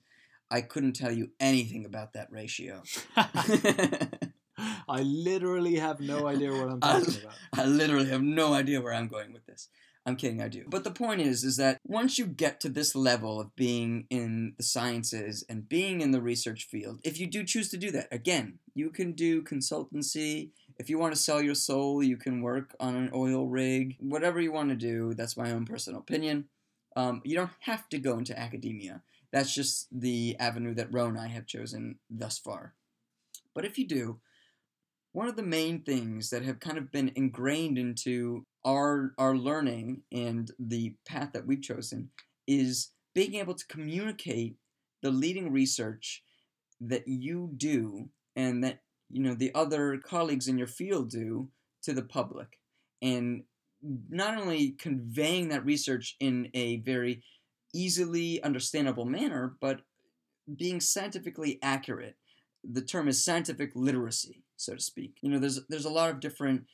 I 0.50 0.60
couldn't 0.60 0.94
tell 0.94 1.12
you 1.12 1.30
anything 1.40 1.84
about 1.84 2.12
that 2.14 2.30
ratio. 2.30 2.82
I 3.16 5.02
literally 5.02 5.76
have 5.76 6.00
no 6.00 6.26
idea 6.26 6.50
what 6.50 6.70
I'm 6.72 6.78
I- 6.82 7.00
talking 7.00 7.20
about. 7.22 7.34
I 7.56 7.64
literally 7.66 8.08
have 8.08 8.22
no 8.22 8.54
idea 8.54 8.80
where 8.80 8.92
I'm 8.92 9.08
going 9.08 9.32
with 9.32 9.46
this. 9.46 9.68
I'm 10.06 10.14
kidding, 10.14 10.40
I 10.40 10.46
do. 10.46 10.64
But 10.68 10.84
the 10.84 10.92
point 10.92 11.20
is, 11.20 11.42
is 11.42 11.56
that 11.56 11.80
once 11.84 12.16
you 12.16 12.26
get 12.26 12.60
to 12.60 12.68
this 12.68 12.94
level 12.94 13.40
of 13.40 13.56
being 13.56 14.06
in 14.08 14.54
the 14.56 14.62
sciences 14.62 15.44
and 15.48 15.68
being 15.68 16.00
in 16.00 16.12
the 16.12 16.20
research 16.20 16.64
field, 16.64 17.00
if 17.02 17.18
you 17.18 17.26
do 17.26 17.42
choose 17.42 17.68
to 17.70 17.76
do 17.76 17.90
that, 17.90 18.06
again, 18.12 18.60
you 18.72 18.90
can 18.90 19.12
do 19.12 19.42
consultancy. 19.42 20.50
If 20.78 20.88
you 20.88 20.96
want 20.96 21.12
to 21.12 21.20
sell 21.20 21.42
your 21.42 21.56
soul, 21.56 22.04
you 22.04 22.16
can 22.16 22.40
work 22.40 22.76
on 22.78 22.94
an 22.94 23.10
oil 23.12 23.48
rig. 23.48 23.96
Whatever 23.98 24.40
you 24.40 24.52
want 24.52 24.68
to 24.68 24.76
do, 24.76 25.12
that's 25.14 25.36
my 25.36 25.50
own 25.50 25.64
personal 25.64 25.98
opinion. 25.98 26.44
Um, 26.94 27.20
you 27.24 27.34
don't 27.34 27.50
have 27.60 27.88
to 27.88 27.98
go 27.98 28.16
into 28.16 28.38
academia. 28.38 29.02
That's 29.32 29.52
just 29.52 29.88
the 29.90 30.36
avenue 30.38 30.74
that 30.74 30.92
Ro 30.92 31.06
and 31.06 31.18
I 31.18 31.26
have 31.26 31.46
chosen 31.46 31.98
thus 32.08 32.38
far. 32.38 32.74
But 33.54 33.64
if 33.64 33.76
you 33.76 33.88
do, 33.88 34.20
one 35.16 35.28
of 35.28 35.36
the 35.36 35.42
main 35.42 35.82
things 35.82 36.30
that 36.30 36.44
have 36.44 36.60
kind 36.60 36.78
of 36.78 36.92
been 36.92 37.10
ingrained 37.16 37.78
into 37.78 38.44
our 38.66 39.14
our 39.18 39.36
learning 39.36 40.02
and 40.12 40.50
the 40.58 40.94
path 41.06 41.30
that 41.32 41.46
we've 41.46 41.62
chosen 41.62 42.10
is 42.46 42.90
being 43.14 43.34
able 43.34 43.54
to 43.54 43.66
communicate 43.66 44.56
the 45.02 45.10
leading 45.10 45.52
research 45.52 46.22
that 46.80 47.06
you 47.06 47.50
do 47.56 48.10
and 48.34 48.62
that 48.64 48.80
you 49.08 49.22
know 49.22 49.34
the 49.34 49.54
other 49.54 49.98
colleagues 50.04 50.48
in 50.48 50.58
your 50.58 50.66
field 50.66 51.10
do 51.10 51.48
to 51.82 51.92
the 51.92 52.02
public. 52.02 52.58
And 53.00 53.44
not 54.10 54.36
only 54.36 54.70
conveying 54.72 55.48
that 55.50 55.64
research 55.64 56.16
in 56.18 56.48
a 56.54 56.78
very 56.78 57.22
easily 57.74 58.42
understandable 58.42 59.04
manner 59.04 59.54
but 59.60 59.80
being 60.56 60.80
scientifically 60.80 61.58
accurate. 61.62 62.16
The 62.68 62.82
term 62.82 63.06
is 63.06 63.24
scientific 63.24 63.72
literacy 63.74 64.42
so 64.56 64.74
to 64.74 64.80
speak. 64.80 65.18
You 65.20 65.30
know 65.30 65.38
there's 65.38 65.60
there's 65.68 65.84
a 65.84 65.90
lot 65.90 66.10
of 66.10 66.20
different 66.20 66.64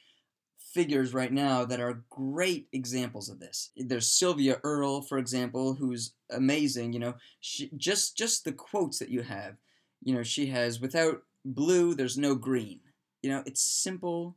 figures 0.73 1.13
right 1.15 1.33
now 1.33 1.65
that 1.65 1.81
are 1.81 2.05
great 2.11 2.69
examples 2.73 3.29
of 3.29 3.41
this. 3.41 3.71
There's 3.77 4.11
Sylvia 4.11 4.59
Earle, 4.63 5.03
for 5.03 5.19
example, 5.19 5.75
who's 5.75 6.15
amazing. 6.31 6.93
You 6.93 7.01
know, 7.01 7.15
she, 7.41 7.71
just 7.77 8.17
just 8.17 8.45
the 8.45 8.53
quotes 8.53 8.99
that 8.99 9.11
you 9.11 9.23
have. 9.23 9.57
You 10.03 10.15
know, 10.15 10.23
she 10.23 10.47
has 10.47 10.81
without 10.81 11.23
blue, 11.45 11.95
there's 11.95 12.19
no 12.19 12.35
green. 12.35 12.81
You 13.23 13.31
know, 13.31 13.43
it's 13.47 13.63
simple, 13.63 14.37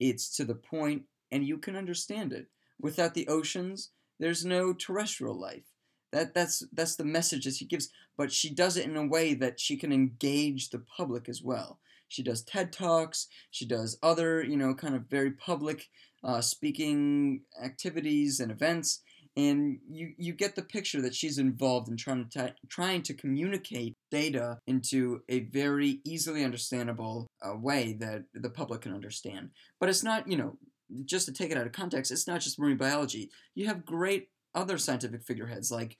it's 0.00 0.34
to 0.36 0.44
the 0.44 0.54
point, 0.54 1.02
and 1.30 1.46
you 1.46 1.58
can 1.58 1.76
understand 1.76 2.32
it. 2.32 2.46
Without 2.80 3.14
the 3.14 3.28
oceans, 3.28 3.90
there's 4.18 4.44
no 4.44 4.72
terrestrial 4.72 5.38
life. 5.38 5.64
That 6.12 6.34
that's 6.34 6.64
that's 6.72 6.96
the 6.96 7.04
message 7.04 7.44
that 7.44 7.54
she 7.54 7.64
gives. 7.64 7.90
But 8.16 8.32
she 8.32 8.50
does 8.50 8.76
it 8.76 8.86
in 8.86 8.96
a 8.96 9.06
way 9.06 9.34
that 9.34 9.58
she 9.58 9.76
can 9.76 9.92
engage 9.92 10.70
the 10.70 10.78
public 10.78 11.28
as 11.28 11.42
well. 11.42 11.80
She 12.08 12.22
does 12.22 12.42
TED 12.42 12.72
Talks. 12.72 13.28
She 13.50 13.66
does 13.66 13.98
other, 14.02 14.42
you 14.42 14.56
know, 14.56 14.74
kind 14.74 14.94
of 14.94 15.08
very 15.10 15.32
public 15.32 15.88
uh, 16.22 16.40
speaking 16.40 17.42
activities 17.62 18.40
and 18.40 18.50
events. 18.50 19.00
And 19.36 19.78
you, 19.90 20.12
you 20.16 20.32
get 20.32 20.54
the 20.54 20.62
picture 20.62 21.02
that 21.02 21.14
she's 21.14 21.38
involved 21.38 21.88
in 21.88 21.96
trying 21.96 22.28
to, 22.30 22.54
trying 22.68 23.02
to 23.02 23.14
communicate 23.14 23.94
data 24.10 24.58
into 24.66 25.22
a 25.28 25.40
very 25.40 26.00
easily 26.04 26.44
understandable 26.44 27.26
uh, 27.42 27.56
way 27.56 27.96
that 27.98 28.24
the 28.32 28.50
public 28.50 28.82
can 28.82 28.94
understand. 28.94 29.50
But 29.80 29.88
it's 29.88 30.04
not, 30.04 30.28
you 30.28 30.36
know, 30.36 30.56
just 31.04 31.26
to 31.26 31.32
take 31.32 31.50
it 31.50 31.58
out 31.58 31.66
of 31.66 31.72
context, 31.72 32.12
it's 32.12 32.28
not 32.28 32.42
just 32.42 32.60
marine 32.60 32.76
biology. 32.76 33.30
You 33.56 33.66
have 33.66 33.84
great 33.84 34.28
other 34.54 34.78
scientific 34.78 35.24
figureheads 35.24 35.72
like 35.72 35.98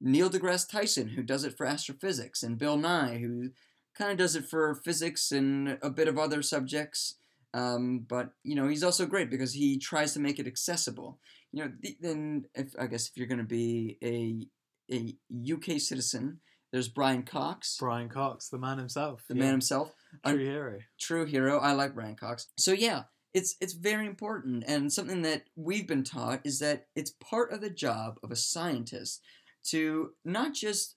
Neil 0.00 0.30
deGrasse 0.30 0.70
Tyson, 0.70 1.08
who 1.08 1.22
does 1.22 1.42
it 1.42 1.56
for 1.56 1.66
astrophysics, 1.66 2.42
and 2.42 2.58
Bill 2.58 2.76
Nye, 2.76 3.18
who 3.18 3.50
kind 3.96 4.10
of 4.10 4.18
does 4.18 4.36
it 4.36 4.44
for 4.44 4.74
physics 4.84 5.32
and 5.32 5.78
a 5.82 5.90
bit 5.90 6.08
of 6.08 6.18
other 6.18 6.42
subjects. 6.42 7.16
Um, 7.54 8.04
but 8.08 8.30
you 8.42 8.54
know, 8.54 8.68
he's 8.68 8.82
also 8.82 9.06
great 9.06 9.30
because 9.30 9.54
he 9.54 9.78
tries 9.78 10.12
to 10.14 10.20
make 10.20 10.38
it 10.38 10.46
accessible. 10.46 11.18
You 11.52 11.64
know, 11.64 11.72
the, 11.80 11.96
then 12.00 12.44
if 12.54 12.74
I 12.78 12.86
guess 12.86 13.08
if 13.08 13.16
you're 13.16 13.26
going 13.26 13.38
to 13.38 13.44
be 13.44 13.98
a 14.02 14.46
a 14.92 15.16
UK 15.52 15.80
citizen, 15.80 16.40
there's 16.72 16.88
Brian 16.88 17.22
Cox, 17.22 17.76
Brian 17.80 18.08
Cox, 18.08 18.48
the 18.48 18.58
man 18.58 18.78
himself, 18.78 19.24
the 19.28 19.34
yeah. 19.34 19.42
man 19.42 19.52
himself, 19.52 19.94
true 20.24 20.38
hero. 20.38 20.78
true 21.00 21.24
hero. 21.24 21.58
I 21.58 21.72
like 21.72 21.94
Brian 21.94 22.16
Cox. 22.16 22.48
So 22.58 22.72
yeah, 22.72 23.04
it's 23.32 23.56
it's 23.60 23.74
very 23.74 24.06
important 24.06 24.64
and 24.66 24.92
something 24.92 25.22
that 25.22 25.44
we've 25.56 25.86
been 25.86 26.04
taught 26.04 26.40
is 26.44 26.58
that 26.60 26.86
it's 26.94 27.12
part 27.20 27.52
of 27.52 27.60
the 27.60 27.70
job 27.70 28.18
of 28.22 28.30
a 28.30 28.36
scientist 28.36 29.22
to 29.64 30.10
not 30.24 30.54
just 30.54 30.96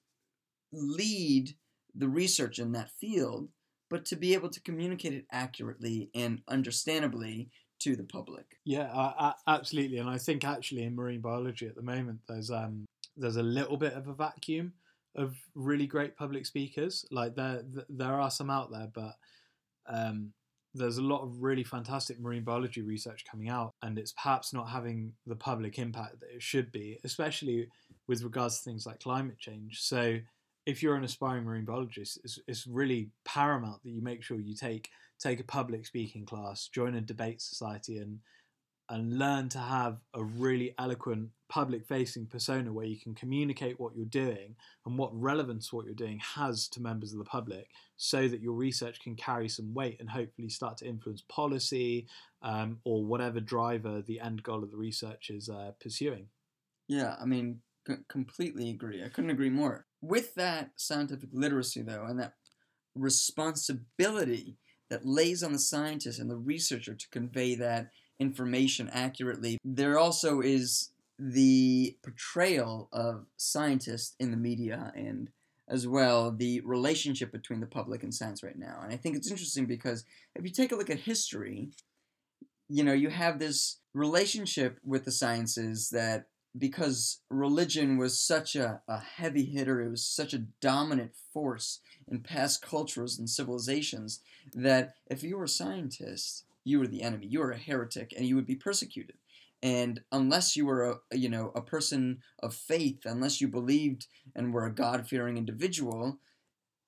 lead 0.72 1.56
the 2.00 2.10
research 2.10 2.58
in 2.58 2.72
that 2.72 2.90
field, 3.00 3.50
but 3.90 4.06
to 4.06 4.16
be 4.16 4.34
able 4.34 4.50
to 4.50 4.62
communicate 4.62 5.14
it 5.14 5.26
accurately 5.32 6.10
and 6.16 6.42
understandably 6.48 7.50
to 7.80 7.96
the 7.96 8.04
public. 8.04 8.46
Yeah, 8.66 8.92
uh, 8.94 9.34
absolutely. 9.48 10.00
And 10.00 10.10
I 10.10 10.18
think 10.18 10.44
actually 10.44 10.84
in 10.84 10.96
marine 10.96 11.22
biology 11.22 11.68
at 11.68 11.76
the 11.76 11.82
moment, 11.82 12.20
there's 12.28 12.50
um 12.50 12.86
there's 13.16 13.36
a 13.36 13.44
little 13.44 13.78
bit 13.78 13.94
of 13.94 14.08
a 14.08 14.14
vacuum 14.14 14.74
of 15.16 15.36
really 15.56 15.88
great 15.88 16.16
public 16.16 16.46
speakers. 16.46 17.06
Like 17.12 17.36
there 17.36 17.64
there 17.90 18.20
are 18.20 18.32
some 18.32 18.50
out 18.50 18.72
there, 18.72 18.90
but 18.94 19.16
um, 19.88 20.34
there's 20.74 20.98
a 20.98 21.04
lot 21.04 21.24
of 21.24 21.42
really 21.42 21.64
fantastic 21.64 22.20
marine 22.20 22.44
biology 22.44 22.82
research 22.82 23.26
coming 23.30 23.50
out, 23.50 23.74
and 23.82 23.98
it's 23.98 24.14
perhaps 24.14 24.54
not 24.54 24.70
having 24.70 25.14
the 25.26 25.36
public 25.36 25.80
impact 25.80 26.20
that 26.20 26.34
it 26.34 26.42
should 26.42 26.72
be, 26.72 27.00
especially 27.04 27.68
with 28.08 28.24
regards 28.24 28.58
to 28.58 28.64
things 28.64 28.86
like 28.86 29.00
climate 29.00 29.40
change. 29.40 29.82
So 29.82 30.20
if 30.70 30.84
you're 30.84 30.96
an 30.96 31.04
aspiring 31.04 31.44
marine 31.44 31.66
biologist, 31.66 32.20
it's, 32.24 32.40
it's 32.48 32.68
really 32.68 33.10
paramount 33.26 33.82
that 33.84 33.90
you 33.90 34.02
make 34.02 34.24
sure 34.24 34.40
you 34.40 34.56
take 34.56 34.90
take 35.20 35.40
a 35.40 35.44
public 35.44 35.86
speaking 35.86 36.26
class, 36.26 36.70
join 36.70 36.96
a 36.96 37.02
debate 37.02 37.42
society, 37.42 37.98
and 37.98 38.20
and 38.92 39.20
learn 39.20 39.48
to 39.50 39.60
have 39.60 40.00
a 40.16 40.24
really 40.24 40.74
eloquent 40.80 41.30
public 41.48 41.86
facing 41.86 42.26
persona 42.26 42.74
where 42.74 42.88
you 42.88 43.00
can 43.00 43.14
communicate 43.14 43.80
what 43.80 43.96
you're 43.96 44.06
doing 44.06 44.56
and 44.86 44.98
what 44.98 45.12
relevance 45.14 45.72
what 45.72 45.86
you're 45.86 45.94
doing 45.94 46.20
has 46.20 46.68
to 46.68 46.82
members 46.82 47.12
of 47.12 47.20
the 47.20 47.26
public 47.26 47.68
so 47.98 48.28
that 48.28 48.42
your 48.42 48.54
research 48.54 49.00
can 49.00 49.16
carry 49.16 49.48
some 49.48 49.74
weight 49.76 49.98
and 50.00 50.10
hopefully 50.10 50.50
start 50.50 50.78
to 50.78 50.88
influence 50.88 51.24
policy 51.30 52.08
um, 52.42 52.80
or 52.84 53.04
whatever 53.04 53.40
driver 53.40 54.02
the 54.02 54.20
end 54.20 54.42
goal 54.42 54.64
of 54.64 54.72
the 54.72 54.78
research 54.78 55.30
is 55.30 55.50
uh, 55.50 55.72
pursuing. 55.80 56.26
Yeah, 56.88 57.16
I 57.22 57.26
mean, 57.26 57.62
completely 58.08 58.70
agree. 58.70 59.04
I 59.04 59.10
couldn't 59.10 59.30
agree 59.30 59.50
more. 59.50 59.86
With 60.02 60.36
that 60.36 60.72
scientific 60.76 61.30
literacy, 61.32 61.82
though, 61.82 62.06
and 62.06 62.20
that 62.20 62.34
responsibility 62.96 64.58
that 64.90 65.06
lays 65.06 65.44
on 65.44 65.54
the 65.54 65.60
scientist 65.60 66.20
and 66.20 66.30
the 66.30 66.38
researcher 66.38 66.96
to 66.96 67.10
convey 67.10 67.56
that 67.56 67.92
information 68.20 68.90
accurately. 68.92 69.58
There 69.64 69.98
also 69.98 70.42
is 70.42 70.92
the 71.18 71.96
portrayal 72.04 72.90
of 72.92 73.26
scientists 73.38 74.16
in 74.20 74.32
the 74.32 74.38
media 74.38 74.92
and 74.96 75.30
as 75.68 75.88
well 75.88 76.32
the 76.32 76.62
relationship 76.62 77.32
between 77.32 77.60
the 77.60 77.68
public 77.68 78.04
and 78.04 78.14
science 78.14 78.42
right 78.42 78.58
now. 78.58 78.80
And 78.82 78.92
I 78.92 78.98
think 78.98 79.16
it's 79.16 79.30
interesting 79.30 79.66
because 79.66 80.04
if 80.36 80.44
you 80.44 80.50
take 80.50 80.72
a 80.72 80.76
look 80.76 80.90
at 80.90 81.00
history, 81.00 81.70
you 82.68 82.84
know, 82.84 82.94
you 82.94 83.10
have 83.10 83.40
this 83.40 83.78
relationship 83.94 84.80
with 84.84 85.06
the 85.06 85.12
sciences 85.12 85.90
that 85.92 86.28
because 86.58 87.22
religion 87.30 87.98
was 87.98 88.20
such 88.20 88.56
a, 88.56 88.82
a 88.88 89.00
heavy 89.00 89.46
hitter, 89.46 89.82
it 89.82 89.90
was 89.90 90.04
such 90.04 90.34
a 90.34 90.46
dominant 90.62 91.12
force 91.34 91.80
in 92.08 92.22
past 92.22 92.62
cultures 92.62 93.20
and 93.20 93.30
civilizations 93.30 94.22
that 94.54 94.96
if 95.08 95.24
you 95.24 95.38
were 95.38 95.44
a 95.44 95.50
scientist, 95.50 96.46
you 96.64 96.80
were 96.80 96.88
the 96.88 97.04
enemy, 97.04 97.28
you 97.28 97.40
were 97.40 97.52
a 97.52 97.58
heretic, 97.58 98.14
and 98.16 98.26
you 98.26 98.36
would 98.36 98.48
be 98.48 98.56
persecuted. 98.56 99.16
And 99.62 100.02
unless 100.12 100.56
you 100.56 100.66
were 100.66 101.00
a 101.12 101.18
you 101.18 101.30
know 101.30 101.52
a 101.54 101.62
person 101.62 102.20
of 102.42 102.56
faith, 102.56 103.02
unless 103.06 103.42
you 103.42 103.48
believed 103.48 104.08
and 104.36 104.54
were 104.54 104.66
a 104.66 104.74
God 104.74 105.08
fearing 105.08 105.38
individual, 105.38 106.20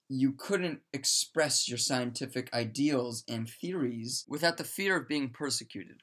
you 0.07 0.31
couldn't 0.31 0.79
express 0.93 1.67
your 1.67 1.77
scientific 1.77 2.53
ideals 2.53 3.23
and 3.27 3.49
theories 3.49 4.25
without 4.27 4.57
the 4.57 4.63
fear 4.63 4.97
of 4.97 5.07
being 5.07 5.29
persecuted 5.29 6.01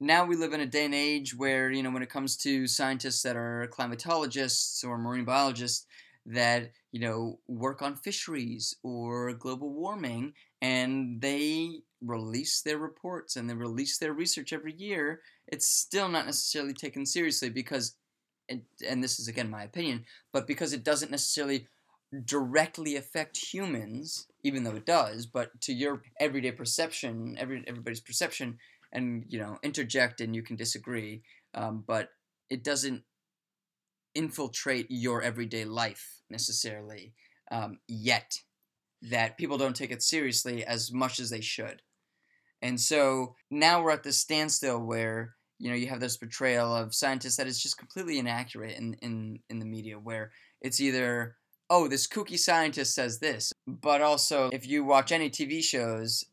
now 0.00 0.24
we 0.24 0.34
live 0.34 0.54
in 0.54 0.60
a 0.60 0.66
day 0.66 0.86
and 0.86 0.94
age 0.94 1.36
where 1.36 1.70
you 1.70 1.82
know 1.82 1.90
when 1.90 2.02
it 2.02 2.10
comes 2.10 2.36
to 2.36 2.66
scientists 2.66 3.22
that 3.22 3.36
are 3.36 3.68
climatologists 3.70 4.82
or 4.82 4.96
marine 4.96 5.24
biologists 5.24 5.86
that 6.26 6.70
you 6.90 7.00
know 7.00 7.38
work 7.46 7.82
on 7.82 7.94
fisheries 7.94 8.74
or 8.82 9.32
global 9.34 9.70
warming 9.70 10.32
and 10.62 11.20
they 11.20 11.80
release 12.00 12.62
their 12.62 12.78
reports 12.78 13.36
and 13.36 13.48
they 13.48 13.54
release 13.54 13.98
their 13.98 14.12
research 14.12 14.52
every 14.52 14.72
year 14.72 15.20
it's 15.46 15.68
still 15.68 16.08
not 16.08 16.26
necessarily 16.26 16.72
taken 16.72 17.04
seriously 17.04 17.50
because 17.50 17.96
and, 18.48 18.62
and 18.88 19.04
this 19.04 19.20
is 19.20 19.28
again 19.28 19.50
my 19.50 19.62
opinion 19.62 20.04
but 20.32 20.46
because 20.46 20.72
it 20.72 20.82
doesn't 20.82 21.10
necessarily 21.10 21.66
directly 22.24 22.96
affect 22.96 23.36
humans 23.36 24.26
even 24.42 24.64
though 24.64 24.74
it 24.74 24.86
does 24.86 25.26
but 25.26 25.58
to 25.60 25.72
your 25.72 26.02
everyday 26.18 26.50
perception 26.50 27.36
every 27.38 27.62
everybody's 27.66 28.00
perception 28.00 28.58
and 28.92 29.24
you 29.28 29.38
know 29.38 29.58
interject 29.62 30.20
and 30.20 30.34
you 30.34 30.42
can 30.42 30.56
disagree 30.56 31.22
um, 31.54 31.84
but 31.86 32.10
it 32.48 32.64
doesn't 32.64 33.02
infiltrate 34.14 34.86
your 34.90 35.22
everyday 35.22 35.64
life 35.64 36.22
necessarily 36.28 37.14
um, 37.50 37.78
yet 37.88 38.38
that 39.02 39.38
people 39.38 39.58
don't 39.58 39.76
take 39.76 39.90
it 39.90 40.02
seriously 40.02 40.64
as 40.64 40.92
much 40.92 41.20
as 41.20 41.30
they 41.30 41.40
should. 41.40 41.82
And 42.62 42.78
so 42.78 43.34
now 43.50 43.82
we're 43.82 43.92
at 43.92 44.02
this 44.02 44.20
standstill 44.20 44.78
where 44.78 45.34
you 45.58 45.70
know 45.70 45.76
you 45.76 45.88
have 45.88 46.00
this 46.00 46.16
portrayal 46.16 46.74
of 46.74 46.94
scientists 46.94 47.36
that 47.36 47.46
is 47.46 47.62
just 47.62 47.78
completely 47.78 48.18
inaccurate 48.18 48.76
in, 48.76 48.94
in, 49.02 49.38
in 49.48 49.58
the 49.58 49.66
media 49.66 49.98
where 49.98 50.32
it's 50.60 50.80
either 50.80 51.36
oh 51.68 51.86
this 51.86 52.06
kooky 52.06 52.38
scientist 52.38 52.94
says 52.94 53.18
this 53.18 53.52
but 53.66 54.00
also 54.00 54.48
if 54.54 54.66
you 54.66 54.82
watch 54.84 55.12
any 55.12 55.28
tv 55.28 55.62
shows 55.62 56.24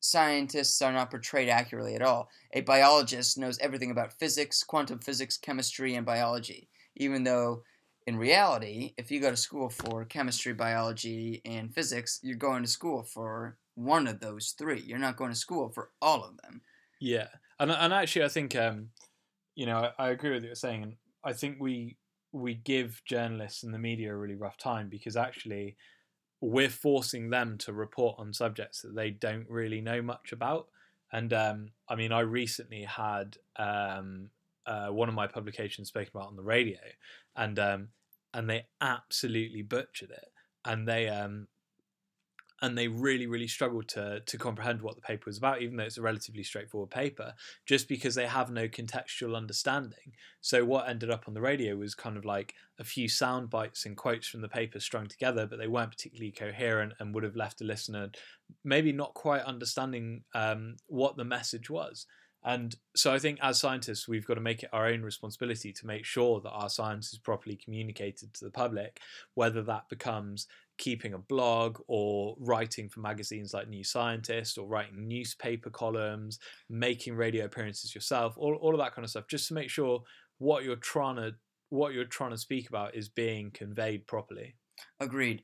scientists 0.00 0.80
are 0.82 0.92
not 0.92 1.10
portrayed 1.10 1.48
accurately 1.48 1.94
at 1.94 2.02
all. 2.02 2.28
A 2.52 2.62
biologist 2.62 3.38
knows 3.38 3.58
everything 3.58 3.90
about 3.90 4.18
physics, 4.18 4.62
quantum 4.62 4.98
physics, 4.98 5.36
chemistry, 5.36 5.94
and 5.94 6.04
biology, 6.04 6.68
even 6.96 7.24
though 7.24 7.62
in 8.06 8.16
reality, 8.16 8.94
if 8.96 9.10
you 9.10 9.20
go 9.20 9.30
to 9.30 9.36
school 9.36 9.68
for 9.68 10.04
chemistry, 10.04 10.52
biology, 10.52 11.42
and 11.44 11.72
physics, 11.72 12.18
you're 12.22 12.36
going 12.36 12.62
to 12.62 12.68
school 12.68 13.02
for 13.02 13.56
one 13.74 14.06
of 14.06 14.20
those 14.20 14.54
three. 14.58 14.80
You're 14.80 14.98
not 14.98 15.16
going 15.16 15.30
to 15.30 15.36
school 15.36 15.68
for 15.68 15.90
all 16.02 16.24
of 16.24 16.36
them. 16.38 16.62
Yeah, 17.00 17.28
and 17.58 17.70
and 17.70 17.92
actually, 17.92 18.24
I 18.24 18.28
think 18.28 18.56
um, 18.56 18.88
you 19.54 19.66
know, 19.66 19.90
I, 19.98 20.06
I 20.06 20.08
agree 20.10 20.30
with 20.30 20.42
what 20.42 20.46
you're 20.46 20.54
saying, 20.54 20.96
I 21.22 21.32
think 21.32 21.58
we 21.60 21.96
we 22.32 22.54
give 22.54 23.02
journalists 23.04 23.64
and 23.64 23.74
the 23.74 23.78
media 23.78 24.12
a 24.12 24.16
really 24.16 24.36
rough 24.36 24.56
time 24.56 24.88
because 24.88 25.16
actually 25.16 25.76
we're 26.40 26.70
forcing 26.70 27.30
them 27.30 27.58
to 27.58 27.72
report 27.72 28.16
on 28.18 28.32
subjects 28.32 28.82
that 28.82 28.94
they 28.94 29.10
don't 29.10 29.48
really 29.48 29.80
know 29.80 30.00
much 30.00 30.32
about. 30.32 30.68
And 31.12 31.32
um, 31.32 31.68
I 31.88 31.96
mean, 31.96 32.12
I 32.12 32.20
recently 32.20 32.84
had 32.84 33.36
um, 33.56 34.30
uh, 34.66 34.88
one 34.88 35.08
of 35.08 35.14
my 35.14 35.26
publications 35.26 35.88
spoken 35.88 36.10
about 36.14 36.28
on 36.28 36.36
the 36.36 36.42
radio, 36.42 36.78
and 37.36 37.58
um, 37.58 37.88
and 38.32 38.48
they 38.48 38.66
absolutely 38.80 39.62
butchered 39.62 40.10
it. 40.10 40.28
And 40.64 40.86
they 40.86 41.08
um, 41.08 41.48
and 42.62 42.76
they 42.76 42.88
really, 42.88 43.26
really 43.26 43.48
struggled 43.48 43.88
to 43.88 44.20
to 44.20 44.38
comprehend 44.38 44.82
what 44.82 44.96
the 44.96 45.02
paper 45.02 45.24
was 45.26 45.38
about, 45.38 45.62
even 45.62 45.76
though 45.76 45.84
it's 45.84 45.98
a 45.98 46.02
relatively 46.02 46.42
straightforward 46.42 46.90
paper, 46.90 47.34
just 47.66 47.88
because 47.88 48.14
they 48.14 48.26
have 48.26 48.50
no 48.50 48.68
contextual 48.68 49.36
understanding. 49.36 50.12
So 50.40 50.64
what 50.64 50.88
ended 50.88 51.10
up 51.10 51.24
on 51.26 51.34
the 51.34 51.40
radio 51.40 51.76
was 51.76 51.94
kind 51.94 52.16
of 52.16 52.24
like 52.24 52.54
a 52.78 52.84
few 52.84 53.08
sound 53.08 53.50
bites 53.50 53.86
and 53.86 53.96
quotes 53.96 54.28
from 54.28 54.40
the 54.40 54.48
paper 54.48 54.80
strung 54.80 55.06
together, 55.06 55.46
but 55.46 55.58
they 55.58 55.68
weren't 55.68 55.90
particularly 55.90 56.32
coherent 56.32 56.94
and 56.98 57.14
would 57.14 57.24
have 57.24 57.36
left 57.36 57.60
a 57.60 57.64
listener 57.64 58.10
maybe 58.64 58.92
not 58.92 59.14
quite 59.14 59.42
understanding 59.42 60.24
um, 60.34 60.76
what 60.86 61.16
the 61.16 61.24
message 61.24 61.70
was. 61.70 62.06
And 62.42 62.74
so 62.96 63.12
I 63.12 63.18
think 63.18 63.38
as 63.42 63.60
scientists, 63.60 64.08
we've 64.08 64.26
got 64.26 64.34
to 64.34 64.40
make 64.40 64.62
it 64.62 64.70
our 64.72 64.86
own 64.86 65.02
responsibility 65.02 65.72
to 65.74 65.86
make 65.86 66.06
sure 66.06 66.40
that 66.40 66.50
our 66.50 66.70
science 66.70 67.12
is 67.12 67.18
properly 67.18 67.56
communicated 67.56 68.32
to 68.34 68.44
the 68.44 68.50
public, 68.50 68.98
whether 69.34 69.62
that 69.62 69.90
becomes 69.90 70.46
keeping 70.80 71.12
a 71.12 71.18
blog 71.18 71.78
or 71.86 72.34
writing 72.40 72.88
for 72.88 73.00
magazines 73.00 73.52
like 73.52 73.68
New 73.68 73.84
Scientist 73.84 74.56
or 74.58 74.66
writing 74.66 75.06
newspaper 75.06 75.70
columns, 75.70 76.38
making 76.68 77.14
radio 77.14 77.44
appearances 77.44 77.94
yourself, 77.94 78.34
all, 78.36 78.54
all 78.60 78.74
of 78.74 78.80
that 78.80 78.94
kind 78.94 79.04
of 79.04 79.10
stuff, 79.10 79.28
just 79.28 79.46
to 79.48 79.54
make 79.54 79.70
sure 79.70 80.02
what 80.38 80.64
you're 80.64 80.76
trying 80.76 81.16
to 81.16 81.32
what 81.68 81.92
you're 81.92 82.04
trying 82.04 82.30
to 82.30 82.38
speak 82.38 82.68
about 82.68 82.96
is 82.96 83.08
being 83.08 83.52
conveyed 83.52 84.06
properly. 84.08 84.56
Agreed. 84.98 85.42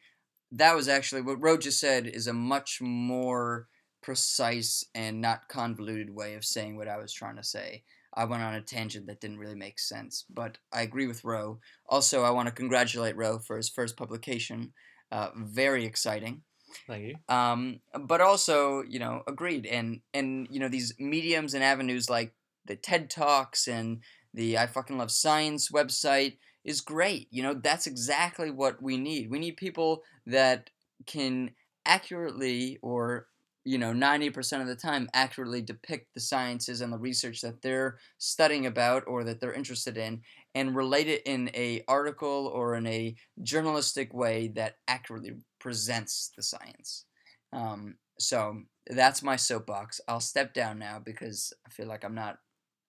That 0.50 0.74
was 0.74 0.88
actually 0.88 1.22
what 1.22 1.40
Ro 1.40 1.56
just 1.56 1.78
said 1.78 2.06
is 2.08 2.26
a 2.26 2.32
much 2.32 2.80
more 2.80 3.68
precise 4.02 4.84
and 4.94 5.20
not 5.20 5.48
convoluted 5.48 6.10
way 6.10 6.34
of 6.34 6.44
saying 6.44 6.76
what 6.76 6.88
I 6.88 6.96
was 6.96 7.12
trying 7.12 7.36
to 7.36 7.44
say. 7.44 7.84
I 8.14 8.24
went 8.24 8.42
on 8.42 8.54
a 8.54 8.62
tangent 8.62 9.06
that 9.06 9.20
didn't 9.20 9.38
really 9.38 9.54
make 9.54 9.78
sense, 9.78 10.24
but 10.28 10.58
I 10.72 10.82
agree 10.82 11.06
with 11.06 11.24
Ro. 11.24 11.60
Also, 11.88 12.22
I 12.22 12.30
want 12.30 12.48
to 12.48 12.54
congratulate 12.54 13.16
Ro 13.16 13.38
for 13.38 13.58
his 13.58 13.68
first 13.68 13.96
publication. 13.96 14.72
Uh, 15.12 15.30
very 15.36 15.84
exciting. 15.84 16.42
Thank 16.86 17.04
you. 17.04 17.16
Um, 17.28 17.80
but 18.00 18.20
also, 18.20 18.82
you 18.82 18.98
know, 18.98 19.22
agreed. 19.26 19.66
And 19.66 20.00
and 20.12 20.48
you 20.50 20.60
know 20.60 20.68
these 20.68 20.94
mediums 20.98 21.54
and 21.54 21.62
avenues 21.64 22.10
like 22.10 22.34
the 22.66 22.76
TED 22.76 23.10
Talks 23.10 23.68
and 23.68 24.00
the 24.34 24.58
I 24.58 24.66
fucking 24.66 24.98
love 24.98 25.10
science 25.10 25.70
website 25.70 26.36
is 26.64 26.80
great. 26.80 27.28
You 27.30 27.42
know, 27.42 27.54
that's 27.54 27.86
exactly 27.86 28.50
what 28.50 28.82
we 28.82 28.96
need. 28.96 29.30
We 29.30 29.38
need 29.38 29.56
people 29.56 30.02
that 30.26 30.70
can 31.06 31.52
accurately 31.86 32.78
or 32.82 33.28
you 33.64 33.78
know 33.78 33.92
90% 33.92 34.60
of 34.60 34.66
the 34.66 34.76
time 34.76 35.08
accurately 35.14 35.62
depict 35.62 36.14
the 36.14 36.20
sciences 36.20 36.80
and 36.80 36.92
the 36.92 36.98
research 36.98 37.40
that 37.40 37.62
they're 37.62 37.98
studying 38.18 38.66
about 38.66 39.04
or 39.06 39.24
that 39.24 39.40
they're 39.40 39.52
interested 39.52 39.96
in 39.96 40.22
and 40.56 40.74
relate 40.74 41.06
it 41.06 41.22
in 41.26 41.50
a 41.54 41.84
article 41.86 42.50
or 42.52 42.74
in 42.76 42.86
a 42.86 43.14
journalistic 43.42 44.14
way 44.14 44.48
that 44.48 44.76
accurately 44.88 45.34
presents 45.60 46.32
the 46.34 46.42
science 46.42 47.04
um, 47.52 47.96
so 48.18 48.62
that's 48.88 49.22
my 49.22 49.36
soapbox 49.36 50.00
i'll 50.08 50.20
step 50.20 50.54
down 50.54 50.78
now 50.78 50.98
because 50.98 51.52
i 51.66 51.70
feel 51.70 51.86
like 51.86 52.04
i'm 52.04 52.14
not 52.14 52.38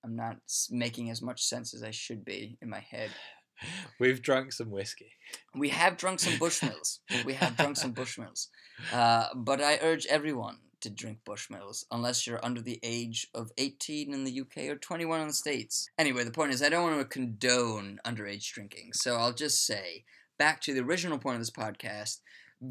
i'm 0.05 0.15
not 0.15 0.37
making 0.71 1.09
as 1.09 1.21
much 1.21 1.43
sense 1.43 1.73
as 1.73 1.83
i 1.83 1.91
should 1.91 2.23
be 2.23 2.57
in 2.61 2.69
my 2.69 2.79
head 2.79 3.11
We've 3.99 4.21
drunk 4.21 4.53
some 4.53 4.69
whiskey. 4.69 5.13
We 5.55 5.69
have 5.69 5.97
drunk 5.97 6.19
some 6.19 6.33
Bushmills. 6.33 6.99
we 7.25 7.33
have 7.33 7.57
drunk 7.57 7.77
some 7.77 7.91
Bushmills. 7.95 8.49
Uh, 8.93 9.29
but 9.35 9.61
I 9.61 9.79
urge 9.81 10.05
everyone 10.05 10.57
to 10.81 10.89
drink 10.89 11.19
Bushmills 11.25 11.85
unless 11.91 12.25
you're 12.25 12.43
under 12.43 12.61
the 12.61 12.79
age 12.83 13.27
of 13.33 13.51
18 13.57 14.13
in 14.13 14.23
the 14.23 14.41
UK 14.41 14.69
or 14.69 14.75
21 14.75 15.21
in 15.21 15.27
the 15.27 15.33
States. 15.33 15.89
Anyway, 15.97 16.23
the 16.23 16.31
point 16.31 16.53
is, 16.53 16.61
I 16.61 16.69
don't 16.69 16.83
want 16.83 16.99
to 16.99 17.05
condone 17.05 17.99
underage 18.05 18.51
drinking, 18.51 18.93
so 18.93 19.15
I'll 19.15 19.33
just 19.33 19.65
say 19.65 20.03
back 20.37 20.61
to 20.61 20.73
the 20.73 20.81
original 20.81 21.17
point 21.17 21.35
of 21.35 21.41
this 21.41 21.51
podcast 21.51 22.19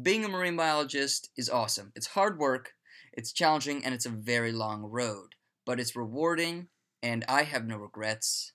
being 0.01 0.25
a 0.25 0.27
marine 0.27 0.57
biologist 0.57 1.29
is 1.37 1.49
awesome. 1.49 1.93
It's 1.95 2.07
hard 2.07 2.39
work, 2.39 2.73
it's 3.13 3.31
challenging, 3.31 3.85
and 3.85 3.93
it's 3.93 4.05
a 4.05 4.09
very 4.09 4.51
long 4.51 4.83
road, 4.83 5.35
but 5.65 5.79
it's 5.79 5.95
rewarding, 5.95 6.67
and 7.01 7.23
I 7.29 7.43
have 7.43 7.65
no 7.65 7.77
regrets. 7.77 8.51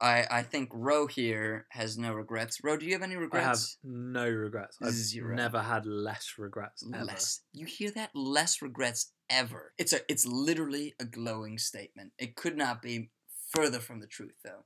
I, 0.00 0.26
I 0.30 0.42
think 0.42 0.68
Ro 0.72 1.06
here 1.06 1.66
has 1.70 1.98
no 1.98 2.12
regrets. 2.12 2.62
Ro, 2.62 2.76
do 2.76 2.86
you 2.86 2.92
have 2.92 3.02
any 3.02 3.16
regrets? 3.16 3.46
I 3.46 3.48
have 3.88 3.92
no 3.94 4.28
regrets. 4.28 4.78
I've 4.82 4.92
Zero. 4.92 5.34
never 5.34 5.60
had 5.60 5.86
less 5.86 6.34
regrets 6.38 6.84
ever. 6.94 7.04
Less. 7.04 7.40
You 7.52 7.66
hear 7.66 7.90
that? 7.92 8.10
Less 8.14 8.62
regrets 8.62 9.12
ever. 9.28 9.72
It's 9.76 9.92
a 9.92 10.00
it's 10.08 10.26
literally 10.26 10.94
a 11.00 11.04
glowing 11.04 11.58
statement. 11.58 12.12
It 12.18 12.36
could 12.36 12.56
not 12.56 12.80
be 12.80 13.10
further 13.50 13.80
from 13.80 14.00
the 14.00 14.06
truth 14.06 14.36
though. 14.44 14.64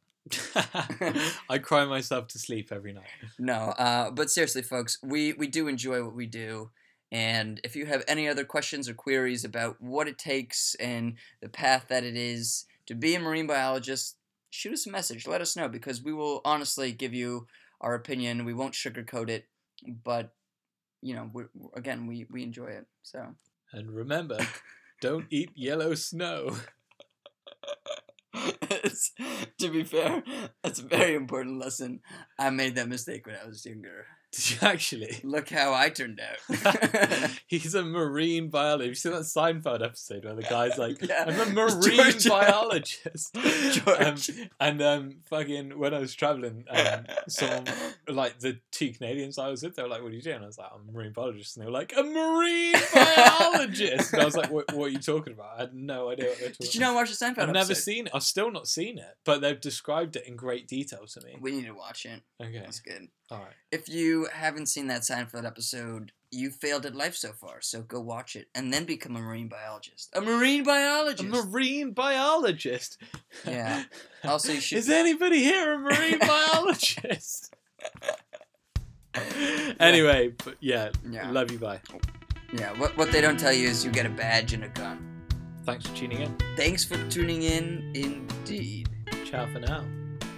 I 1.49 1.59
cry 1.59 1.85
myself 1.85 2.29
to 2.29 2.39
sleep 2.39 2.71
every 2.71 2.93
night. 2.93 3.09
No, 3.39 3.55
uh, 3.55 4.11
but 4.11 4.31
seriously, 4.31 4.63
folks, 4.63 4.99
we 5.03 5.33
we 5.33 5.47
do 5.49 5.67
enjoy 5.67 6.05
what 6.05 6.15
we 6.15 6.27
do, 6.27 6.71
And 7.11 7.61
if 7.65 7.75
you 7.75 7.87
have 7.87 8.05
any 8.07 8.29
other 8.29 8.45
questions 8.45 8.89
or 8.89 8.95
queries 8.95 9.45
about 9.45 9.77
what 9.81 10.09
it 10.09 10.19
takes 10.19 10.75
and 10.77 11.15
the 11.41 11.49
path 11.49 11.87
that 11.89 12.05
it 12.05 12.17
is 12.17 12.67
to 12.87 12.95
be 12.95 13.15
a 13.15 13.21
marine 13.21 13.47
biologist, 13.47 14.17
shoot 14.53 14.75
us 14.75 14.87
a 14.87 14.91
message. 14.91 15.27
Let 15.27 15.41
us 15.41 15.57
know 15.57 15.69
because 15.69 16.03
we 16.03 16.13
will 16.13 16.41
honestly 16.45 16.93
give 16.93 17.15
you 17.15 17.47
our 17.81 17.95
opinion. 17.95 18.45
We 18.45 18.55
won't 18.55 18.75
sugarcoat 18.75 19.29
it, 19.29 19.47
but 20.05 20.35
you 21.01 21.15
know, 21.15 21.31
we 21.33 21.45
again, 21.75 22.07
we 22.07 22.27
we 22.31 22.43
enjoy 22.45 22.67
it. 22.67 22.87
So 23.03 23.35
And 23.73 23.91
remember, 23.91 24.39
don't 25.01 25.27
eat 25.31 25.51
yellow 25.57 25.95
snow. 25.95 26.57
To 29.59 29.69
be 29.71 29.85
fair, 29.85 30.23
that's 30.63 30.81
a 30.81 30.85
very 30.85 31.15
important 31.15 31.59
lesson. 31.59 32.01
I 32.39 32.51
made 32.51 32.75
that 32.77 32.89
mistake 32.89 33.27
when 33.27 33.37
I 33.37 33.47
was 33.47 33.65
younger. 33.65 34.07
Did 34.37 34.51
you 34.51 34.57
actually? 34.69 35.21
Look 35.23 35.51
how 35.51 35.75
I 35.75 35.91
turned 35.91 36.21
out. 36.21 37.31
He's 37.47 37.75
a 37.75 37.83
marine 37.85 38.49
biologist. 38.49 39.05
You 39.05 39.11
see 39.13 39.17
that 39.17 39.25
Seinfeld 39.25 39.85
episode 39.85 40.25
where 40.25 40.35
the 40.35 40.43
guy's 40.43 40.79
like, 40.79 41.03
Yeah. 41.03 41.25
I'm 41.29 41.39
a 41.41 41.53
marine 41.53 41.81
George. 42.13 42.29
biologist. 42.29 43.37
Um, 43.37 43.43
George. 43.73 44.31
and 44.59 44.81
um, 44.83 45.17
fucking, 45.29 45.79
when 45.79 45.93
I 45.95 45.99
was 45.99 46.15
traveling, 46.15 46.65
um, 46.71 47.05
someone, 47.29 47.67
like 48.09 48.39
the 48.39 48.59
two 48.71 48.93
Canadians 48.93 49.39
I 49.39 49.49
was 49.49 49.63
with, 49.63 49.77
they 49.77 49.83
were 49.83 49.89
like, 49.91 50.03
What 50.03 50.13
are 50.13 50.15
you 50.17 50.23
doing? 50.23 50.43
I 50.43 50.47
was 50.47 50.57
like, 50.59 50.71
I'm 50.75 50.89
a 50.89 50.93
marine 50.93 51.13
biologist. 51.13 51.57
And 51.57 51.63
they 51.63 51.67
were 51.67 51.73
like, 51.77 51.93
A 51.97 52.03
marine 52.03 52.75
biologist. 52.95 54.13
and 54.13 54.23
I 54.23 54.25
was 54.25 54.37
like, 54.37 54.51
what, 54.51 54.73
what 54.73 54.87
are 54.87 54.91
you 54.91 54.99
talking 54.99 55.33
about? 55.35 55.57
I 55.57 55.61
had 55.63 55.75
no 55.75 56.11
idea 56.11 56.27
what 56.29 56.39
they 56.39 56.45
were 56.47 56.51
talking 56.53 56.65
Did 56.67 56.75
you 56.75 56.81
not 56.81 56.95
watch 56.95 57.11
the 57.11 57.25
Seinfeld 57.25 57.39
I've 57.39 57.49
never 57.49 57.59
episode? 57.73 57.75
seen 57.83 58.07
it. 58.07 58.13
I've 58.15 58.23
still 58.23 58.51
not 58.51 58.67
seen 58.67 58.99
it, 58.99 59.17
but 59.25 59.41
they've 59.41 59.61
described 59.61 60.17
it 60.17 60.27
in 60.27 60.37
great 60.37 60.67
detail 60.69 61.07
to 61.07 61.21
me. 61.27 61.37
We 61.41 61.53
need 61.53 61.67
to 61.67 61.73
watch 61.75 62.07
it. 62.07 62.23
Okay, 62.43 62.59
That's 62.61 62.81
good. 62.81 63.09
all 63.31 63.39
right. 63.39 63.53
If 63.71 63.89
you 63.89 64.22
haven't 64.33 64.67
seen 64.67 64.87
that 64.89 65.03
Seinfeld 65.03 65.45
episode, 65.47 66.13
you 66.31 66.51
failed 66.51 66.87
at 66.87 66.95
life 66.95 67.15
so 67.15 67.33
far. 67.33 67.61
So 67.61 67.83
go 67.83 68.01
watch 68.01 68.37
it 68.37 68.49
and 68.55 68.73
then 68.73 68.85
become 68.85 69.17
a 69.17 69.21
marine 69.21 69.49
biologist. 69.49 70.11
A 70.15 70.21
marine 70.21 70.65
biologist. 70.65 71.23
A 71.23 71.27
marine 71.47 71.91
biologist. 71.93 72.99
Yeah. 73.47 73.85
Also, 74.25 74.53
you 74.53 74.61
should. 74.61 74.79
Is 74.79 74.89
anybody 74.89 75.39
here 75.43 75.75
a 75.75 75.79
marine 75.79 76.19
biologist? 76.21 77.55
anyway, 79.81 80.33
but 80.45 80.57
yeah, 80.61 80.91
Yeah. 81.09 81.31
love 81.31 81.51
you. 81.51 81.59
Bye. 81.59 81.81
yeah. 82.53 82.73
What 82.79 82.97
what 82.97 83.13
they 83.13 83.21
don't 83.21 83.39
tell 83.39 83.53
you 83.53 83.69
is 83.69 83.85
you 83.85 83.91
get 83.91 84.07
a 84.07 84.11
badge 84.11 84.53
and 84.53 84.65
a 84.65 84.69
gun. 84.69 85.09
Thanks 85.65 85.87
for 85.87 85.95
tuning 85.97 86.21
in. 86.23 86.37
Thanks 86.57 86.85
for 86.85 86.97
tuning 87.09 87.43
in. 87.43 87.93
Indeed. 87.95 88.89
Ciao 89.25 89.47
for 89.53 89.61
now. 89.61 89.85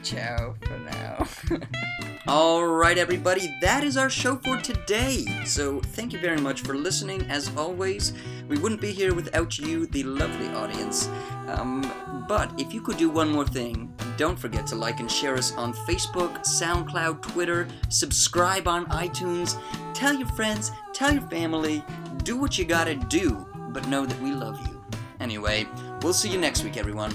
Ciao 0.05 0.55
for 0.61 0.79
now. 0.79 1.27
All 2.29 2.67
right, 2.67 2.99
everybody, 2.99 3.55
that 3.63 3.83
is 3.83 3.97
our 3.97 4.11
show 4.11 4.37
for 4.37 4.59
today. 4.59 5.25
So, 5.47 5.81
thank 5.81 6.13
you 6.13 6.19
very 6.19 6.39
much 6.39 6.61
for 6.61 6.77
listening. 6.77 7.23
As 7.31 7.51
always, 7.57 8.13
we 8.47 8.59
wouldn't 8.59 8.83
be 8.83 8.93
here 8.93 9.15
without 9.15 9.59
you, 9.59 9.87
the 9.87 10.03
lovely 10.03 10.49
audience. 10.49 11.09
Um, 11.49 11.91
but 12.29 12.53
if 12.61 12.75
you 12.75 12.83
could 12.83 12.99
do 12.99 13.09
one 13.09 13.31
more 13.31 13.47
thing, 13.47 13.95
don't 14.19 14.39
forget 14.39 14.67
to 14.69 14.75
like 14.75 15.01
and 15.01 15.11
share 15.11 15.37
us 15.37 15.55
on 15.55 15.73
Facebook, 15.73 16.45
SoundCloud, 16.45 17.23
Twitter, 17.23 17.67
subscribe 17.89 18.69
on 18.69 18.85
iTunes, 18.87 19.59
tell 19.95 20.13
your 20.15 20.29
friends, 20.29 20.71
tell 20.93 21.13
your 21.13 21.29
family, 21.31 21.83
do 22.25 22.37
what 22.37 22.59
you 22.59 22.67
gotta 22.67 22.95
do, 22.95 23.47
but 23.71 23.89
know 23.89 24.05
that 24.05 24.21
we 24.21 24.33
love 24.33 24.61
you. 24.67 24.85
Anyway, 25.19 25.67
we'll 26.03 26.13
see 26.13 26.29
you 26.29 26.39
next 26.39 26.63
week, 26.63 26.77
everyone. 26.77 27.13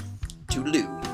Toodaloo. 0.47 1.08